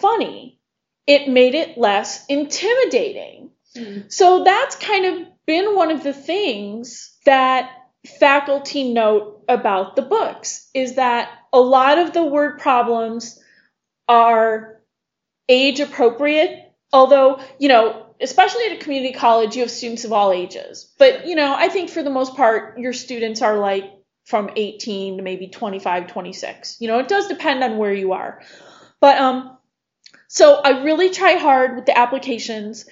funny. 0.01 0.59
It 1.05 1.29
made 1.29 1.55
it 1.55 1.77
less 1.77 2.25
intimidating. 2.27 3.51
Hmm. 3.75 3.99
So 4.09 4.43
that's 4.43 4.75
kind 4.75 5.05
of 5.05 5.27
been 5.45 5.75
one 5.75 5.91
of 5.91 6.03
the 6.03 6.13
things 6.13 7.15
that 7.25 7.71
faculty 8.19 8.91
note 8.93 9.43
about 9.47 9.95
the 9.95 10.01
books 10.01 10.69
is 10.73 10.95
that 10.95 11.29
a 11.53 11.59
lot 11.59 11.97
of 11.97 12.13
the 12.13 12.23
word 12.23 12.59
problems 12.59 13.39
are 14.07 14.81
age 15.49 15.79
appropriate, 15.79 16.73
although, 16.91 17.39
you 17.59 17.69
know, 17.69 18.06
especially 18.21 18.65
at 18.65 18.73
a 18.73 18.83
community 18.83 19.13
college, 19.13 19.55
you 19.55 19.61
have 19.61 19.71
students 19.71 20.05
of 20.05 20.13
all 20.13 20.31
ages. 20.31 20.93
But, 20.97 21.27
you 21.27 21.35
know, 21.35 21.53
I 21.55 21.69
think 21.69 21.89
for 21.89 22.03
the 22.03 22.09
most 22.09 22.35
part, 22.35 22.77
your 22.79 22.93
students 22.93 23.41
are 23.41 23.57
like 23.57 23.85
from 24.25 24.49
18 24.55 25.17
to 25.17 25.23
maybe 25.23 25.47
25, 25.47 26.07
26. 26.07 26.77
You 26.79 26.87
know, 26.87 26.99
it 26.99 27.07
does 27.07 27.27
depend 27.27 27.63
on 27.63 27.77
where 27.77 27.93
you 27.93 28.13
are. 28.13 28.41
But, 28.99 29.17
um, 29.17 29.57
so 30.27 30.55
I 30.55 30.83
really 30.83 31.09
try 31.09 31.33
hard 31.33 31.75
with 31.75 31.85
the 31.85 31.97
applications 31.97 32.85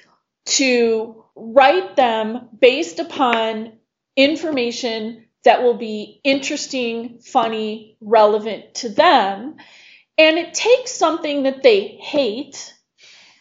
to 0.46 1.26
write 1.36 1.96
them 1.96 2.50
based 2.60 3.00
upon 3.00 3.74
information 4.16 5.26
that 5.44 5.62
will 5.62 5.78
be 5.78 6.22
interesting, 6.24 7.20
funny, 7.20 7.98
relevant 8.02 8.76
to 8.76 8.90
them. 8.90 9.58
And 10.18 10.38
it 10.38 10.54
takes 10.54 10.92
something 10.92 11.44
that 11.44 11.62
they 11.62 12.00
hate 12.02 12.74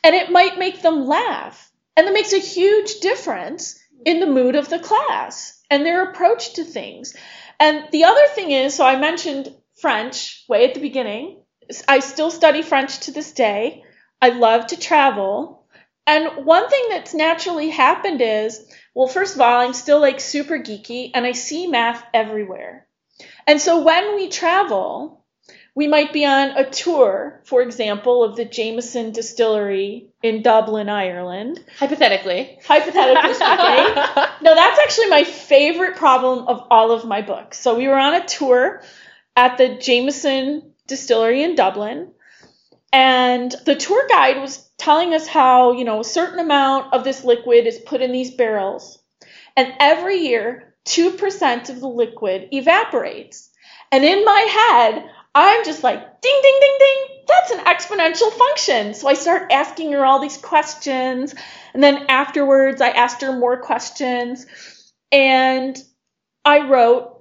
and 0.02 0.14
it 0.14 0.30
might 0.30 0.58
make 0.58 0.82
them 0.82 1.06
laugh. 1.06 1.72
And 1.96 2.06
that 2.06 2.14
makes 2.14 2.32
a 2.32 2.38
huge 2.38 3.00
difference 3.00 3.78
in 4.04 4.20
the 4.20 4.26
mood 4.26 4.56
of 4.56 4.68
the 4.68 4.78
class 4.78 5.60
and 5.70 5.84
their 5.84 6.02
approach 6.04 6.54
to 6.54 6.64
things. 6.64 7.14
And 7.60 7.88
the 7.92 8.04
other 8.04 8.26
thing 8.34 8.50
is 8.50 8.74
so 8.74 8.84
I 8.84 8.98
mentioned 8.98 9.54
French 9.80 10.44
way 10.48 10.66
at 10.66 10.74
the 10.74 10.80
beginning. 10.80 11.42
I 11.88 12.00
still 12.00 12.30
study 12.30 12.62
French 12.62 13.00
to 13.00 13.12
this 13.12 13.32
day. 13.32 13.84
I 14.20 14.30
love 14.30 14.68
to 14.68 14.76
travel. 14.78 15.66
And 16.06 16.44
one 16.44 16.68
thing 16.68 16.84
that's 16.90 17.14
naturally 17.14 17.70
happened 17.70 18.20
is, 18.20 18.70
well, 18.94 19.08
first 19.08 19.34
of 19.34 19.40
all, 19.40 19.60
I'm 19.60 19.72
still 19.72 20.00
like 20.00 20.20
super 20.20 20.58
geeky 20.58 21.10
and 21.14 21.24
I 21.24 21.32
see 21.32 21.66
math 21.66 22.04
everywhere. 22.12 22.86
And 23.46 23.60
so 23.60 23.82
when 23.82 24.16
we 24.16 24.28
travel, 24.28 25.23
we 25.74 25.88
might 25.88 26.12
be 26.12 26.24
on 26.24 26.50
a 26.50 26.70
tour, 26.70 27.40
for 27.44 27.60
example, 27.60 28.22
of 28.22 28.36
the 28.36 28.44
Jameson 28.44 29.10
Distillery 29.10 30.08
in 30.22 30.42
Dublin, 30.42 30.88
Ireland. 30.88 31.64
Hypothetically. 31.78 32.58
Hypothetically 32.64 33.34
speaking. 33.34 33.94
no, 34.42 34.54
that's 34.54 34.78
actually 34.78 35.08
my 35.08 35.24
favorite 35.24 35.96
problem 35.96 36.46
of 36.46 36.66
all 36.70 36.92
of 36.92 37.04
my 37.04 37.22
books. 37.22 37.58
So 37.58 37.76
we 37.76 37.88
were 37.88 37.98
on 37.98 38.14
a 38.14 38.24
tour 38.24 38.82
at 39.34 39.58
the 39.58 39.76
Jameson 39.76 40.74
Distillery 40.86 41.42
in 41.42 41.56
Dublin, 41.56 42.12
And 42.92 43.52
the 43.64 43.74
tour 43.74 44.06
guide 44.08 44.40
was 44.40 44.68
telling 44.78 45.12
us 45.12 45.26
how, 45.26 45.72
you 45.72 45.84
know, 45.84 46.00
a 46.00 46.04
certain 46.04 46.38
amount 46.38 46.92
of 46.92 47.02
this 47.02 47.24
liquid 47.24 47.66
is 47.66 47.78
put 47.78 48.00
in 48.00 48.12
these 48.12 48.30
barrels. 48.30 49.02
And 49.56 49.72
every 49.80 50.18
year, 50.18 50.74
2% 50.84 51.70
of 51.70 51.80
the 51.80 51.88
liquid 51.88 52.48
evaporates. 52.52 53.50
And 53.90 54.04
in 54.04 54.24
my 54.24 54.40
head, 54.40 55.10
I'm 55.34 55.64
just 55.64 55.82
like, 55.82 56.20
ding, 56.20 56.40
ding, 56.42 56.58
ding, 56.60 56.76
ding, 56.78 57.18
that's 57.26 57.50
an 57.50 57.58
exponential 57.64 58.32
function. 58.32 58.94
So 58.94 59.08
I 59.08 59.14
start 59.14 59.50
asking 59.50 59.92
her 59.92 60.04
all 60.04 60.20
these 60.20 60.36
questions. 60.36 61.34
And 61.72 61.82
then 61.82 62.06
afterwards, 62.08 62.80
I 62.80 62.90
asked 62.90 63.22
her 63.22 63.32
more 63.36 63.60
questions. 63.60 64.46
And 65.10 65.76
I 66.44 66.68
wrote 66.68 67.14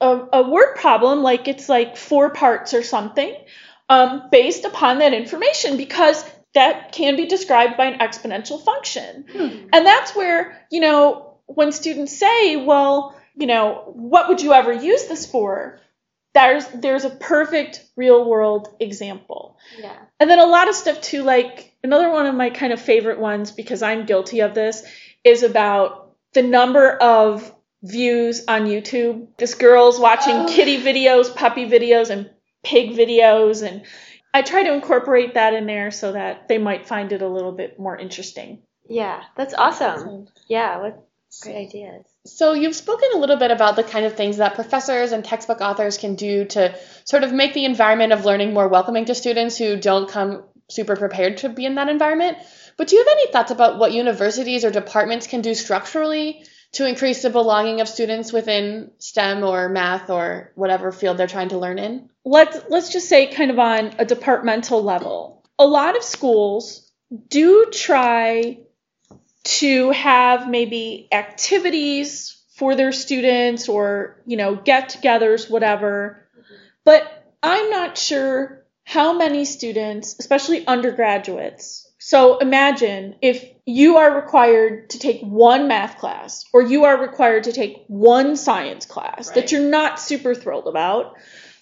a, 0.00 0.28
a 0.32 0.50
word 0.50 0.76
problem, 0.76 1.22
like 1.22 1.46
it's 1.48 1.68
like 1.68 1.96
four 1.96 2.30
parts 2.30 2.74
or 2.74 2.82
something, 2.82 3.34
um, 3.88 4.28
based 4.30 4.64
upon 4.64 4.98
that 4.98 5.12
information 5.12 5.76
because 5.76 6.24
that 6.54 6.92
can 6.92 7.16
be 7.16 7.26
described 7.26 7.76
by 7.76 7.86
an 7.86 7.98
exponential 8.00 8.62
function. 8.62 9.24
Hmm. 9.30 9.68
And 9.72 9.86
that's 9.86 10.14
where, 10.14 10.66
you 10.70 10.80
know, 10.80 11.38
when 11.46 11.72
students 11.72 12.16
say, 12.18 12.56
well, 12.56 13.14
you 13.34 13.46
know, 13.46 13.92
what 13.94 14.28
would 14.28 14.42
you 14.42 14.52
ever 14.52 14.72
use 14.72 15.06
this 15.06 15.26
for? 15.26 15.80
There's 16.34 16.66
there's 16.68 17.04
a 17.04 17.10
perfect 17.10 17.84
real 17.96 18.28
world 18.28 18.68
example. 18.80 19.58
Yeah. 19.78 19.96
And 20.18 20.30
then 20.30 20.38
a 20.38 20.46
lot 20.46 20.68
of 20.68 20.74
stuff 20.74 21.00
too, 21.00 21.22
like 21.22 21.74
another 21.84 22.10
one 22.10 22.26
of 22.26 22.34
my 22.34 22.50
kind 22.50 22.72
of 22.72 22.80
favorite 22.80 23.18
ones 23.18 23.50
because 23.50 23.82
I'm 23.82 24.06
guilty 24.06 24.40
of 24.40 24.54
this 24.54 24.82
is 25.24 25.42
about 25.42 26.14
the 26.32 26.42
number 26.42 26.90
of 26.90 27.54
views 27.82 28.44
on 28.48 28.66
YouTube. 28.66 29.28
This 29.38 29.54
girl's 29.54 29.98
watching 29.98 30.34
oh. 30.34 30.46
kitty 30.48 30.82
videos, 30.82 31.34
puppy 31.34 31.68
videos, 31.68 32.10
and 32.10 32.30
pig 32.62 32.92
videos, 32.92 33.66
and 33.66 33.82
I 34.32 34.42
try 34.42 34.62
to 34.62 34.72
incorporate 34.72 35.34
that 35.34 35.54
in 35.54 35.66
there 35.66 35.90
so 35.90 36.12
that 36.12 36.48
they 36.48 36.58
might 36.58 36.86
find 36.86 37.12
it 37.12 37.22
a 37.22 37.28
little 37.28 37.52
bit 37.52 37.78
more 37.78 37.96
interesting. 37.96 38.62
Yeah, 38.88 39.22
that's 39.36 39.54
awesome. 39.54 40.28
Yeah, 40.48 40.78
what 40.78 41.06
great 41.42 41.68
ideas. 41.68 42.04
So 42.24 42.52
you've 42.52 42.76
spoken 42.76 43.08
a 43.14 43.18
little 43.18 43.36
bit 43.36 43.50
about 43.50 43.74
the 43.74 43.82
kind 43.82 44.06
of 44.06 44.14
things 44.14 44.36
that 44.36 44.54
professors 44.54 45.10
and 45.10 45.24
textbook 45.24 45.60
authors 45.60 45.98
can 45.98 46.14
do 46.14 46.44
to 46.46 46.78
sort 47.04 47.24
of 47.24 47.32
make 47.32 47.52
the 47.52 47.64
environment 47.64 48.12
of 48.12 48.24
learning 48.24 48.54
more 48.54 48.68
welcoming 48.68 49.06
to 49.06 49.14
students 49.14 49.58
who 49.58 49.76
don't 49.76 50.08
come 50.08 50.44
super 50.70 50.94
prepared 50.94 51.38
to 51.38 51.48
be 51.48 51.66
in 51.66 51.74
that 51.74 51.88
environment. 51.88 52.38
But 52.76 52.88
do 52.88 52.96
you 52.96 53.04
have 53.04 53.12
any 53.12 53.32
thoughts 53.32 53.50
about 53.50 53.78
what 53.78 53.92
universities 53.92 54.64
or 54.64 54.70
departments 54.70 55.26
can 55.26 55.40
do 55.40 55.54
structurally 55.54 56.44
to 56.72 56.88
increase 56.88 57.22
the 57.22 57.30
belonging 57.30 57.80
of 57.80 57.88
students 57.88 58.32
within 58.32 58.92
STEM 58.98 59.42
or 59.44 59.68
math 59.68 60.08
or 60.08 60.52
whatever 60.54 60.90
field 60.90 61.16
they're 61.16 61.26
trying 61.26 61.50
to 61.50 61.58
learn 61.58 61.78
in? 61.78 62.08
Let's 62.24 62.58
let's 62.70 62.92
just 62.92 63.08
say 63.08 63.26
kind 63.26 63.50
of 63.50 63.58
on 63.58 63.94
a 63.98 64.04
departmental 64.04 64.82
level. 64.82 65.44
A 65.58 65.66
lot 65.66 65.96
of 65.96 66.02
schools 66.02 66.90
do 67.28 67.66
try 67.70 68.58
to 69.44 69.90
have 69.90 70.48
maybe 70.48 71.08
activities 71.12 72.40
for 72.56 72.74
their 72.76 72.92
students 72.92 73.68
or, 73.68 74.22
you 74.26 74.36
know, 74.36 74.54
get-togethers 74.54 75.50
whatever. 75.50 76.26
But 76.84 77.02
I'm 77.42 77.70
not 77.70 77.98
sure 77.98 78.64
how 78.84 79.16
many 79.16 79.44
students, 79.44 80.16
especially 80.18 80.66
undergraduates, 80.66 81.92
so 82.04 82.38
imagine 82.38 83.14
if 83.22 83.48
you 83.64 83.98
are 83.98 84.16
required 84.16 84.90
to 84.90 84.98
take 84.98 85.20
one 85.20 85.68
math 85.68 85.98
class 85.98 86.44
or 86.52 86.60
you 86.60 86.84
are 86.84 87.00
required 87.00 87.44
to 87.44 87.52
take 87.52 87.84
one 87.86 88.36
science 88.36 88.86
class 88.86 89.28
right. 89.28 89.34
that 89.36 89.52
you're 89.52 89.70
not 89.70 90.00
super 90.00 90.34
thrilled 90.34 90.66
about. 90.66 91.14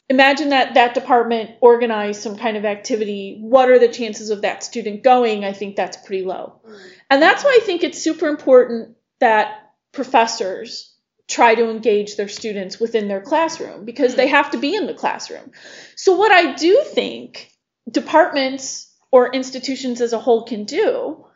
Imagine 0.08 0.48
that 0.48 0.74
that 0.74 0.94
department 0.94 1.50
organized 1.60 2.22
some 2.22 2.38
kind 2.38 2.56
of 2.56 2.64
activity. 2.64 3.36
What 3.38 3.68
are 3.68 3.78
the 3.78 3.88
chances 3.88 4.30
of 4.30 4.40
that 4.40 4.64
student 4.64 5.02
going? 5.02 5.44
I 5.44 5.52
think 5.52 5.76
that's 5.76 5.98
pretty 5.98 6.24
low. 6.24 6.58
Mm. 6.66 6.90
And 7.10 7.20
that's 7.20 7.44
why 7.44 7.58
I 7.60 7.64
think 7.64 7.82
it's 7.82 8.00
super 8.00 8.28
important 8.28 8.96
that 9.18 9.72
professors 9.92 10.94
try 11.28 11.54
to 11.54 11.70
engage 11.70 12.16
their 12.16 12.28
students 12.28 12.80
within 12.80 13.08
their 13.08 13.20
classroom 13.20 13.84
because 13.84 14.14
they 14.14 14.28
have 14.28 14.52
to 14.52 14.58
be 14.58 14.74
in 14.74 14.86
the 14.86 14.94
classroom. 14.94 15.52
So 15.96 16.16
what 16.16 16.32
I 16.32 16.54
do 16.54 16.82
think 16.86 17.50
departments 17.90 18.92
or 19.12 19.32
institutions 19.32 20.00
as 20.00 20.12
a 20.12 20.18
whole 20.18 20.44
can 20.44 20.64
do 20.64 21.26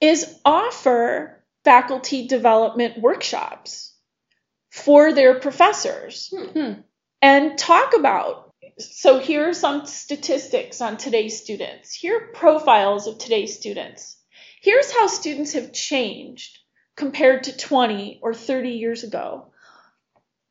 is 0.00 0.38
offer 0.44 1.44
faculty 1.64 2.26
development 2.26 3.00
workshops 3.00 3.94
for 4.70 5.12
their 5.12 5.38
professors 5.40 6.32
hmm. 6.32 6.72
and 7.20 7.58
talk 7.58 7.94
about 7.96 8.52
so 8.78 9.18
here 9.18 9.48
are 9.48 9.54
some 9.54 9.86
statistics 9.86 10.80
on 10.80 10.96
today's 10.96 11.40
students 11.40 11.92
here 11.92 12.16
are 12.16 12.32
profiles 12.32 13.06
of 13.06 13.18
today's 13.18 13.56
students 13.56 14.17
here's 14.68 14.92
how 14.92 15.06
students 15.06 15.52
have 15.54 15.72
changed 15.72 16.58
compared 16.96 17.44
to 17.44 17.56
20 17.56 18.20
or 18.22 18.34
30 18.34 18.70
years 18.70 19.04
ago 19.04 19.52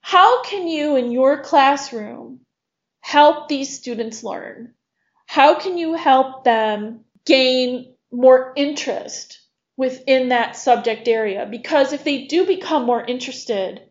how 0.01 0.43
can 0.43 0.67
you 0.67 0.95
in 0.95 1.11
your 1.11 1.41
classroom 1.43 2.39
help 3.01 3.47
these 3.47 3.77
students 3.77 4.23
learn 4.23 4.73
how 5.27 5.59
can 5.59 5.77
you 5.77 5.93
help 5.93 6.43
them 6.43 7.01
gain 7.25 7.93
more 8.11 8.53
interest 8.55 9.39
within 9.75 10.29
that 10.29 10.55
subject 10.55 11.07
area? 11.07 11.47
Because 11.49 11.93
if 11.93 12.03
they 12.03 12.25
do 12.25 12.45
become 12.45 12.85
more 12.85 13.03
interested, 13.03 13.81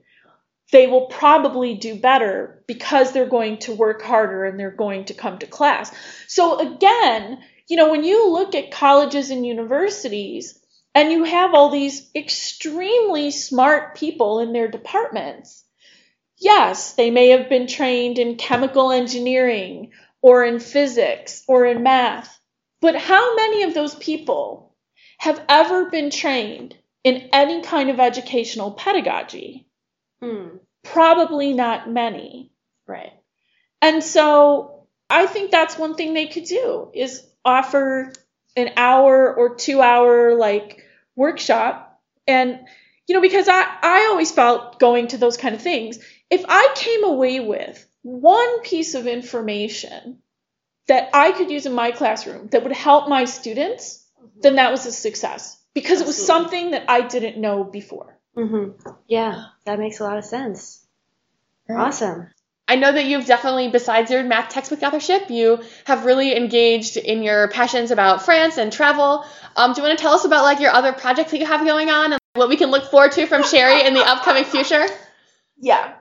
they 0.73 0.89
will 0.89 1.07
probably 1.07 1.77
do 1.77 1.95
better 1.95 2.65
because 2.67 3.13
they're 3.13 3.29
going 3.29 3.59
to 3.59 3.75
work 3.75 4.03
harder 4.03 4.45
and 4.45 4.59
they're 4.59 4.71
going 4.71 5.05
to 5.05 5.15
come 5.15 5.39
to 5.39 5.47
class. 5.47 5.95
So 6.27 6.75
again, 6.75 7.39
you 7.69 7.77
know, 7.77 7.91
when 7.91 8.05
you 8.05 8.31
look 8.31 8.55
at 8.55 8.71
colleges 8.71 9.31
and 9.31 9.47
universities 9.47 10.59
and 10.95 11.11
you 11.11 11.25
have 11.25 11.55
all 11.55 11.71
these 11.71 12.09
extremely 12.15 13.31
smart 13.31 13.97
people 13.97 14.41
in 14.41 14.53
their 14.53 14.69
departments, 14.69 15.65
yes, 16.39 16.95
they 16.95 17.11
may 17.11 17.31
have 17.31 17.49
been 17.49 17.67
trained 17.67 18.19
in 18.19 18.37
chemical 18.37 18.93
engineering 18.93 19.93
or 20.23 20.45
in 20.45 20.61
physics 20.61 21.43
or 21.49 21.67
in 21.67 21.83
math. 21.83 22.39
But 22.81 22.97
how 22.97 23.35
many 23.37 23.65
of 23.65 23.75
those 23.75 23.95
people 23.95 24.75
have 25.19 25.43
ever 25.49 25.91
been 25.91 26.11
trained 26.11 26.77
in 27.05 27.31
any 27.33 27.63
kind 27.63 27.91
of 27.91 28.01
educational 28.01 28.73
pedagogy? 28.73 29.67
Hmm. 30.21 30.59
Probably 30.85 31.53
not 31.53 31.91
many. 31.91 32.53
Right. 32.87 33.13
And 33.83 34.03
so 34.03 34.87
I 35.11 35.27
think 35.27 35.51
that's 35.51 35.79
one 35.79 35.95
thing 35.95 36.15
they 36.15 36.27
could 36.27 36.45
do 36.45 36.91
is 36.95 37.27
offer 37.47 38.13
an 38.57 38.73
hour 38.77 39.35
or 39.35 39.55
two 39.55 39.81
hour 39.81 40.35
like 40.35 40.85
workshop 41.15 42.01
and 42.27 42.61
you 43.07 43.15
know 43.15 43.21
because 43.23 43.49
I 43.49 43.65
I 43.83 44.09
always 44.11 44.33
felt 44.33 44.79
going 44.79 45.09
to 45.09 45.19
those 45.19 45.37
kind 45.37 45.55
of 45.55 45.63
things 45.63 45.99
if 46.31 46.45
I 46.49 46.73
came 46.75 47.05
away 47.05 47.41
with 47.41 47.87
one 48.03 48.61
piece 48.63 48.95
of 48.95 49.07
information 49.07 50.19
that 50.89 51.11
I 51.13 51.33
could 51.33 51.51
use 51.51 51.67
in 51.67 51.73
my 51.73 51.91
classroom 51.91 52.49
that 52.49 52.63
would 52.63 52.73
help 52.73 53.09
my 53.09 53.25
students, 53.25 54.05
then 54.41 54.57
that 54.57 54.71
was 54.71 54.87
a 54.87 54.93
success 54.93 55.61
because 55.75 56.01
Absolutely. 56.01 56.05
it 56.05 56.07
was 56.07 56.27
something 56.27 56.71
that 56.71 56.85
I 56.89 57.01
didn't 57.03 57.41
know 57.41 57.65
before. 57.65 58.19
Mm-hmm. 58.37 58.91
Yeah, 59.09 59.47
that 59.65 59.79
makes 59.79 60.01
a 60.01 60.05
lot 60.05 60.19
of 60.19 60.25
sense. 60.25 60.87
Right. 61.69 61.87
Awesome. 61.87 62.29
I 62.69 62.77
know 62.77 62.91
that 62.91 63.05
you've 63.05 63.27
definitely, 63.27 63.69
besides 63.69 64.11
your 64.11 64.25
math 64.25 64.49
textbook 64.49 64.83
authorship, 64.83 65.31
you 65.31 65.63
have 65.85 66.05
really 66.05 66.37
engaged 66.37 66.97
in 66.97 67.23
your 67.23 67.49
passions 67.49 67.93
about 67.93 68.25
France 68.25 68.59
and 68.59 68.73
travel. 68.73 69.25
Um, 69.55 69.73
do 69.73 69.81
you 69.81 69.87
want 69.87 69.97
to 69.97 70.03
tell 70.03 70.15
us 70.15 70.25
about 70.25 70.43
like 70.43 70.59
your 70.59 70.73
other 70.73 70.93
projects 70.93 71.31
that 71.31 71.39
you 71.39 71.47
have 71.47 71.65
going 71.65 71.91
on 71.91 72.13
and 72.13 72.21
what 72.35 72.49
we 72.49 72.57
can 72.57 72.71
look 72.71 72.91
forward 72.91 73.13
to 73.13 73.27
from 73.27 73.45
Sherri 73.45 73.87
in 73.87 73.95
the 73.95 74.01
upcoming 74.07 74.45
future? 74.45 74.85
Yeah. 75.59 75.95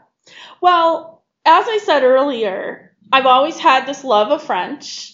Well, 0.59 1.23
as 1.45 1.67
I 1.67 1.77
said 1.83 2.03
earlier, 2.03 2.95
I've 3.11 3.27
always 3.27 3.59
had 3.59 3.85
this 3.85 4.03
love 4.03 4.31
of 4.31 4.43
French. 4.43 5.13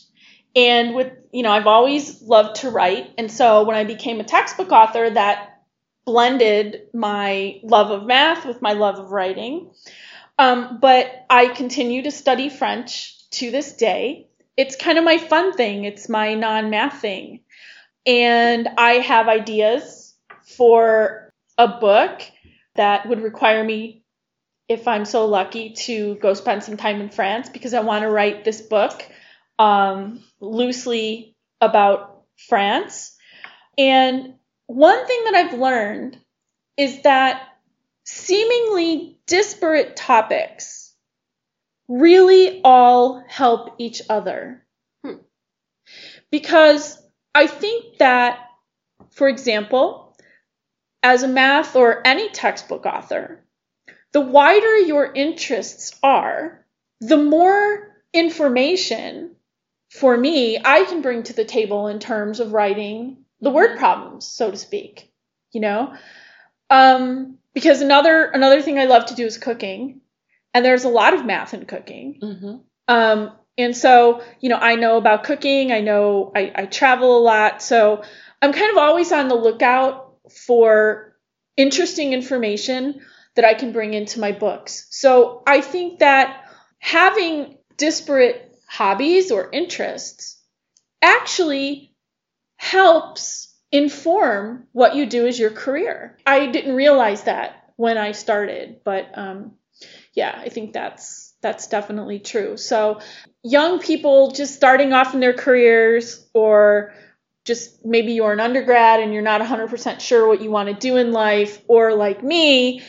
And 0.55 0.95
with, 0.95 1.11
you 1.31 1.43
know, 1.43 1.51
I've 1.51 1.67
always 1.67 2.21
loved 2.21 2.61
to 2.61 2.69
write. 2.69 3.13
And 3.17 3.31
so 3.31 3.63
when 3.63 3.75
I 3.75 3.83
became 3.83 4.19
a 4.19 4.23
textbook 4.23 4.71
author, 4.71 5.09
that 5.09 5.63
blended 6.05 6.87
my 6.93 7.59
love 7.63 7.91
of 7.91 8.05
math 8.05 8.45
with 8.45 8.61
my 8.61 8.73
love 8.73 8.99
of 8.99 9.11
writing. 9.11 9.71
Um, 10.41 10.79
but 10.79 11.23
I 11.29 11.49
continue 11.49 12.01
to 12.01 12.09
study 12.09 12.49
French 12.49 13.29
to 13.29 13.51
this 13.51 13.73
day. 13.73 14.27
It's 14.57 14.75
kind 14.75 14.97
of 14.97 15.03
my 15.03 15.19
fun 15.19 15.53
thing, 15.53 15.85
it's 15.85 16.09
my 16.09 16.33
non 16.33 16.71
math 16.71 16.99
thing. 16.99 17.41
And 18.07 18.67
I 18.75 18.93
have 18.93 19.27
ideas 19.27 20.15
for 20.57 21.29
a 21.59 21.67
book 21.67 22.23
that 22.73 23.07
would 23.07 23.21
require 23.21 23.63
me 23.63 24.03
if 24.67 24.87
I'm 24.87 25.05
so 25.05 25.27
lucky 25.27 25.73
to 25.73 26.15
go 26.15 26.33
spend 26.33 26.63
some 26.63 26.75
time 26.75 27.01
in 27.01 27.09
France 27.09 27.47
because 27.49 27.75
I 27.75 27.81
want 27.81 28.01
to 28.01 28.09
write 28.09 28.43
this 28.43 28.61
book 28.61 29.07
um, 29.59 30.23
loosely 30.39 31.35
about 31.59 32.23
France. 32.49 33.15
And 33.77 34.33
one 34.65 35.05
thing 35.05 35.23
that 35.25 35.35
I've 35.35 35.59
learned 35.59 36.17
is 36.77 37.03
that 37.03 37.47
seemingly 38.05 39.19
disparate 39.31 39.95
topics 39.95 40.93
really 41.87 42.59
all 42.65 43.23
help 43.29 43.75
each 43.77 44.01
other. 44.09 44.61
Hmm. 45.05 45.23
because 46.31 47.01
I 47.33 47.47
think 47.47 47.99
that, 47.99 48.39
for 49.11 49.29
example, 49.29 50.17
as 51.01 51.23
a 51.23 51.29
math 51.29 51.77
or 51.77 52.05
any 52.05 52.29
textbook 52.29 52.85
author, 52.85 53.45
the 54.11 54.21
wider 54.21 54.75
your 54.79 55.11
interests 55.13 55.97
are, 56.03 56.65
the 56.99 57.17
more 57.17 57.95
information 58.13 59.37
for 59.89 60.17
me 60.17 60.59
I 60.63 60.83
can 60.83 61.01
bring 61.01 61.23
to 61.23 61.33
the 61.33 61.45
table 61.45 61.87
in 61.87 61.99
terms 61.99 62.41
of 62.41 62.51
writing 62.51 63.23
the 63.39 63.49
word 63.49 63.77
problems, 63.77 64.27
so 64.27 64.51
to 64.51 64.57
speak. 64.57 65.09
You 65.53 65.61
know? 65.61 65.93
Um, 66.71 67.37
because 67.53 67.81
another 67.81 68.25
another 68.25 68.61
thing 68.61 68.79
I 68.79 68.85
love 68.85 69.07
to 69.07 69.15
do 69.15 69.25
is 69.25 69.37
cooking, 69.37 70.01
and 70.53 70.65
there's 70.65 70.85
a 70.85 70.89
lot 70.89 71.13
of 71.13 71.25
math 71.25 71.53
in 71.53 71.65
cooking. 71.65 72.19
Mm-hmm. 72.23 72.55
Um, 72.87 73.31
and 73.57 73.75
so, 73.75 74.23
you 74.39 74.49
know, 74.49 74.55
I 74.55 74.75
know 74.75 74.97
about 74.97 75.25
cooking. 75.25 75.71
I 75.71 75.81
know 75.81 76.31
I, 76.35 76.51
I 76.55 76.65
travel 76.65 77.17
a 77.17 77.21
lot, 77.21 77.61
so 77.61 78.03
I'm 78.41 78.53
kind 78.53 78.71
of 78.71 78.77
always 78.77 79.11
on 79.11 79.27
the 79.27 79.35
lookout 79.35 80.15
for 80.45 81.15
interesting 81.57 82.13
information 82.13 83.01
that 83.35 83.45
I 83.45 83.53
can 83.53 83.73
bring 83.73 83.93
into 83.93 84.19
my 84.19 84.31
books. 84.31 84.87
So 84.89 85.43
I 85.45 85.61
think 85.61 85.99
that 85.99 86.45
having 86.79 87.57
disparate 87.77 88.49
hobbies 88.67 89.31
or 89.31 89.49
interests 89.51 90.41
actually 91.01 91.93
helps 92.55 93.50
inform 93.71 94.67
what 94.71 94.95
you 94.95 95.05
do 95.05 95.27
as 95.27 95.39
your 95.39 95.51
career. 95.51 96.17
I 96.25 96.47
didn't 96.47 96.75
realize 96.75 97.23
that 97.23 97.73
when 97.75 97.97
I 97.97 98.11
started, 98.11 98.81
but 98.83 99.17
um, 99.17 99.53
yeah, 100.13 100.33
I 100.35 100.49
think 100.49 100.73
that's 100.73 101.33
that's 101.41 101.67
definitely 101.67 102.19
true. 102.19 102.57
So 102.57 102.99
young 103.43 103.79
people 103.79 104.31
just 104.31 104.53
starting 104.53 104.93
off 104.93 105.13
in 105.13 105.19
their 105.19 105.33
careers 105.33 106.23
or 106.33 106.93
just 107.45 107.83
maybe 107.83 108.13
you're 108.13 108.31
an 108.31 108.39
undergrad 108.39 108.99
and 108.99 109.11
you're 109.11 109.23
not 109.23 109.41
100% 109.41 109.99
sure 109.99 110.27
what 110.27 110.41
you 110.41 110.51
want 110.51 110.69
to 110.69 110.75
do 110.75 110.97
in 110.97 111.11
life 111.11 111.59
or 111.67 111.95
like 111.95 112.23
me 112.23 112.83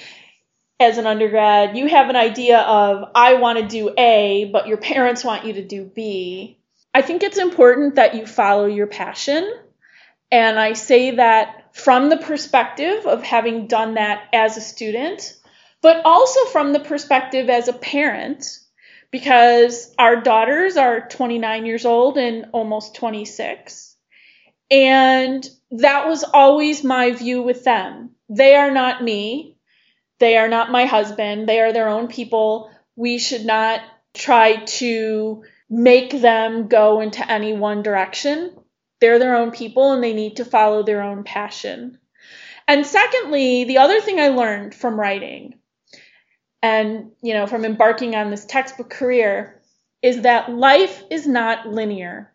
as 0.82 0.98
an 0.98 1.06
undergrad, 1.06 1.76
you 1.76 1.86
have 1.88 2.10
an 2.10 2.16
idea 2.16 2.58
of 2.58 3.10
I 3.14 3.34
want 3.34 3.58
to 3.58 3.66
do 3.66 3.94
A, 3.96 4.50
but 4.52 4.66
your 4.66 4.76
parents 4.76 5.24
want 5.24 5.46
you 5.46 5.54
to 5.54 5.64
do 5.64 5.84
B. 5.84 6.58
I 6.92 7.02
think 7.02 7.22
it's 7.22 7.38
important 7.38 7.94
that 7.94 8.14
you 8.14 8.26
follow 8.26 8.66
your 8.66 8.86
passion. 8.86 9.50
And 10.32 10.58
I 10.58 10.72
say 10.72 11.12
that 11.12 11.76
from 11.76 12.08
the 12.08 12.16
perspective 12.16 13.06
of 13.06 13.22
having 13.22 13.68
done 13.68 13.94
that 13.94 14.24
as 14.32 14.56
a 14.56 14.60
student 14.60 15.36
but 15.82 16.00
also 16.04 16.44
from 16.46 16.72
the 16.72 16.80
perspective 16.80 17.50
as 17.50 17.68
a 17.68 17.72
parent, 17.72 18.60
because 19.10 19.92
our 19.98 20.16
daughters 20.22 20.76
are 20.76 21.06
29 21.08 21.66
years 21.66 21.84
old 21.84 22.16
and 22.16 22.46
almost 22.52 22.94
26. 22.94 23.96
And 24.70 25.46
that 25.72 26.08
was 26.08 26.24
always 26.24 26.82
my 26.82 27.10
view 27.10 27.42
with 27.42 27.64
them. 27.64 28.12
They 28.30 28.54
are 28.54 28.70
not 28.70 29.02
me. 29.02 29.58
They 30.18 30.38
are 30.38 30.48
not 30.48 30.70
my 30.70 30.86
husband. 30.86 31.48
They 31.48 31.60
are 31.60 31.72
their 31.72 31.88
own 31.88 32.06
people. 32.08 32.70
We 32.94 33.18
should 33.18 33.44
not 33.44 33.80
try 34.14 34.64
to 34.64 35.42
make 35.68 36.12
them 36.12 36.68
go 36.68 37.00
into 37.00 37.28
any 37.28 37.52
one 37.52 37.82
direction. 37.82 38.56
They're 39.02 39.18
their 39.18 39.34
own 39.34 39.50
people 39.50 39.92
and 39.92 40.02
they 40.02 40.12
need 40.12 40.36
to 40.36 40.44
follow 40.44 40.84
their 40.84 41.02
own 41.02 41.24
passion. 41.24 41.98
And 42.68 42.86
secondly, 42.86 43.64
the 43.64 43.78
other 43.78 44.00
thing 44.00 44.20
I 44.20 44.28
learned 44.28 44.76
from 44.76 44.98
writing 44.98 45.54
and 46.62 47.10
you 47.20 47.34
know 47.34 47.48
from 47.48 47.64
embarking 47.64 48.14
on 48.14 48.30
this 48.30 48.44
textbook 48.44 48.88
career 48.88 49.60
is 50.02 50.22
that 50.22 50.52
life 50.52 51.02
is 51.10 51.26
not 51.26 51.66
linear. 51.68 52.32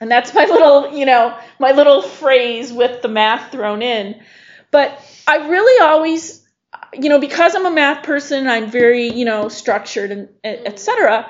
And 0.00 0.08
that's 0.08 0.32
my 0.32 0.44
little 0.50 0.96
you 0.96 1.04
know 1.04 1.36
my 1.58 1.72
little 1.72 2.00
phrase 2.02 2.72
with 2.72 3.02
the 3.02 3.08
math 3.08 3.50
thrown 3.50 3.82
in. 3.82 4.22
But 4.70 5.02
i 5.26 5.48
really 5.48 5.82
always 5.82 6.46
you 6.92 7.08
know 7.08 7.18
because 7.18 7.56
i'm 7.56 7.66
a 7.66 7.70
math 7.70 8.04
person 8.04 8.46
i'm 8.46 8.70
very 8.70 9.08
you 9.12 9.24
know 9.24 9.48
structured 9.48 10.10
and 10.10 10.28
etc 10.44 11.28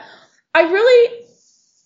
i 0.54 0.62
really 0.62 1.24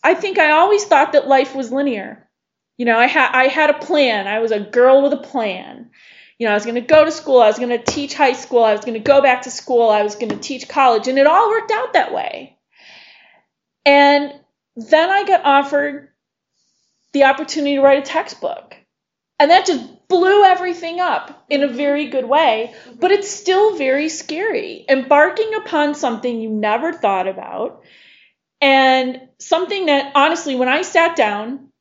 i 0.03 0.15
think 0.15 0.39
i 0.39 0.51
always 0.51 0.85
thought 0.85 1.13
that 1.13 1.29
life 1.29 1.55
was 1.55 1.71
linear 1.71 2.29
you 2.77 2.87
know 2.87 2.99
i 2.99 3.07
had 3.07 3.31
i 3.33 3.49
had 3.49 3.71
a 3.71 3.79
plan. 3.79 4.27
I 4.27 4.41
was 4.41 4.51
a 4.51 4.61
girl 4.61 5.03
with 5.03 5.13
a 5.13 5.23
plan. 5.23 5.91
You 6.39 6.47
know, 6.47 6.53
I 6.53 6.55
was 6.55 6.65
going 6.65 6.75
to 6.75 6.81
go 6.81 7.05
to 7.05 7.13
school, 7.13 7.41
I 7.41 7.47
was 7.47 7.59
going 7.59 7.69
to 7.69 7.79
teach 7.79 8.15
high 8.15 8.33
school, 8.33 8.65
I 8.65 8.73
was 8.73 8.85
going 8.85 8.95
to 8.95 9.01
go 9.01 9.23
back 9.23 9.43
to 9.43 9.51
school, 9.51 9.91
I 9.91 10.03
was 10.03 10.17
going 10.17 10.31
to 10.31 10.39
teach 10.39 10.69
college, 10.69 11.07
and 11.07 11.19
it 11.19 11.27
all 11.27 11.51
worked 11.51 11.71
out 11.71 11.93
that 11.93 12.13
way. 12.13 12.57
And 13.85 14.33
then 14.75 15.11
I 15.11 15.25
got 15.25 15.45
offered 15.45 16.09
the 17.13 17.25
opportunity 17.25 17.77
to 17.77 17.83
write 17.83 18.01
a 18.01 18.11
textbook. 18.11 18.75
And 19.39 19.51
that 19.51 19.67
just 19.67 20.09
blew 20.09 20.45
everything 20.45 21.01
up 21.01 21.45
in 21.49 21.63
a 21.63 21.69
very 21.69 22.09
good 22.09 22.25
way, 22.25 22.75
mm-hmm. 22.75 22.99
but 22.99 23.13
it's 23.13 23.31
still 23.31 23.77
very 23.77 24.09
scary. 24.09 24.85
Embarking 24.89 25.55
upon 25.55 25.95
something 25.95 26.41
you 26.41 26.49
never 26.49 26.93
thought 26.93 27.29
about, 27.29 27.83
and 28.61 29.21
something 29.39 29.87
that 29.87 30.13
honestly, 30.15 30.57
when 30.57 30.69
I 30.69 30.83
sat 30.83 31.17
down 31.17 31.72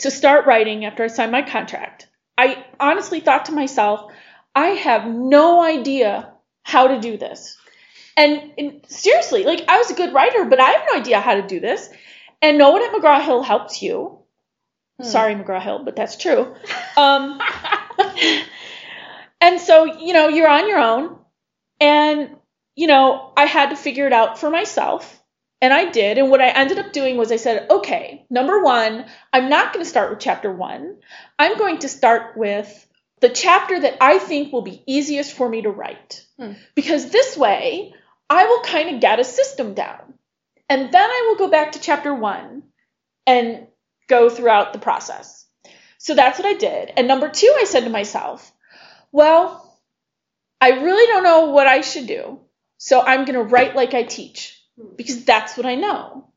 to 0.00 0.10
start 0.10 0.46
writing 0.46 0.84
after 0.84 1.04
I 1.04 1.08
signed 1.08 1.32
my 1.32 1.42
contract, 1.42 2.08
I 2.36 2.64
honestly 2.78 3.20
thought 3.20 3.46
to 3.46 3.52
myself, 3.52 4.12
I 4.54 4.68
have 4.68 5.06
no 5.06 5.62
idea 5.62 6.32
how 6.62 6.88
to 6.88 7.00
do 7.00 7.16
this. 7.16 7.56
And, 8.16 8.52
and, 8.58 8.86
seriously, 8.88 9.44
like 9.44 9.64
I 9.68 9.78
was 9.78 9.90
a 9.90 9.94
good 9.94 10.12
writer, 10.12 10.44
but 10.44 10.60
I 10.60 10.70
have 10.70 10.86
no 10.92 10.98
idea 10.98 11.20
how 11.20 11.34
to 11.34 11.46
do 11.46 11.60
this. 11.60 11.88
And 12.42 12.58
no 12.58 12.70
one 12.70 12.82
at 12.82 12.92
McGraw 12.92 13.22
Hill 13.22 13.42
helps 13.42 13.82
you. 13.82 14.18
Hmm. 14.98 15.06
Sorry, 15.06 15.34
McGraw 15.34 15.62
Hill, 15.62 15.84
but 15.84 15.96
that's 15.96 16.16
true. 16.16 16.54
Um, 16.96 17.40
and 19.40 19.60
so, 19.60 19.98
you 19.98 20.12
know, 20.12 20.28
you're 20.28 20.48
on 20.48 20.68
your 20.68 20.78
own. 20.78 21.18
And, 21.78 22.36
you 22.74 22.86
know, 22.86 23.32
I 23.36 23.46
had 23.46 23.70
to 23.70 23.76
figure 23.76 24.06
it 24.06 24.12
out 24.12 24.38
for 24.38 24.50
myself. 24.50 25.19
And 25.60 25.74
I 25.74 25.90
did. 25.90 26.18
And 26.18 26.30
what 26.30 26.40
I 26.40 26.48
ended 26.48 26.78
up 26.78 26.92
doing 26.92 27.16
was 27.16 27.30
I 27.30 27.36
said, 27.36 27.66
okay, 27.70 28.24
number 28.30 28.62
one, 28.62 29.04
I'm 29.32 29.50
not 29.50 29.72
going 29.72 29.84
to 29.84 29.90
start 29.90 30.10
with 30.10 30.20
chapter 30.20 30.50
one. 30.50 30.96
I'm 31.38 31.58
going 31.58 31.78
to 31.78 31.88
start 31.88 32.36
with 32.36 32.86
the 33.20 33.28
chapter 33.28 33.78
that 33.78 33.98
I 34.00 34.18
think 34.18 34.52
will 34.52 34.62
be 34.62 34.82
easiest 34.86 35.34
for 35.34 35.48
me 35.48 35.62
to 35.62 35.70
write. 35.70 36.24
Hmm. 36.38 36.52
Because 36.74 37.10
this 37.10 37.36
way, 37.36 37.92
I 38.30 38.46
will 38.46 38.62
kind 38.62 38.94
of 38.94 39.00
get 39.00 39.20
a 39.20 39.24
system 39.24 39.74
down. 39.74 40.14
And 40.68 40.92
then 40.92 41.10
I 41.10 41.26
will 41.28 41.36
go 41.36 41.50
back 41.50 41.72
to 41.72 41.80
chapter 41.80 42.14
one 42.14 42.62
and 43.26 43.66
go 44.08 44.30
throughout 44.30 44.72
the 44.72 44.78
process. 44.78 45.46
So 45.98 46.14
that's 46.14 46.38
what 46.38 46.48
I 46.48 46.54
did. 46.54 46.92
And 46.96 47.06
number 47.06 47.28
two, 47.28 47.54
I 47.58 47.64
said 47.64 47.84
to 47.84 47.90
myself, 47.90 48.50
well, 49.12 49.78
I 50.60 50.70
really 50.70 51.06
don't 51.06 51.24
know 51.24 51.50
what 51.50 51.66
I 51.66 51.82
should 51.82 52.06
do. 52.06 52.40
So 52.78 53.02
I'm 53.02 53.26
going 53.26 53.38
to 53.38 53.42
write 53.42 53.76
like 53.76 53.92
I 53.92 54.04
teach 54.04 54.59
because 54.96 55.24
that's 55.24 55.56
what 55.56 55.66
I 55.66 55.74
know. 55.74 56.28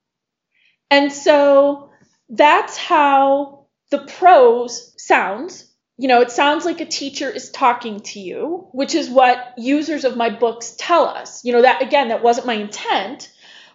And 0.89 1.11
so 1.11 1.89
that's 2.29 2.77
how 2.77 3.67
the 3.91 3.99
prose 3.99 4.93
sounds. 4.97 5.69
You 5.97 6.07
know, 6.07 6.21
it 6.21 6.31
sounds 6.31 6.65
like 6.65 6.81
a 6.81 6.85
teacher 6.85 7.29
is 7.29 7.51
talking 7.51 7.99
to 8.01 8.19
you, 8.19 8.67
which 8.71 8.95
is 8.95 9.09
what 9.09 9.53
users 9.57 10.05
of 10.05 10.17
my 10.17 10.29
books 10.29 10.75
tell 10.77 11.05
us. 11.05 11.43
You 11.45 11.53
know, 11.53 11.61
that 11.61 11.81
again, 11.81 12.09
that 12.09 12.23
wasn't 12.23 12.47
my 12.47 12.55
intent, 12.55 13.31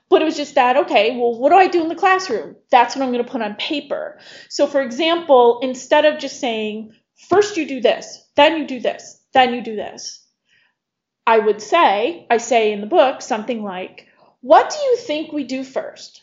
but 0.09 0.23
it 0.23 0.25
was 0.25 0.37
just 0.37 0.57
that, 0.57 0.77
okay, 0.79 1.17
well, 1.17 1.39
what 1.39 1.51
do 1.51 1.57
I 1.57 1.69
do 1.69 1.83
in 1.83 1.89
the 1.89 1.95
classroom? 1.95 2.57
That's 2.71 2.97
what 2.97 3.05
I'm 3.05 3.13
going 3.13 3.25
to 3.25 3.31
put 3.31 3.43
on 3.43 3.55
paper. 3.55 4.19
So, 4.49 4.67
for 4.67 4.83
example, 4.83 5.61
instead 5.63 6.05
of 6.05 6.19
just 6.19 6.41
saying, 6.41 6.93
first 7.29 7.57
you 7.57 7.67
do 7.69 7.81
this, 7.81 8.25
then 8.35 8.59
you 8.59 8.67
do 8.67 8.81
this, 8.81 9.21
then 9.33 9.55
you 9.55 9.63
do 9.63 9.77
this, 9.77 10.25
I 11.27 11.39
would 11.39 11.61
say, 11.61 12.27
I 12.31 12.39
say 12.39 12.73
in 12.73 12.81
the 12.81 12.87
book 12.87 13.21
something 13.21 13.63
like, 13.63 14.08
what 14.41 14.71
do 14.71 14.77
you 14.79 14.97
think 14.97 15.33
we 15.33 15.45
do 15.45 15.65
first? 15.65 16.23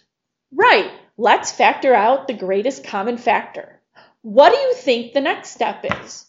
Right, 0.53 0.91
let's 1.17 1.51
factor 1.51 1.93
out 1.93 2.27
the 2.27 2.33
greatest 2.33 2.83
common 2.85 3.17
factor. 3.17 3.81
What 4.21 4.53
do 4.53 4.57
you 4.57 4.73
think 4.73 5.13
the 5.13 5.21
next 5.21 5.49
step 5.49 5.83
is? 5.83 6.25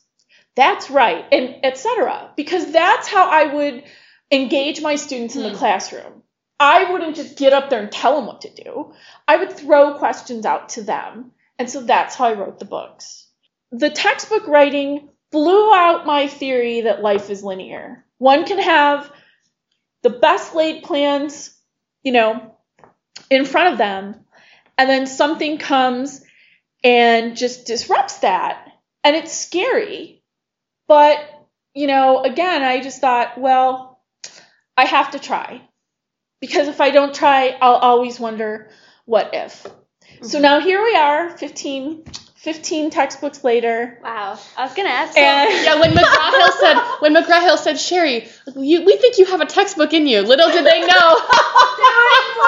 That's 0.57 0.91
right, 0.91 1.24
and 1.30 1.64
etc. 1.64 2.32
Because 2.37 2.72
that's 2.72 3.09
how 3.09 3.28
I 3.30 3.55
would 3.55 3.84
engage 4.30 4.80
my 4.82 4.97
students 4.97 5.37
in 5.37 5.43
the 5.43 5.51
hmm. 5.51 5.57
classroom. 5.57 6.22
I 6.59 6.91
wouldn't 6.91 7.16
just 7.16 7.39
get 7.39 7.53
up 7.53 7.68
there 7.68 7.80
and 7.80 7.93
tell 7.93 8.16
them 8.16 8.26
what 8.26 8.41
to 8.43 8.51
do. 8.51 8.93
I 9.28 9.37
would 9.37 9.53
throw 9.53 9.95
questions 9.95 10.47
out 10.47 10.70
to 10.70 10.82
them. 10.82 11.32
And 11.59 11.70
so 11.70 11.82
that's 11.82 12.14
how 12.14 12.26
I 12.26 12.32
wrote 12.32 12.59
the 12.59 12.64
books. 12.64 13.26
The 13.72 13.91
textbook 13.91 14.47
writing 14.47 15.11
blew 15.30 15.74
out 15.74 16.07
my 16.07 16.28
theory 16.28 16.82
that 16.82 17.03
life 17.03 17.30
is 17.30 17.45
linear. 17.45 18.05
One 18.18 18.45
can 18.47 18.59
have 18.59 19.11
the 20.03 20.11
best 20.11 20.55
laid 20.55 20.82
plans 20.82 21.56
you 22.07 22.13
know, 22.13 22.55
in 23.31 23.45
front 23.45 23.73
of 23.73 23.79
them. 23.79 24.15
And 24.79 24.89
then 24.89 25.09
something 25.09 25.59
comes 25.59 26.25
and 26.85 27.37
just 27.37 27.67
disrupts 27.67 28.19
that. 28.19 28.65
And 29.03 29.17
it's 29.17 29.37
scary. 29.37 30.23
But, 30.87 31.19
you 31.75 31.89
know, 31.89 32.23
again, 32.23 32.63
I 32.63 32.81
just 32.81 33.01
thought, 33.01 33.39
well, 33.39 34.01
I 34.77 34.85
have 34.85 35.11
to 35.11 35.19
try. 35.19 35.63
Because 36.41 36.69
if 36.69 36.81
I 36.81 36.91
don't 36.91 37.13
try, 37.13 37.57
I'll 37.61 37.75
always 37.75 38.21
wonder 38.21 38.71
what 39.05 39.31
if. 39.33 39.67
So 40.23 40.37
mm-hmm. 40.37 40.43
now 40.43 40.61
here 40.61 40.85
we 40.85 40.95
are, 40.95 41.37
15, 41.37 42.05
15 42.37 42.91
textbooks 42.91 43.43
later. 43.43 43.99
Wow. 44.03 44.39
I 44.57 44.64
was 44.64 44.74
gonna 44.74 44.91
ask. 44.91 45.16
And 45.16 45.64
Yeah, 45.64 45.80
when 45.80 45.93
McGraw 45.93 46.30
Hill 46.30 46.53
said 46.53 46.78
when 47.01 47.14
McGraw 47.14 47.41
Hill 47.41 47.57
said 47.57 47.80
Sherri, 47.80 48.28
you, 48.55 48.84
we 48.84 48.97
think 48.99 49.18
you 49.18 49.24
have 49.26 49.41
a 49.41 49.47
textbook 49.47 49.93
in 49.93 50.07
you. 50.07 50.20
Little 50.20 50.51
did 50.51 50.64
they 50.64 50.80
know. 50.80 51.16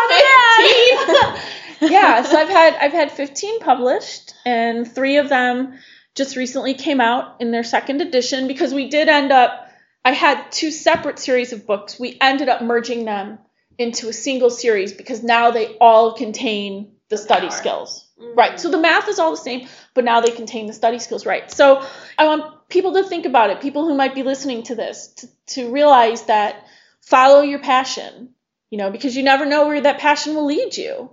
Fifteen. 0.08 1.90
yeah, 1.90 2.22
so 2.22 2.36
I've 2.36 2.48
had 2.48 2.74
I've 2.74 2.92
had 2.92 3.10
15 3.12 3.60
published, 3.60 4.34
and 4.44 4.86
three 4.86 5.16
of 5.16 5.28
them 5.28 5.78
just 6.14 6.36
recently 6.36 6.74
came 6.74 7.00
out 7.00 7.40
in 7.40 7.50
their 7.50 7.64
second 7.64 8.00
edition 8.00 8.46
because 8.46 8.74
we 8.74 8.88
did 8.88 9.08
end 9.08 9.32
up. 9.32 9.66
I 10.04 10.12
had 10.12 10.52
two 10.52 10.70
separate 10.70 11.18
series 11.18 11.52
of 11.52 11.66
books. 11.66 11.98
We 11.98 12.16
ended 12.20 12.48
up 12.48 12.62
merging 12.62 13.04
them 13.04 13.38
into 13.78 14.08
a 14.08 14.12
single 14.12 14.50
series 14.50 14.92
because 14.92 15.22
now 15.22 15.50
they 15.50 15.76
all 15.80 16.14
contain 16.14 16.92
the 17.08 17.16
study 17.16 17.50
skills. 17.50 18.07
Right. 18.20 18.58
So 18.58 18.70
the 18.70 18.78
math 18.78 19.08
is 19.08 19.18
all 19.18 19.30
the 19.30 19.36
same, 19.36 19.68
but 19.94 20.04
now 20.04 20.20
they 20.20 20.30
contain 20.30 20.66
the 20.66 20.72
study 20.72 20.98
skills, 20.98 21.24
right? 21.24 21.50
So 21.50 21.86
I 22.18 22.26
want 22.26 22.68
people 22.68 22.94
to 22.94 23.04
think 23.04 23.26
about 23.26 23.50
it, 23.50 23.60
people 23.60 23.86
who 23.86 23.94
might 23.94 24.14
be 24.14 24.24
listening 24.24 24.64
to 24.64 24.74
this, 24.74 25.08
to, 25.08 25.28
to 25.54 25.70
realize 25.70 26.22
that 26.24 26.66
follow 27.00 27.42
your 27.42 27.60
passion, 27.60 28.30
you 28.70 28.78
know, 28.78 28.90
because 28.90 29.16
you 29.16 29.22
never 29.22 29.46
know 29.46 29.68
where 29.68 29.80
that 29.80 30.00
passion 30.00 30.34
will 30.34 30.46
lead 30.46 30.76
you. 30.76 31.10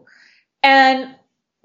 And 0.64 1.16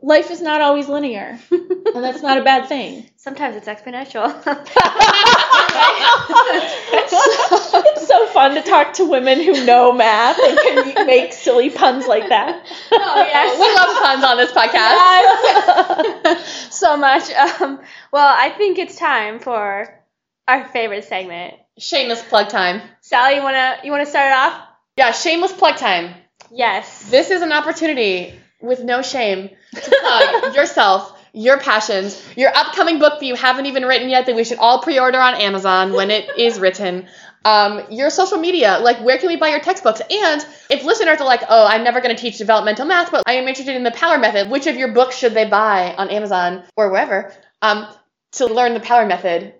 life 0.02 0.30
is 0.30 0.40
not 0.40 0.60
always 0.60 0.88
linear, 0.88 1.38
and 1.50 2.04
that's 2.04 2.22
not 2.22 2.38
a 2.38 2.44
bad 2.44 2.68
thing. 2.68 3.08
Sometimes 3.16 3.56
it's 3.56 3.68
exponential. 3.68 4.26
it's 6.92 8.06
so 8.06 8.26
fun 8.28 8.54
to 8.54 8.62
talk 8.62 8.92
to 8.94 9.04
women 9.04 9.42
who 9.42 9.64
know 9.64 9.92
math 9.92 10.38
and 10.38 10.56
can 10.58 11.06
make 11.06 11.32
silly 11.32 11.70
puns 11.70 12.06
like 12.06 12.28
that. 12.28 12.64
oh 12.92 13.16
yes. 13.16 13.58
We 13.60 13.74
love 13.74 13.96
puns 14.02 14.24
on 14.24 14.36
this 14.36 14.52
podcast. 14.52 16.72
so 16.72 16.96
much. 16.96 17.30
Um, 17.30 17.80
well, 18.12 18.34
I 18.36 18.50
think 18.50 18.78
it's 18.78 18.96
time 18.96 19.38
for 19.38 19.86
our 20.48 20.66
favorite 20.68 21.04
segment. 21.04 21.54
Shameless 21.78 22.22
plug 22.22 22.48
time. 22.48 22.80
Sally, 23.00 23.36
you 23.36 23.42
wanna 23.42 23.78
you 23.84 23.92
wanna 23.92 24.06
start 24.06 24.26
it 24.28 24.34
off? 24.34 24.60
Yeah, 24.96 25.12
shameless 25.12 25.52
plug 25.52 25.76
time. 25.76 26.14
Yes. 26.50 27.08
This 27.10 27.30
is 27.30 27.42
an 27.42 27.52
opportunity 27.52 28.39
with 28.60 28.82
no 28.82 29.02
shame 29.02 29.50
to 29.74 29.96
plug 30.00 30.54
yourself, 30.54 31.18
your 31.32 31.58
passions, 31.58 32.22
your 32.36 32.50
upcoming 32.54 32.98
book 32.98 33.20
that 33.20 33.26
you 33.26 33.34
haven't 33.34 33.66
even 33.66 33.84
written 33.84 34.08
yet 34.08 34.26
that 34.26 34.36
we 34.36 34.44
should 34.44 34.58
all 34.58 34.82
pre-order 34.82 35.18
on 35.18 35.34
Amazon 35.34 35.92
when 35.92 36.10
it 36.10 36.28
is 36.38 36.58
written. 36.58 37.08
Um, 37.42 37.80
your 37.90 38.10
social 38.10 38.36
media, 38.36 38.80
like 38.82 39.02
where 39.02 39.16
can 39.16 39.28
we 39.28 39.36
buy 39.36 39.48
your 39.48 39.60
textbooks? 39.60 40.00
And 40.00 40.46
if 40.68 40.84
listeners 40.84 41.20
are 41.20 41.26
like, 41.26 41.42
oh, 41.48 41.66
I'm 41.66 41.84
never 41.84 42.02
going 42.02 42.14
to 42.14 42.20
teach 42.20 42.36
developmental 42.36 42.84
math, 42.84 43.10
but 43.10 43.22
I 43.26 43.34
am 43.34 43.48
interested 43.48 43.76
in 43.76 43.82
the 43.82 43.90
Power 43.92 44.18
Method, 44.18 44.50
which 44.50 44.66
of 44.66 44.76
your 44.76 44.92
books 44.92 45.16
should 45.16 45.32
they 45.32 45.46
buy 45.46 45.94
on 45.94 46.10
Amazon 46.10 46.64
or 46.76 46.90
wherever 46.90 47.32
um, 47.62 47.86
to 48.32 48.46
learn 48.46 48.74
the 48.74 48.80
Power 48.80 49.06
Method? 49.06 49.54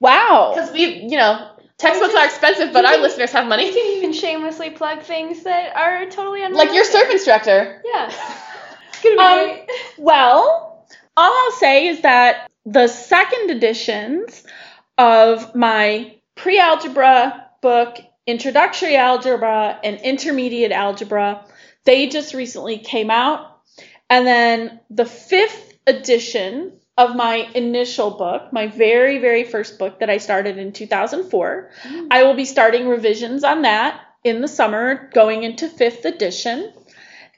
Wow. 0.00 0.52
Because 0.54 0.70
we, 0.70 0.84
you 0.84 1.16
know, 1.16 1.55
textbooks 1.78 2.14
are 2.14 2.24
expensive, 2.24 2.72
but 2.72 2.84
our 2.84 2.98
listeners 2.98 3.30
have 3.32 3.46
money. 3.46 3.66
You 3.66 3.72
can 3.72 3.96
even 3.98 4.12
shamelessly 4.12 4.70
plug 4.70 5.02
things 5.02 5.42
that 5.44 5.76
are 5.76 6.06
totally 6.06 6.42
unrelated. 6.42 6.68
Like 6.68 6.74
your 6.74 6.84
surf 6.84 7.10
instructor. 7.10 7.82
Yeah. 7.84 8.12
It's 8.88 9.02
gonna 9.02 9.16
be 9.16 9.20
Um, 9.20 9.44
great. 9.66 9.70
Well, 9.98 10.86
all 11.18 11.32
I'll 11.44 11.58
say 11.58 11.88
is 11.88 12.00
that 12.00 12.50
the 12.64 12.88
second 12.88 13.50
editions 13.50 14.42
of 14.96 15.54
my 15.54 16.16
pre 16.34 16.58
algebra 16.58 17.46
book, 17.60 17.98
Introductory 18.26 18.96
Algebra 18.96 19.78
and 19.84 20.00
Intermediate 20.00 20.72
Algebra, 20.72 21.44
they 21.84 22.08
just 22.08 22.32
recently 22.32 22.78
came 22.78 23.10
out. 23.10 23.60
And 24.08 24.26
then 24.26 24.80
the 24.88 25.04
fifth 25.04 25.74
edition 25.86 26.72
of 26.96 27.14
my 27.14 27.48
initial 27.54 28.10
book, 28.10 28.52
my 28.52 28.68
very, 28.68 29.18
very 29.18 29.44
first 29.44 29.78
book 29.78 30.00
that 30.00 30.10
I 30.10 30.18
started 30.18 30.58
in 30.58 30.72
2004, 30.72 31.70
mm. 31.82 32.06
I 32.10 32.22
will 32.22 32.34
be 32.34 32.46
starting 32.46 32.88
revisions 32.88 33.44
on 33.44 33.62
that 33.62 34.00
in 34.24 34.40
the 34.40 34.48
summer, 34.48 35.10
going 35.12 35.42
into 35.42 35.68
fifth 35.68 36.04
edition. 36.04 36.72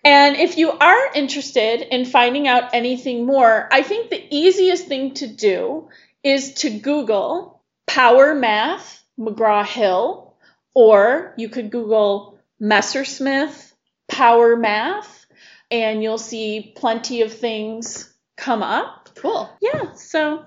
And 0.04 0.36
if 0.36 0.56
you 0.56 0.70
are 0.70 1.12
interested 1.14 1.82
in 1.94 2.04
finding 2.04 2.46
out 2.46 2.72
anything 2.72 3.26
more, 3.26 3.68
I 3.70 3.82
think 3.82 4.10
the 4.10 4.24
easiest 4.30 4.86
thing 4.86 5.14
to 5.14 5.26
do 5.26 5.88
is 6.22 6.54
to 6.54 6.70
Google 6.70 7.62
Power 7.86 8.34
Math 8.34 9.04
McGraw 9.18 9.66
Hill, 9.66 10.34
or 10.74 11.34
you 11.36 11.48
could 11.48 11.70
Google 11.70 12.38
Messersmith 12.62 13.72
Power 14.08 14.56
Math, 14.56 15.26
and 15.70 16.02
you'll 16.02 16.16
see 16.18 16.72
plenty 16.76 17.22
of 17.22 17.32
things 17.32 18.12
come 18.36 18.62
up. 18.62 18.97
Cool. 19.20 19.50
Yeah, 19.60 19.92
so 19.94 20.44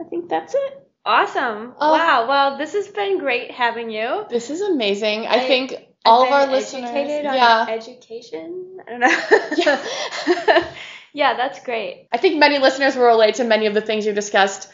I 0.00 0.04
think 0.04 0.28
that's 0.28 0.54
it. 0.54 0.88
Awesome. 1.04 1.74
Oh. 1.80 1.92
Wow. 1.92 2.26
Well, 2.28 2.58
this 2.58 2.72
has 2.74 2.88
been 2.88 3.18
great 3.18 3.50
having 3.50 3.90
you. 3.90 4.26
This 4.28 4.50
is 4.50 4.60
amazing. 4.60 5.26
I, 5.26 5.36
I- 5.36 5.46
think 5.46 5.74
all 6.04 6.24
of 6.24 6.30
our 6.32 6.46
listeners. 6.46 6.90
educated 6.90 7.26
on 7.26 7.34
Yeah. 7.34 7.66
education. 7.68 8.78
I 8.86 8.90
don't 8.90 9.00
know. 9.00 9.54
Yeah. 9.56 10.72
yeah, 11.12 11.34
that's 11.34 11.60
great. 11.64 12.08
I 12.12 12.18
think 12.18 12.38
many 12.38 12.58
listeners 12.58 12.96
will 12.96 13.06
relate 13.06 13.36
to 13.36 13.44
many 13.44 13.66
of 13.66 13.74
the 13.74 13.80
things 13.80 14.06
you 14.06 14.12
discussed. 14.12 14.70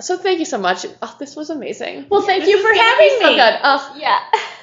So 0.00 0.16
thank 0.16 0.38
you 0.40 0.44
so 0.44 0.58
much. 0.58 0.86
Oh, 1.02 1.16
this 1.20 1.36
was 1.36 1.50
amazing. 1.50 2.06
Well, 2.08 2.22
thank 2.22 2.46
you 2.46 2.60
for 2.60 2.72
having 2.74 3.08
be 3.08 3.18
so 3.20 3.30
me. 3.30 3.36
good. 3.36 3.54
Oh, 3.62 3.94
Yeah. 3.96 4.18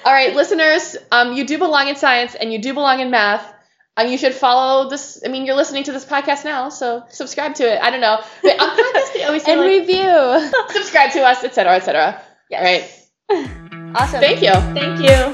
all 0.05 0.11
right, 0.13 0.35
listeners, 0.35 0.97
um, 1.11 1.33
you 1.33 1.45
do 1.45 1.57
belong 1.57 1.87
in 1.87 1.95
science 1.95 2.35
and 2.35 2.51
you 2.51 2.59
do 2.59 2.73
belong 2.73 2.99
in 2.99 3.11
math. 3.11 3.53
And 4.01 4.09
you 4.09 4.17
should 4.17 4.33
follow 4.33 4.89
this. 4.89 5.21
I 5.23 5.27
mean, 5.27 5.45
you're 5.45 5.55
listening 5.55 5.83
to 5.83 5.91
this 5.91 6.05
podcast 6.05 6.43
now, 6.43 6.69
so 6.69 7.03
subscribe 7.09 7.53
to 7.55 7.71
it. 7.71 7.79
I 7.83 7.91
don't 7.91 8.01
know. 8.01 8.19
But 8.41 8.59
on 8.59 8.69
podcasts, 8.75 9.13
they 9.13 9.23
always 9.23 9.43
say 9.43 9.51
and 9.51 9.61
like, 9.61 9.69
review. 9.69 10.51
subscribe 10.69 11.11
to 11.11 11.21
us, 11.21 11.43
etc., 11.43 11.75
etc. 11.75 12.19
Yes. 12.49 13.09
All 13.29 13.37
right. 13.37 13.47
Awesome. 13.93 14.21
Thank 14.21 14.41
you. 14.41 14.53
Thank 14.73 15.01
you. 15.01 15.33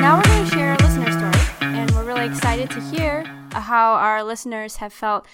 Now 0.00 0.18
we're 0.18 0.22
going 0.22 0.44
to 0.44 0.50
share 0.50 0.74
a 0.74 0.76
listener 0.82 1.10
story, 1.10 1.72
and 1.74 1.90
we're 1.92 2.04
really 2.04 2.26
excited 2.26 2.70
to 2.70 2.80
hear 2.82 3.24
how 3.50 3.94
our 3.94 4.22
listeners 4.22 4.76
have 4.76 4.92
felt 4.92 5.26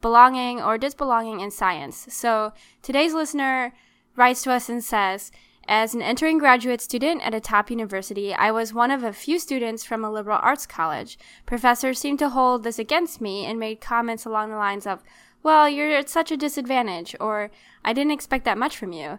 belonging 0.00 0.60
or 0.60 0.78
disbelonging 0.78 1.40
in 1.40 1.50
science. 1.50 2.06
So 2.08 2.54
today's 2.82 3.12
listener 3.12 3.74
writes 4.16 4.42
to 4.44 4.52
us 4.52 4.70
and 4.70 4.82
says, 4.82 5.30
as 5.68 5.94
an 5.94 6.02
entering 6.02 6.38
graduate 6.38 6.80
student 6.80 7.22
at 7.22 7.34
a 7.34 7.40
top 7.40 7.70
university, 7.70 8.34
I 8.34 8.50
was 8.50 8.74
one 8.74 8.90
of 8.90 9.04
a 9.04 9.12
few 9.12 9.38
students 9.38 9.84
from 9.84 10.04
a 10.04 10.10
liberal 10.10 10.40
arts 10.42 10.66
college. 10.66 11.18
Professors 11.46 11.98
seemed 11.98 12.18
to 12.18 12.30
hold 12.30 12.64
this 12.64 12.78
against 12.78 13.20
me 13.20 13.46
and 13.46 13.58
made 13.58 13.80
comments 13.80 14.24
along 14.24 14.50
the 14.50 14.56
lines 14.56 14.86
of, 14.86 15.02
well, 15.42 15.68
you're 15.68 15.92
at 15.92 16.08
such 16.08 16.30
a 16.30 16.36
disadvantage, 16.36 17.14
or 17.20 17.50
I 17.84 17.92
didn't 17.92 18.12
expect 18.12 18.44
that 18.44 18.58
much 18.58 18.76
from 18.76 18.92
you. 18.92 19.18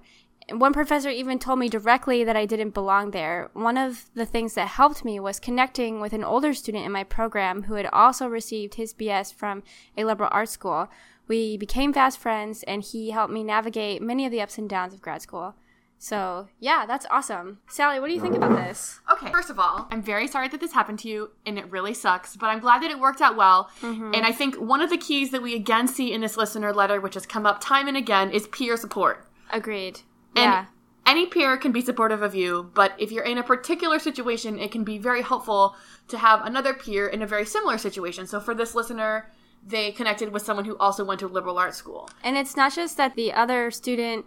One 0.51 0.73
professor 0.73 1.09
even 1.09 1.39
told 1.39 1.59
me 1.59 1.69
directly 1.69 2.23
that 2.23 2.35
I 2.35 2.45
didn't 2.45 2.73
belong 2.73 3.11
there. 3.11 3.49
One 3.53 3.77
of 3.77 4.09
the 4.15 4.25
things 4.25 4.53
that 4.55 4.67
helped 4.67 5.05
me 5.05 5.19
was 5.19 5.39
connecting 5.39 6.01
with 6.01 6.11
an 6.11 6.23
older 6.23 6.53
student 6.53 6.85
in 6.85 6.91
my 6.91 7.05
program 7.05 7.63
who 7.63 7.75
had 7.75 7.87
also 7.93 8.27
received 8.27 8.75
his 8.75 8.93
BS 8.93 9.33
from 9.33 9.63
a 9.95 10.03
liberal 10.03 10.29
arts 10.33 10.51
school. 10.51 10.89
We 11.27 11.55
became 11.55 11.93
fast 11.93 12.17
friends, 12.17 12.63
and 12.63 12.83
he 12.83 13.11
helped 13.11 13.33
me 13.33 13.43
navigate 13.43 14.01
many 14.01 14.25
of 14.25 14.31
the 14.31 14.41
ups 14.41 14.57
and 14.57 14.69
downs 14.69 14.93
of 14.93 15.01
grad 15.01 15.21
school. 15.21 15.55
So, 16.03 16.47
yeah, 16.59 16.87
that's 16.87 17.05
awesome. 17.11 17.59
Sally, 17.69 17.99
what 17.99 18.07
do 18.07 18.15
you 18.15 18.19
think 18.19 18.35
about 18.35 18.55
this? 18.57 18.99
Okay, 19.13 19.31
first 19.31 19.51
of 19.51 19.59
all, 19.59 19.87
I'm 19.91 20.01
very 20.01 20.27
sorry 20.27 20.47
that 20.47 20.59
this 20.59 20.73
happened 20.73 20.97
to 20.99 21.07
you, 21.07 21.29
and 21.45 21.59
it 21.59 21.69
really 21.69 21.93
sucks, 21.93 22.35
but 22.35 22.47
I'm 22.47 22.59
glad 22.59 22.81
that 22.81 22.89
it 22.89 22.99
worked 22.99 23.21
out 23.21 23.37
well. 23.37 23.69
Mm-hmm. 23.81 24.15
And 24.15 24.25
I 24.25 24.31
think 24.31 24.55
one 24.55 24.81
of 24.81 24.89
the 24.89 24.97
keys 24.97 25.29
that 25.29 25.43
we 25.43 25.53
again 25.53 25.87
see 25.87 26.11
in 26.11 26.21
this 26.21 26.37
listener 26.37 26.73
letter, 26.73 26.99
which 26.99 27.13
has 27.13 27.27
come 27.27 27.45
up 27.45 27.61
time 27.61 27.87
and 27.87 27.95
again, 27.95 28.31
is 28.31 28.47
peer 28.47 28.77
support. 28.77 29.27
Agreed. 29.51 29.99
And 30.35 30.45
yeah. 30.45 30.65
any 31.05 31.27
peer 31.27 31.55
can 31.55 31.71
be 31.71 31.81
supportive 31.81 32.23
of 32.23 32.33
you, 32.33 32.71
but 32.73 32.93
if 32.97 33.11
you're 33.11 33.23
in 33.23 33.37
a 33.37 33.43
particular 33.43 33.99
situation, 33.99 34.57
it 34.57 34.71
can 34.71 34.83
be 34.83 34.97
very 34.97 35.21
helpful 35.21 35.75
to 36.07 36.17
have 36.17 36.43
another 36.43 36.73
peer 36.73 37.09
in 37.09 37.21
a 37.21 37.27
very 37.27 37.45
similar 37.45 37.77
situation. 37.77 38.25
So 38.25 38.39
for 38.39 38.55
this 38.55 38.73
listener, 38.73 39.29
they 39.63 39.91
connected 39.91 40.33
with 40.33 40.41
someone 40.41 40.65
who 40.65 40.75
also 40.77 41.05
went 41.05 41.19
to 41.19 41.27
liberal 41.27 41.59
arts 41.59 41.77
school. 41.77 42.09
And 42.23 42.37
it's 42.37 42.57
not 42.57 42.73
just 42.73 42.97
that 42.97 43.13
the 43.13 43.33
other 43.33 43.69
student 43.69 44.25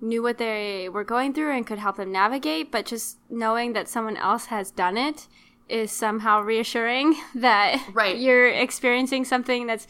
knew 0.00 0.22
what 0.22 0.38
they 0.38 0.88
were 0.88 1.04
going 1.04 1.32
through 1.34 1.54
and 1.54 1.66
could 1.66 1.78
help 1.78 1.96
them 1.96 2.10
navigate, 2.12 2.70
but 2.70 2.86
just 2.86 3.18
knowing 3.28 3.72
that 3.74 3.88
someone 3.88 4.16
else 4.16 4.46
has 4.46 4.70
done 4.70 4.96
it 4.96 5.26
is 5.68 5.92
somehow 5.92 6.40
reassuring 6.40 7.14
that 7.34 7.80
Right. 7.92 8.16
you're 8.18 8.48
experiencing 8.48 9.24
something 9.24 9.66
that's 9.66 9.86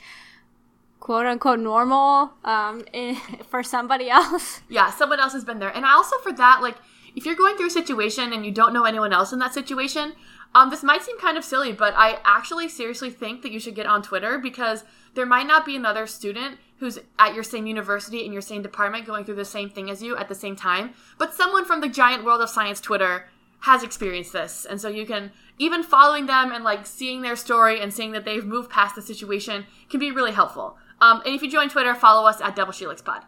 quote 0.99 1.27
unquote 1.27 1.59
normal 1.61 2.33
um, 2.45 2.85
for 3.49 3.63
somebody 3.63 4.11
else. 4.11 4.61
Yeah, 4.69 4.91
someone 4.91 5.21
else 5.21 5.33
has 5.33 5.45
been 5.45 5.59
there. 5.59 5.75
And 5.75 5.85
I 5.85 5.93
also 5.93 6.17
for 6.19 6.33
that, 6.33 6.61
like, 6.63 6.77
if 7.17 7.25
you're 7.27 7.35
going 7.35 7.57
through 7.57 7.67
a 7.69 7.71
situation 7.71 8.33
and 8.33 8.45
you 8.47 8.53
don't 8.53 8.73
know 8.73 8.85
anyone 8.85 9.13
else 9.13 9.33
in 9.33 9.39
that 9.41 9.53
situation, 9.55 10.13
um, 10.55 10.71
this 10.71 10.83
might 10.83 11.03
seem 11.03 11.19
kind 11.19 11.37
of 11.39 11.45
silly, 11.45 11.73
but 11.73 11.95
I 11.97 12.19
actually 12.25 12.69
seriously 12.69 13.11
think 13.11 13.43
that 13.43 13.51
you 13.53 13.59
should 13.61 13.75
get 13.75 13.87
on 13.87 14.03
Twitter 14.03 14.39
because 14.39 14.85
there 15.15 15.27
might 15.27 15.47
not 15.47 15.67
be 15.67 15.77
another 15.77 16.07
student 16.07 16.59
who's 16.79 16.99
at 17.19 17.35
your 17.35 17.43
same 17.43 17.67
university 17.67 18.25
in 18.25 18.33
your 18.33 18.43
same 18.43 18.63
department 18.63 19.07
going 19.07 19.25
through 19.25 19.35
the 19.35 19.45
same 19.45 19.69
thing 19.69 19.91
as 19.91 20.03
you 20.03 20.17
at 20.17 20.29
the 20.29 20.35
same 20.35 20.57
time, 20.57 20.95
but 21.19 21.35
someone 21.35 21.65
from 21.65 21.81
the 21.81 21.89
giant 21.89 22.25
world 22.25 22.41
of 22.41 22.49
science 22.49 22.81
Twitter 22.81 23.29
has 23.61 23.83
experienced 23.83 24.33
this. 24.33 24.67
And 24.69 24.81
so 24.81 24.89
you 24.89 25.05
can 25.05 25.33
even 25.59 25.83
following 25.83 26.27
them 26.27 26.51
and 26.53 26.65
like 26.65 26.87
seeing 26.87 27.21
their 27.21 27.37
story 27.37 27.81
and 27.81 27.93
seeing 27.93 28.13
that 28.13 28.25
they've 28.25 28.45
moved 28.45 28.71
past 28.71 28.95
the 28.95 29.03
situation 29.03 29.67
can 29.91 30.01
be 30.01 30.11
really 30.11 30.33
helpful. 30.33 30.79
Um, 31.01 31.23
and 31.27 31.35
if 31.35 31.43
you 31.43 31.51
join 31.51 31.69
Twitter, 31.69 31.95
follow 31.95 32.27
us 32.27 32.41
at 32.41 32.57
Double 32.57 32.73
Helix 32.73 33.03
Pod. 33.03 33.25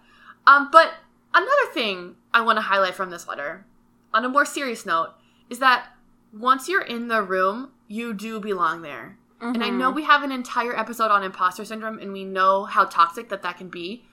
Um, 0.46 0.70
but 0.72 0.94
another 1.34 1.72
thing 1.72 2.16
I 2.32 2.40
want 2.40 2.56
to 2.56 2.62
highlight 2.62 2.94
from 2.94 3.10
this 3.10 3.28
letter, 3.28 3.66
on 4.14 4.24
a 4.24 4.28
more 4.28 4.46
serious 4.46 4.86
note, 4.86 5.10
is 5.50 5.58
that 5.58 5.88
once 6.32 6.68
you're 6.68 6.82
in 6.82 7.08
the 7.08 7.22
room, 7.22 7.72
you 7.88 8.14
do 8.14 8.40
belong 8.40 8.80
there. 8.80 9.18
And 9.42 9.64
I 9.64 9.70
know 9.70 9.90
we 9.90 10.04
have 10.04 10.22
an 10.22 10.30
entire 10.32 10.78
episode 10.78 11.10
on 11.10 11.24
imposter 11.24 11.64
syndrome, 11.64 11.98
and 11.98 12.12
we 12.12 12.24
know 12.24 12.64
how 12.64 12.84
toxic 12.84 13.28
that 13.30 13.42
that 13.42 13.58
can 13.58 13.68
be. 13.68 14.04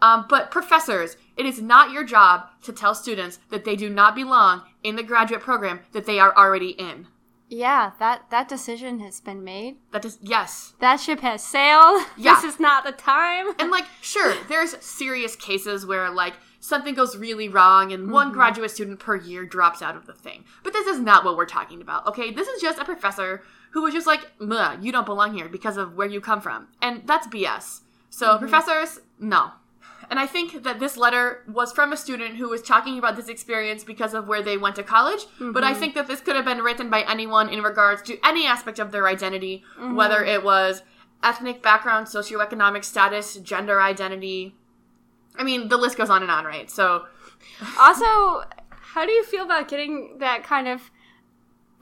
Um, 0.00 0.26
but 0.28 0.50
professors, 0.50 1.16
it 1.36 1.46
is 1.46 1.62
not 1.62 1.92
your 1.92 2.02
job 2.02 2.48
to 2.62 2.72
tell 2.72 2.94
students 2.94 3.38
that 3.50 3.64
they 3.64 3.76
do 3.76 3.88
not 3.88 4.16
belong 4.16 4.62
in 4.82 4.96
the 4.96 5.04
graduate 5.04 5.40
program 5.40 5.80
that 5.92 6.06
they 6.06 6.18
are 6.18 6.36
already 6.36 6.70
in. 6.70 7.06
Yeah, 7.48 7.92
that 7.98 8.30
that 8.30 8.48
decision 8.48 9.00
has 9.00 9.20
been 9.20 9.44
made. 9.44 9.76
That 9.92 10.04
is 10.04 10.18
yes. 10.22 10.72
That 10.80 10.96
ship 10.96 11.20
has 11.20 11.44
sailed. 11.44 12.02
Yeah. 12.16 12.34
This 12.34 12.54
is 12.54 12.60
not 12.60 12.84
the 12.84 12.92
time. 12.92 13.52
And 13.60 13.70
like, 13.70 13.84
sure, 14.00 14.34
there's 14.48 14.76
serious 14.82 15.36
cases 15.36 15.84
where 15.84 16.10
like 16.10 16.34
something 16.60 16.94
goes 16.94 17.16
really 17.16 17.48
wrong 17.48 17.92
and 17.92 18.10
one 18.10 18.32
graduate 18.32 18.70
student 18.70 19.00
per 19.00 19.16
year 19.16 19.44
drops 19.44 19.82
out 19.82 19.96
of 19.96 20.06
the 20.06 20.14
thing. 20.14 20.44
But 20.64 20.72
this 20.72 20.86
is 20.86 20.98
not 20.98 21.24
what 21.24 21.36
we're 21.36 21.44
talking 21.44 21.82
about. 21.82 22.06
Okay, 22.06 22.32
this 22.32 22.48
is 22.48 22.62
just 22.62 22.78
a 22.78 22.84
professor 22.84 23.42
who 23.72 23.82
was 23.82 23.92
just 23.92 24.06
like, 24.06 24.30
you 24.40 24.92
don't 24.92 25.06
belong 25.06 25.34
here 25.34 25.48
because 25.48 25.76
of 25.76 25.96
where 25.96 26.08
you 26.08 26.20
come 26.20 26.40
from," 26.40 26.68
and 26.80 27.02
that's 27.06 27.26
BS. 27.26 27.80
So 28.08 28.28
mm-hmm. 28.28 28.38
professors, 28.38 29.00
no. 29.18 29.52
And 30.10 30.18
I 30.18 30.26
think 30.26 30.64
that 30.64 30.78
this 30.78 30.96
letter 30.98 31.42
was 31.48 31.72
from 31.72 31.92
a 31.92 31.96
student 31.96 32.36
who 32.36 32.48
was 32.48 32.60
talking 32.60 32.98
about 32.98 33.16
this 33.16 33.28
experience 33.28 33.82
because 33.82 34.12
of 34.12 34.28
where 34.28 34.42
they 34.42 34.58
went 34.58 34.76
to 34.76 34.82
college. 34.82 35.24
But 35.40 35.64
I 35.64 35.70
mm-hmm. 35.70 35.80
think 35.80 35.94
that 35.94 36.06
this 36.06 36.20
could 36.20 36.36
have 36.36 36.44
been 36.44 36.58
written 36.58 36.90
by 36.90 37.02
anyone 37.02 37.48
in 37.48 37.62
regards 37.62 38.02
to 38.02 38.18
any 38.22 38.46
aspect 38.46 38.78
of 38.78 38.92
their 38.92 39.08
identity, 39.08 39.64
mm-hmm. 39.78 39.94
whether 39.94 40.22
it 40.22 40.44
was 40.44 40.82
ethnic 41.22 41.62
background, 41.62 42.08
socioeconomic 42.08 42.84
status, 42.84 43.36
gender 43.36 43.80
identity. 43.80 44.54
I 45.38 45.44
mean, 45.44 45.68
the 45.68 45.78
list 45.78 45.96
goes 45.96 46.10
on 46.10 46.20
and 46.20 46.30
on, 46.30 46.44
right? 46.44 46.70
So, 46.70 47.06
Also, 47.78 48.04
how 48.68 49.06
do 49.06 49.12
you 49.12 49.24
feel 49.24 49.44
about 49.44 49.68
getting 49.68 50.18
that 50.18 50.44
kind 50.44 50.68
of 50.68 50.90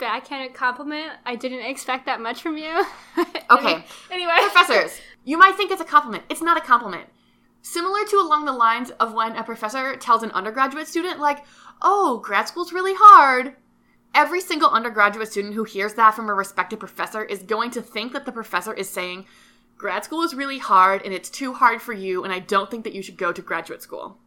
backhanded 0.00 0.54
compliment? 0.54 1.12
I 1.24 1.36
didn't 1.36 1.60
expect 1.60 2.06
that 2.06 2.20
much 2.20 2.42
from 2.42 2.56
you. 2.56 2.84
Okay. 3.50 3.84
anyway, 4.12 4.36
professors, 4.38 5.00
you 5.24 5.36
might 5.36 5.56
think 5.56 5.72
it's 5.72 5.80
a 5.80 5.84
compliment. 5.84 6.22
It's 6.28 6.40
not 6.40 6.56
a 6.56 6.60
compliment. 6.60 7.08
Similar 7.62 8.04
to 8.06 8.16
along 8.16 8.44
the 8.44 8.52
lines 8.52 8.90
of 8.92 9.12
when 9.12 9.34
a 9.34 9.42
professor 9.42 9.96
tells 9.96 10.22
an 10.22 10.30
undergraduate 10.30 10.86
student, 10.86 11.18
like, 11.18 11.44
oh, 11.82 12.20
grad 12.24 12.46
school's 12.46 12.72
really 12.72 12.94
hard. 12.96 13.56
Every 14.14 14.40
single 14.40 14.70
undergraduate 14.70 15.32
student 15.32 15.54
who 15.54 15.64
hears 15.64 15.94
that 15.94 16.14
from 16.14 16.28
a 16.28 16.34
respected 16.34 16.78
professor 16.78 17.24
is 17.24 17.42
going 17.42 17.72
to 17.72 17.82
think 17.82 18.12
that 18.12 18.24
the 18.24 18.30
professor 18.30 18.72
is 18.72 18.88
saying, 18.88 19.26
grad 19.76 20.04
school 20.04 20.22
is 20.22 20.32
really 20.32 20.58
hard 20.58 21.02
and 21.04 21.12
it's 21.12 21.28
too 21.28 21.54
hard 21.54 21.82
for 21.82 21.92
you, 21.92 22.22
and 22.22 22.32
I 22.32 22.38
don't 22.38 22.70
think 22.70 22.84
that 22.84 22.94
you 22.94 23.02
should 23.02 23.18
go 23.18 23.32
to 23.32 23.42
graduate 23.42 23.82
school. 23.82 24.18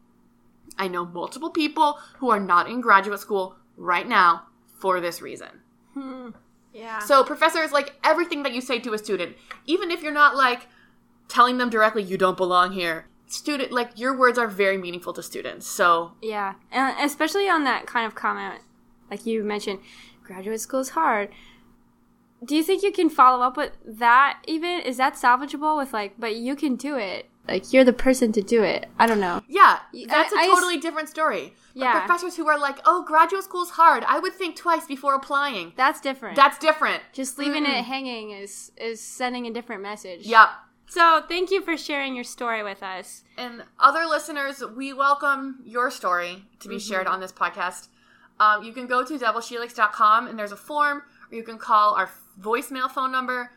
I 0.77 0.89
know 0.89 1.05
multiple 1.05 1.49
people 1.49 1.97
who 2.17 2.29
are 2.29 2.39
not 2.41 2.69
in 2.69 2.81
graduate 2.81 3.21
school 3.21 3.55
right 3.77 4.07
now 4.07 4.47
for 4.79 4.99
this 4.99 5.21
reason. 5.21 5.62
Hmm. 5.93 6.29
yeah. 6.73 6.99
So 6.99 7.23
professors, 7.23 7.71
like 7.71 7.93
everything 8.03 8.43
that 8.43 8.53
you 8.53 8.61
say 8.61 8.79
to 8.79 8.93
a 8.93 8.97
student, 8.97 9.35
even 9.65 9.91
if 9.91 10.01
you're 10.01 10.13
not 10.13 10.35
like 10.35 10.67
telling 11.27 11.57
them 11.57 11.69
directly 11.69 12.03
you 12.03 12.17
don't 12.17 12.37
belong 12.37 12.71
here, 12.71 13.07
student 13.27 13.71
like 13.71 13.97
your 13.97 14.17
words 14.17 14.37
are 14.37 14.47
very 14.47 14.77
meaningful 14.77 15.13
to 15.13 15.23
students. 15.23 15.67
So 15.67 16.13
Yeah, 16.21 16.55
and 16.71 16.95
especially 16.99 17.49
on 17.49 17.63
that 17.63 17.85
kind 17.85 18.05
of 18.05 18.15
comment, 18.15 18.61
like 19.09 19.25
you 19.25 19.43
mentioned, 19.43 19.79
graduate 20.23 20.61
school 20.61 20.79
is 20.81 20.89
hard. 20.89 21.29
Do 22.43 22.55
you 22.55 22.63
think 22.63 22.83
you 22.83 22.91
can 22.91 23.09
follow 23.09 23.43
up 23.43 23.55
with 23.55 23.71
that? 23.85 24.41
Even 24.47 24.81
is 24.81 24.97
that 24.97 25.15
salvageable 25.15 25.77
with 25.77 25.93
like, 25.93 26.15
but 26.19 26.35
you 26.35 26.55
can 26.55 26.75
do 26.75 26.97
it. 26.97 27.29
Like 27.47 27.73
you're 27.73 27.83
the 27.83 27.93
person 27.93 28.31
to 28.33 28.41
do 28.41 28.63
it. 28.63 28.87
I 28.97 29.05
don't 29.05 29.19
know. 29.19 29.41
yeah, 29.47 29.79
that's 30.07 30.31
a 30.33 30.37
I- 30.37 30.43
I 30.43 30.47
totally 30.47 30.77
different 30.77 31.09
story. 31.09 31.53
But 31.75 31.79
Yeah. 31.81 31.99
professors 32.05 32.35
who 32.37 32.47
are 32.47 32.57
like, 32.57 32.79
"Oh, 32.85 33.03
graduate 33.03 33.43
school's 33.43 33.71
hard. 33.71 34.03
I 34.07 34.19
would 34.19 34.33
think 34.33 34.55
twice 34.55 34.85
before 34.85 35.13
applying." 35.15 35.73
That's 35.75 35.99
different. 35.99 36.35
That's 36.35 36.57
different. 36.57 37.01
just 37.13 37.37
leaving 37.37 37.65
it 37.65 37.83
hanging 37.83 38.31
is 38.31 38.71
is 38.77 39.01
sending 39.01 39.45
a 39.47 39.51
different 39.51 39.81
message. 39.81 40.25
Yep. 40.25 40.49
So 40.87 41.23
thank 41.27 41.49
you 41.51 41.61
for 41.61 41.75
sharing 41.75 42.13
your 42.15 42.23
story 42.23 42.61
with 42.63 42.83
us. 42.83 43.23
And 43.37 43.63
other 43.79 44.05
listeners, 44.05 44.63
we 44.75 44.93
welcome 44.93 45.59
your 45.65 45.89
story 45.89 46.45
to 46.59 46.69
be 46.69 46.77
shared 46.79 47.07
on 47.07 47.19
this 47.19 47.31
podcast. 47.31 47.87
Um, 48.39 48.63
you 48.63 48.73
can 48.73 48.85
go 48.87 49.03
to 49.03 49.17
doubleshelix.com 49.17 50.27
and 50.27 50.37
there's 50.37 50.51
a 50.51 50.57
form, 50.57 51.03
or 51.31 51.35
you 51.35 51.43
can 51.43 51.57
call 51.57 51.95
our 51.95 52.09
voicemail 52.39 52.89
phone 52.91 53.11
number 53.11 53.51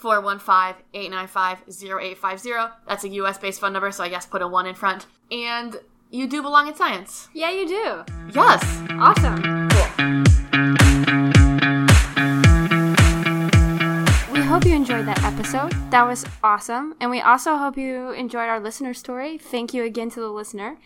415-895-0850. 0.00 0.80
415-895-0850. 0.94 2.72
That's 2.88 3.04
a 3.04 3.08
US 3.08 3.38
based 3.38 3.60
phone 3.60 3.72
number, 3.72 3.90
so 3.92 4.04
I 4.04 4.08
guess 4.08 4.26
put 4.26 4.42
a 4.42 4.48
one 4.48 4.66
in 4.66 4.74
front. 4.74 5.06
And 5.30 5.76
you 6.10 6.26
do 6.26 6.42
belong 6.42 6.68
in 6.68 6.74
science. 6.74 7.28
Yeah, 7.34 7.50
you 7.50 7.68
do. 7.68 8.04
Yes. 8.34 8.62
Awesome. 8.98 9.68
Cool. 9.70 9.86
We 14.32 14.40
hope 14.40 14.64
you 14.64 14.74
enjoyed 14.74 15.06
that 15.06 15.22
episode. 15.22 15.72
That 15.90 16.06
was 16.06 16.24
awesome. 16.42 16.96
And 17.00 17.10
we 17.10 17.20
also 17.20 17.56
hope 17.56 17.76
you 17.76 18.10
enjoyed 18.12 18.48
our 18.48 18.58
listener 18.58 18.94
story. 18.94 19.38
Thank 19.38 19.72
you 19.72 19.84
again 19.84 20.10
to 20.10 20.20
the 20.20 20.30
listener. 20.30 20.78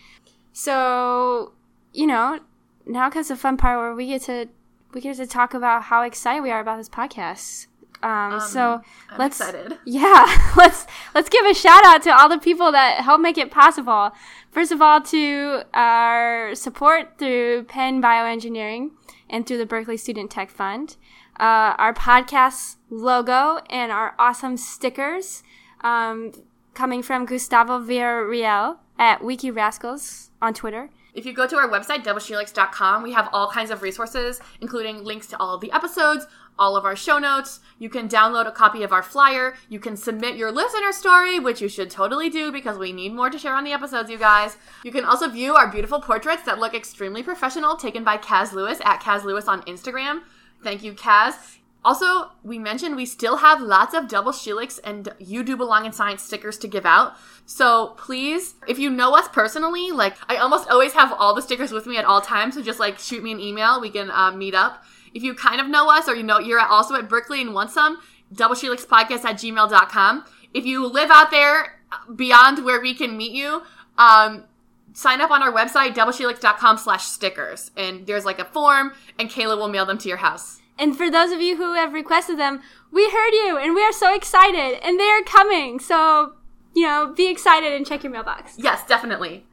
So, 0.52 1.52
you 1.92 2.06
know, 2.06 2.40
now 2.86 3.08
comes 3.08 3.28
the 3.28 3.36
fun 3.36 3.56
part 3.56 3.78
where 3.78 3.94
we 3.94 4.08
get 4.08 4.22
to 4.22 4.48
we 4.92 5.00
get 5.00 5.16
to 5.16 5.26
talk 5.26 5.54
about 5.54 5.84
how 5.84 6.02
excited 6.02 6.42
we 6.42 6.50
are 6.52 6.60
about 6.60 6.76
this 6.76 6.88
podcast. 6.88 7.66
Um, 8.04 8.38
so 8.38 8.82
I'm 9.10 9.18
let's 9.18 9.40
excited. 9.40 9.78
yeah, 9.86 10.52
let's 10.56 10.86
let's 11.14 11.30
give 11.30 11.46
a 11.46 11.54
shout 11.54 11.84
out 11.86 12.02
to 12.02 12.10
all 12.10 12.28
the 12.28 12.38
people 12.38 12.70
that 12.72 13.00
help 13.00 13.20
make 13.20 13.38
it 13.38 13.50
possible. 13.50 14.12
First 14.50 14.72
of 14.72 14.82
all, 14.82 15.00
to 15.00 15.62
our 15.72 16.54
support 16.54 17.18
through 17.18 17.64
Penn 17.64 18.02
Bioengineering 18.02 18.90
and 19.30 19.46
through 19.46 19.56
the 19.58 19.66
Berkeley 19.66 19.96
Student 19.96 20.30
Tech 20.30 20.50
Fund, 20.50 20.96
uh, 21.40 21.74
our 21.78 21.94
podcast 21.94 22.76
logo 22.90 23.60
and 23.70 23.90
our 23.90 24.14
awesome 24.18 24.58
stickers 24.58 25.42
um, 25.80 26.32
coming 26.74 27.02
from 27.02 27.24
Gustavo 27.24 27.80
Villarreal 27.80 28.76
at 28.98 29.24
Wiki 29.24 29.50
Rascals 29.50 30.30
on 30.42 30.52
Twitter. 30.52 30.90
If 31.14 31.24
you 31.24 31.32
go 31.32 31.46
to 31.46 31.56
our 31.56 31.68
website, 31.68 32.02
doubleshelix.com, 32.02 33.02
we 33.02 33.12
have 33.12 33.28
all 33.32 33.48
kinds 33.48 33.70
of 33.70 33.82
resources, 33.82 34.40
including 34.60 35.04
links 35.04 35.28
to 35.28 35.38
all 35.38 35.54
of 35.54 35.60
the 35.60 35.70
episodes, 35.70 36.26
all 36.58 36.76
of 36.76 36.84
our 36.84 36.96
show 36.96 37.18
notes. 37.18 37.60
You 37.78 37.88
can 37.88 38.08
download 38.08 38.46
a 38.46 38.52
copy 38.52 38.82
of 38.82 38.92
our 38.92 39.02
flyer. 39.02 39.54
You 39.68 39.80
can 39.80 39.96
submit 39.96 40.36
your 40.36 40.52
listener 40.52 40.92
story, 40.92 41.38
which 41.38 41.60
you 41.60 41.68
should 41.68 41.90
totally 41.90 42.30
do 42.30 42.52
because 42.52 42.78
we 42.78 42.92
need 42.92 43.12
more 43.12 43.30
to 43.30 43.38
share 43.38 43.54
on 43.54 43.64
the 43.64 43.72
episodes, 43.72 44.10
you 44.10 44.18
guys. 44.18 44.56
You 44.84 44.92
can 44.92 45.04
also 45.04 45.28
view 45.28 45.54
our 45.54 45.70
beautiful 45.70 46.00
portraits 46.00 46.44
that 46.44 46.58
look 46.58 46.74
extremely 46.74 47.22
professional, 47.22 47.76
taken 47.76 48.04
by 48.04 48.18
Kaz 48.18 48.52
Lewis 48.52 48.80
at 48.84 49.00
Kaz 49.00 49.24
Lewis 49.24 49.48
on 49.48 49.62
Instagram. 49.62 50.22
Thank 50.62 50.82
you, 50.82 50.92
Kaz. 50.92 51.58
Also, 51.84 52.30
we 52.42 52.58
mentioned 52.58 52.96
we 52.96 53.04
still 53.04 53.38
have 53.38 53.60
lots 53.60 53.92
of 53.92 54.08
double 54.08 54.32
Shelix 54.32 54.80
and 54.82 55.10
You 55.18 55.42
Do 55.42 55.54
Belong 55.54 55.84
in 55.84 55.92
Science 55.92 56.22
stickers 56.22 56.56
to 56.58 56.68
give 56.68 56.86
out. 56.86 57.14
So 57.44 57.88
please, 57.98 58.54
if 58.66 58.78
you 58.78 58.88
know 58.88 59.14
us 59.14 59.28
personally, 59.28 59.90
like 59.90 60.16
I 60.26 60.36
almost 60.36 60.70
always 60.70 60.94
have 60.94 61.12
all 61.12 61.34
the 61.34 61.42
stickers 61.42 61.72
with 61.72 61.86
me 61.86 61.98
at 61.98 62.06
all 62.06 62.22
times, 62.22 62.54
so 62.54 62.62
just 62.62 62.80
like 62.80 62.98
shoot 62.98 63.22
me 63.22 63.32
an 63.32 63.40
email. 63.40 63.82
We 63.82 63.90
can 63.90 64.10
um, 64.10 64.38
meet 64.38 64.54
up. 64.54 64.82
If 65.14 65.22
you 65.22 65.34
kind 65.34 65.60
of 65.60 65.68
know 65.68 65.88
us 65.90 66.08
or 66.08 66.14
you 66.14 66.22
know 66.22 66.38
you're 66.38 66.60
also 66.60 66.94
at 66.96 67.08
Berkeley 67.08 67.40
and 67.40 67.54
want 67.54 67.70
some, 67.70 67.98
doubleshelixpodcast 68.34 69.24
at 69.24 69.36
gmail.com. 69.36 70.24
If 70.52 70.66
you 70.66 70.86
live 70.86 71.10
out 71.10 71.30
there 71.30 71.80
beyond 72.14 72.64
where 72.64 72.80
we 72.80 72.94
can 72.94 73.16
meet 73.16 73.32
you, 73.32 73.62
um, 73.96 74.44
sign 74.92 75.20
up 75.20 75.30
on 75.30 75.42
our 75.42 75.52
website, 75.52 75.94
doubleshelix.com 75.94 76.78
slash 76.78 77.04
stickers. 77.04 77.70
And 77.76 78.06
there's 78.06 78.24
like 78.24 78.38
a 78.38 78.44
form, 78.44 78.92
and 79.18 79.30
Kayla 79.30 79.56
will 79.56 79.68
mail 79.68 79.86
them 79.86 79.98
to 79.98 80.08
your 80.08 80.18
house. 80.18 80.60
And 80.78 80.96
for 80.96 81.10
those 81.10 81.30
of 81.30 81.40
you 81.40 81.56
who 81.56 81.74
have 81.74 81.92
requested 81.92 82.38
them, 82.38 82.60
we 82.90 83.08
heard 83.10 83.32
you 83.32 83.58
and 83.60 83.74
we 83.74 83.82
are 83.82 83.92
so 83.92 84.14
excited 84.14 84.84
and 84.84 84.98
they 84.98 85.08
are 85.08 85.22
coming. 85.22 85.78
So, 85.78 86.34
you 86.74 86.82
know, 86.82 87.12
be 87.16 87.30
excited 87.30 87.72
and 87.72 87.86
check 87.86 88.02
your 88.02 88.12
mailbox. 88.12 88.54
Yes, 88.58 88.84
definitely. 88.86 89.46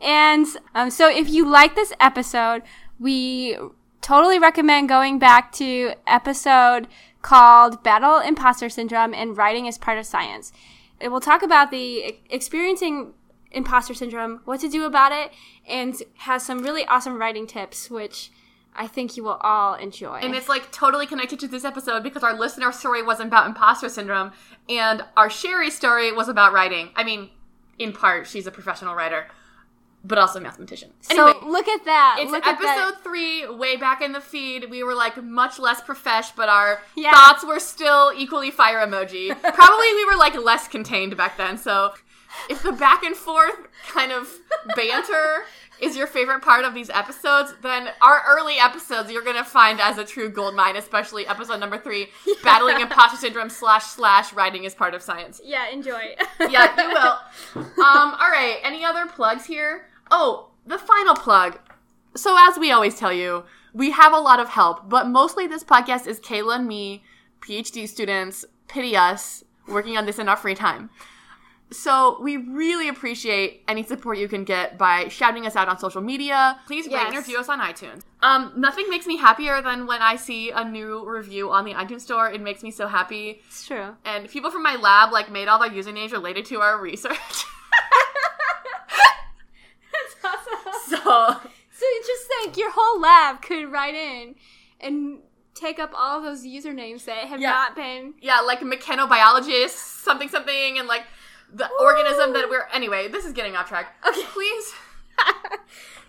And 0.00 0.46
um, 0.74 0.90
so 0.90 1.10
if 1.10 1.28
you 1.28 1.46
like 1.48 1.74
this 1.74 1.92
episode, 2.00 2.62
we 2.98 3.56
totally 4.02 4.38
recommend 4.38 4.88
going 4.88 5.18
back 5.18 5.52
to 5.52 5.94
episode 6.06 6.88
called 7.22 7.82
Battle 7.82 8.18
Imposter 8.18 8.68
Syndrome 8.68 9.14
and 9.14 9.36
Writing 9.36 9.66
as 9.66 9.78
Part 9.78 9.96
of 9.96 10.04
Science. 10.04 10.52
It 11.00 11.08
will 11.08 11.20
talk 11.20 11.42
about 11.42 11.70
the 11.70 12.16
experiencing 12.28 13.14
imposter 13.50 13.94
syndrome, 13.94 14.40
what 14.44 14.60
to 14.60 14.68
do 14.68 14.84
about 14.84 15.12
it, 15.12 15.32
and 15.66 15.94
has 16.18 16.44
some 16.44 16.62
really 16.62 16.84
awesome 16.86 17.18
writing 17.18 17.46
tips, 17.46 17.90
which 17.90 18.30
I 18.74 18.86
think 18.86 19.16
you 19.16 19.22
will 19.22 19.38
all 19.40 19.74
enjoy. 19.74 20.16
And 20.16 20.34
it's 20.34 20.48
like 20.48 20.72
totally 20.72 21.06
connected 21.06 21.38
to 21.40 21.48
this 21.48 21.64
episode 21.64 22.02
because 22.02 22.22
our 22.22 22.36
listener 22.36 22.72
story 22.72 23.02
wasn't 23.02 23.28
about 23.28 23.46
imposter 23.46 23.88
syndrome 23.88 24.32
and 24.68 25.02
our 25.16 25.30
Sherri 25.30 25.70
story 25.70 26.10
was 26.10 26.28
about 26.28 26.52
writing. 26.52 26.90
I 26.96 27.04
mean, 27.04 27.30
in 27.78 27.92
part, 27.92 28.26
she's 28.26 28.46
a 28.46 28.50
professional 28.50 28.94
writer. 28.94 29.26
But 30.04 30.18
also 30.18 30.40
mathematician. 30.40 30.90
So 31.00 31.38
look 31.46 31.68
at 31.68 31.84
that. 31.84 32.16
it's 32.20 32.30
look 32.30 32.44
at 32.46 32.58
that. 32.60 32.78
episode 32.78 33.02
three, 33.04 33.46
way 33.48 33.76
back 33.76 34.00
in 34.02 34.12
the 34.12 34.20
feed. 34.20 34.68
We 34.70 34.82
were 34.82 34.94
like 34.94 35.22
much 35.22 35.58
less 35.58 35.80
profesh, 35.80 36.30
but 36.32 36.48
our 36.48 36.80
Yeah. 36.96 37.12
thoughts 37.12 37.44
were 37.44 37.60
still 37.60 38.12
equally 38.16 38.50
fire 38.50 38.84
emoji. 38.86 39.28
Probably 39.54 39.94
we 39.94 40.04
were 40.04 40.16
like 40.16 40.34
less 40.36 40.66
contained 40.68 41.16
back 41.16 41.36
then. 41.36 41.56
So 41.58 41.92
if 42.50 42.62
the 42.62 42.72
back 42.72 43.02
and 43.04 43.14
forth 43.16 43.68
kind 43.88 44.10
of 44.10 44.28
banter 44.74 45.44
is 45.80 45.96
your 45.96 46.06
favorite 46.06 46.40
part 46.42 46.64
of 46.64 46.74
these 46.74 46.88
episodes, 46.90 47.54
then 47.62 47.88
our 48.00 48.22
early 48.28 48.54
episodes 48.58 49.10
you're 49.10 49.22
gonna 49.24 49.44
find 49.44 49.80
as 49.80 49.98
a 49.98 50.04
true 50.04 50.28
gold 50.28 50.54
mine, 50.54 50.76
especially 50.76 51.26
episode 51.26 51.58
number 51.58 51.76
three, 51.76 52.08
battling 52.44 52.80
imposter 52.80 53.16
syndrome 53.16 53.50
slash 53.50 53.84
slash 53.84 54.32
writing 54.32 54.64
is 54.64 54.74
part 54.74 54.94
of 54.94 55.02
science 55.02 55.40
Yeah, 55.44 55.68
enjoy. 55.70 56.14
yeah, 56.48 56.74
you 56.80 56.88
will. 56.88 57.64
Um, 57.82 58.14
all 58.20 58.30
right. 58.30 58.58
Any 58.62 58.84
other 58.84 59.06
plugs 59.06 59.44
here? 59.44 59.86
Oh, 60.14 60.50
the 60.66 60.76
final 60.76 61.14
plug. 61.14 61.58
So, 62.14 62.36
as 62.38 62.58
we 62.58 62.70
always 62.70 62.98
tell 62.98 63.14
you, 63.14 63.44
we 63.72 63.92
have 63.92 64.12
a 64.12 64.18
lot 64.18 64.40
of 64.40 64.50
help, 64.50 64.90
but 64.90 65.08
mostly 65.08 65.46
this 65.46 65.64
podcast 65.64 66.06
is 66.06 66.20
Kayla 66.20 66.56
and 66.56 66.68
me, 66.68 67.02
PhD 67.40 67.88
students, 67.88 68.44
pity 68.68 68.94
us, 68.94 69.42
working 69.66 69.96
on 69.96 70.04
this 70.04 70.18
in 70.18 70.28
our 70.28 70.36
free 70.36 70.54
time. 70.54 70.90
So, 71.70 72.18
we 72.20 72.36
really 72.36 72.88
appreciate 72.88 73.62
any 73.66 73.82
support 73.82 74.18
you 74.18 74.28
can 74.28 74.44
get 74.44 74.76
by 74.76 75.08
shouting 75.08 75.46
us 75.46 75.56
out 75.56 75.68
on 75.68 75.78
social 75.78 76.02
media. 76.02 76.60
Please 76.66 76.86
rate 76.88 77.06
and 77.06 77.16
review 77.16 77.38
us 77.38 77.48
on 77.48 77.60
iTunes. 77.60 78.02
Um, 78.20 78.52
nothing 78.54 78.90
makes 78.90 79.06
me 79.06 79.16
happier 79.16 79.62
than 79.62 79.86
when 79.86 80.02
I 80.02 80.16
see 80.16 80.50
a 80.50 80.62
new 80.62 81.08
review 81.08 81.50
on 81.50 81.64
the 81.64 81.72
iTunes 81.72 82.02
store. 82.02 82.30
It 82.30 82.42
makes 82.42 82.62
me 82.62 82.70
so 82.70 82.86
happy 82.86 83.40
it's 83.48 83.66
true. 83.66 83.96
and 84.04 84.28
people 84.28 84.50
from 84.50 84.62
my 84.62 84.76
lab 84.76 85.10
like 85.10 85.32
made 85.32 85.48
all 85.48 85.58
their 85.58 85.70
usernames 85.70 86.12
related 86.12 86.44
to 86.46 86.60
our 86.60 86.78
research. 86.78 87.16
Awesome. 90.92 91.50
so 91.72 91.86
just 92.06 92.26
think 92.28 92.56
your 92.56 92.70
whole 92.74 93.00
lab 93.00 93.42
could 93.42 93.70
write 93.70 93.94
in 93.94 94.34
and 94.80 95.18
take 95.54 95.78
up 95.78 95.92
all 95.96 96.20
those 96.22 96.44
usernames 96.44 97.04
that 97.04 97.24
have 97.28 97.40
Yeah. 97.40 97.50
not 97.50 97.76
been. 97.76 98.14
yeah, 98.20 98.40
like 98.40 98.60
mechanobiologist, 98.60 99.70
something 99.70 100.28
something, 100.28 100.78
and 100.78 100.88
like 100.88 101.04
the 101.52 101.68
organism 101.80 102.32
that 102.32 102.48
we're 102.48 102.66
anyway. 102.72 103.08
This 103.08 103.24
is 103.24 103.32
getting 103.32 103.54
off 103.56 103.68
track. 103.68 103.94
Okay, 104.06 104.22
please. 104.32 104.72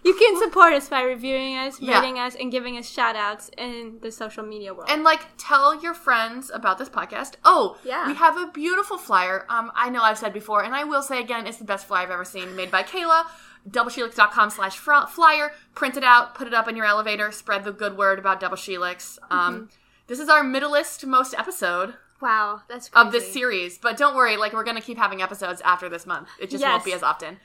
You 0.05 0.13
can 0.15 0.37
support 0.37 0.73
us 0.73 0.89
by 0.89 1.03
reviewing 1.03 1.55
us, 1.55 1.79
Yeah. 1.79 1.97
rating 2.01 2.19
us, 2.19 2.35
and 2.35 2.51
giving 2.51 2.77
us 2.77 2.89
shout 2.89 3.15
outs 3.15 3.49
in 3.57 3.99
the 4.01 4.11
social 4.11 4.43
media 4.43 4.73
world. 4.73 4.89
And 4.91 5.03
like 5.05 5.21
tell 5.37 5.81
your 5.81 5.93
friends 5.93 6.51
about 6.53 6.77
this 6.77 6.89
podcast. 6.89 7.35
Oh, 7.45 7.77
Yeah. 7.85 8.07
We 8.07 8.15
have 8.15 8.35
a 8.35 8.47
beautiful 8.47 8.97
flyer. 8.97 9.45
Um, 9.47 9.71
I 9.75 9.89
know 9.89 10.01
I've 10.03 10.17
said 10.17 10.33
before, 10.33 10.61
and 10.61 10.75
I 10.75 10.83
will 10.83 11.03
say 11.03 11.21
again, 11.21 11.47
it's 11.47 11.57
the 11.57 11.63
best 11.63 11.87
flyer 11.87 12.03
I've 12.03 12.11
ever 12.11 12.25
seen, 12.25 12.53
made 12.53 12.69
by 12.69 12.83
Kayla. 12.83 13.23
Doubleshelix.com 13.69 14.49
slash 14.49 14.77
flyer. 14.77 15.51
Print 15.75 15.97
it 15.97 16.03
out, 16.03 16.35
put 16.35 16.47
it 16.47 16.53
up 16.53 16.67
in 16.67 16.75
your 16.75 16.85
elevator, 16.85 17.31
spread 17.31 17.63
the 17.63 17.71
good 17.71 17.97
word 17.97 18.19
about 18.19 18.39
Double 18.39 18.57
Shelix. 18.57 19.17
Um, 19.29 19.53
Mm-hmm. 19.55 19.65
This 20.07 20.19
is 20.19 20.27
our 20.27 20.43
middlest 20.43 21.05
most 21.05 21.33
episode 21.33 21.93
wow, 22.21 22.61
that's 22.69 22.89
crazy. 22.89 23.07
of 23.07 23.13
this 23.13 23.31
series, 23.31 23.77
but 23.77 23.95
don't 23.97 24.15
worry, 24.15 24.35
like 24.35 24.51
we're 24.53 24.63
gonna 24.65 24.81
keep 24.81 24.97
having 24.97 25.21
episodes 25.21 25.61
after 25.61 25.87
this 25.87 26.05
month. 26.05 26.27
It 26.39 26.49
just 26.49 26.61
won't 26.63 26.83
be 26.83 26.91
as 26.93 27.03
often. 27.03 27.37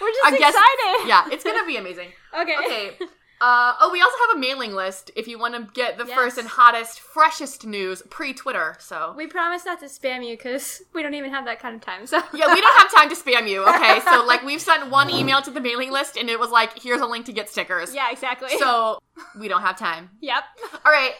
We're 0.00 0.08
just 0.10 0.24
I 0.26 0.30
guess- 0.36 0.54
excited. 0.54 1.08
Yeah, 1.08 1.28
it's 1.32 1.44
gonna 1.44 1.64
be 1.64 1.76
amazing. 1.76 2.08
Okay. 2.40 2.56
Okay. 2.64 2.96
Uh, 3.44 3.74
oh, 3.80 3.90
we 3.90 4.00
also 4.00 4.16
have 4.28 4.36
a 4.36 4.38
mailing 4.38 4.72
list 4.72 5.10
if 5.16 5.26
you 5.26 5.36
want 5.36 5.52
to 5.56 5.68
get 5.74 5.98
the 5.98 6.04
Yes. 6.06 6.14
first 6.16 6.38
and 6.38 6.46
hottest, 6.46 7.00
freshest 7.00 7.66
news 7.66 8.00
pre 8.08 8.32
Twitter. 8.32 8.76
So 8.78 9.14
We 9.16 9.26
promise 9.26 9.64
not 9.66 9.80
to 9.80 9.86
spam 9.86 10.24
you 10.24 10.36
because 10.36 10.80
we 10.94 11.02
don't 11.02 11.14
even 11.14 11.30
have 11.32 11.44
that 11.46 11.58
kind 11.58 11.74
of 11.74 11.80
time. 11.80 12.06
So 12.06 12.18
yeah, 12.32 12.54
we 12.54 12.60
don't 12.60 12.78
have 12.80 12.94
time 12.94 13.08
to 13.08 13.16
spam 13.16 13.48
you. 13.48 13.64
Okay, 13.64 13.98
so 14.04 14.24
like 14.28 14.44
we've 14.44 14.60
sent 14.60 14.90
one 14.90 15.10
email 15.10 15.42
to 15.42 15.50
the 15.50 15.60
mailing 15.60 15.90
list 15.90 16.16
and 16.16 16.30
it 16.30 16.38
was 16.38 16.50
like, 16.50 16.80
here's 16.80 17.00
a 17.00 17.06
link 17.06 17.26
to 17.26 17.32
get 17.32 17.50
stickers. 17.50 17.92
yeah, 17.92 18.12
exactly. 18.12 18.50
So 18.58 19.00
we 19.36 19.48
don't 19.48 19.62
have 19.62 19.76
time. 19.76 20.10
yep. 20.20 20.44
All 20.86 20.92
right. 20.92 21.14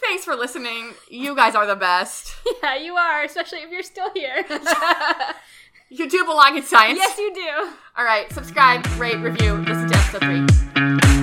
Thanks 0.00 0.24
for 0.24 0.34
listening. 0.34 0.94
You 1.08 1.36
guys 1.36 1.54
are 1.54 1.64
the 1.66 1.76
best. 1.76 2.34
Yeah, 2.62 2.76
you 2.76 2.96
are, 2.96 3.22
especially 3.22 3.60
if 3.60 3.70
you're 3.70 3.82
still 3.84 4.10
here. 4.14 4.44
You 5.88 6.08
do 6.10 6.24
belong 6.24 6.56
in 6.56 6.64
science. 6.64 6.98
yes, 6.98 7.16
you 7.16 7.32
do. 7.32 7.70
All 7.96 8.04
right. 8.04 8.30
Subscribe, 8.32 8.84
rate, 8.98 9.18
review. 9.18 9.54
Listen 9.54 9.88
to 9.88 9.96
episode 9.96 11.04
three. 11.04 11.15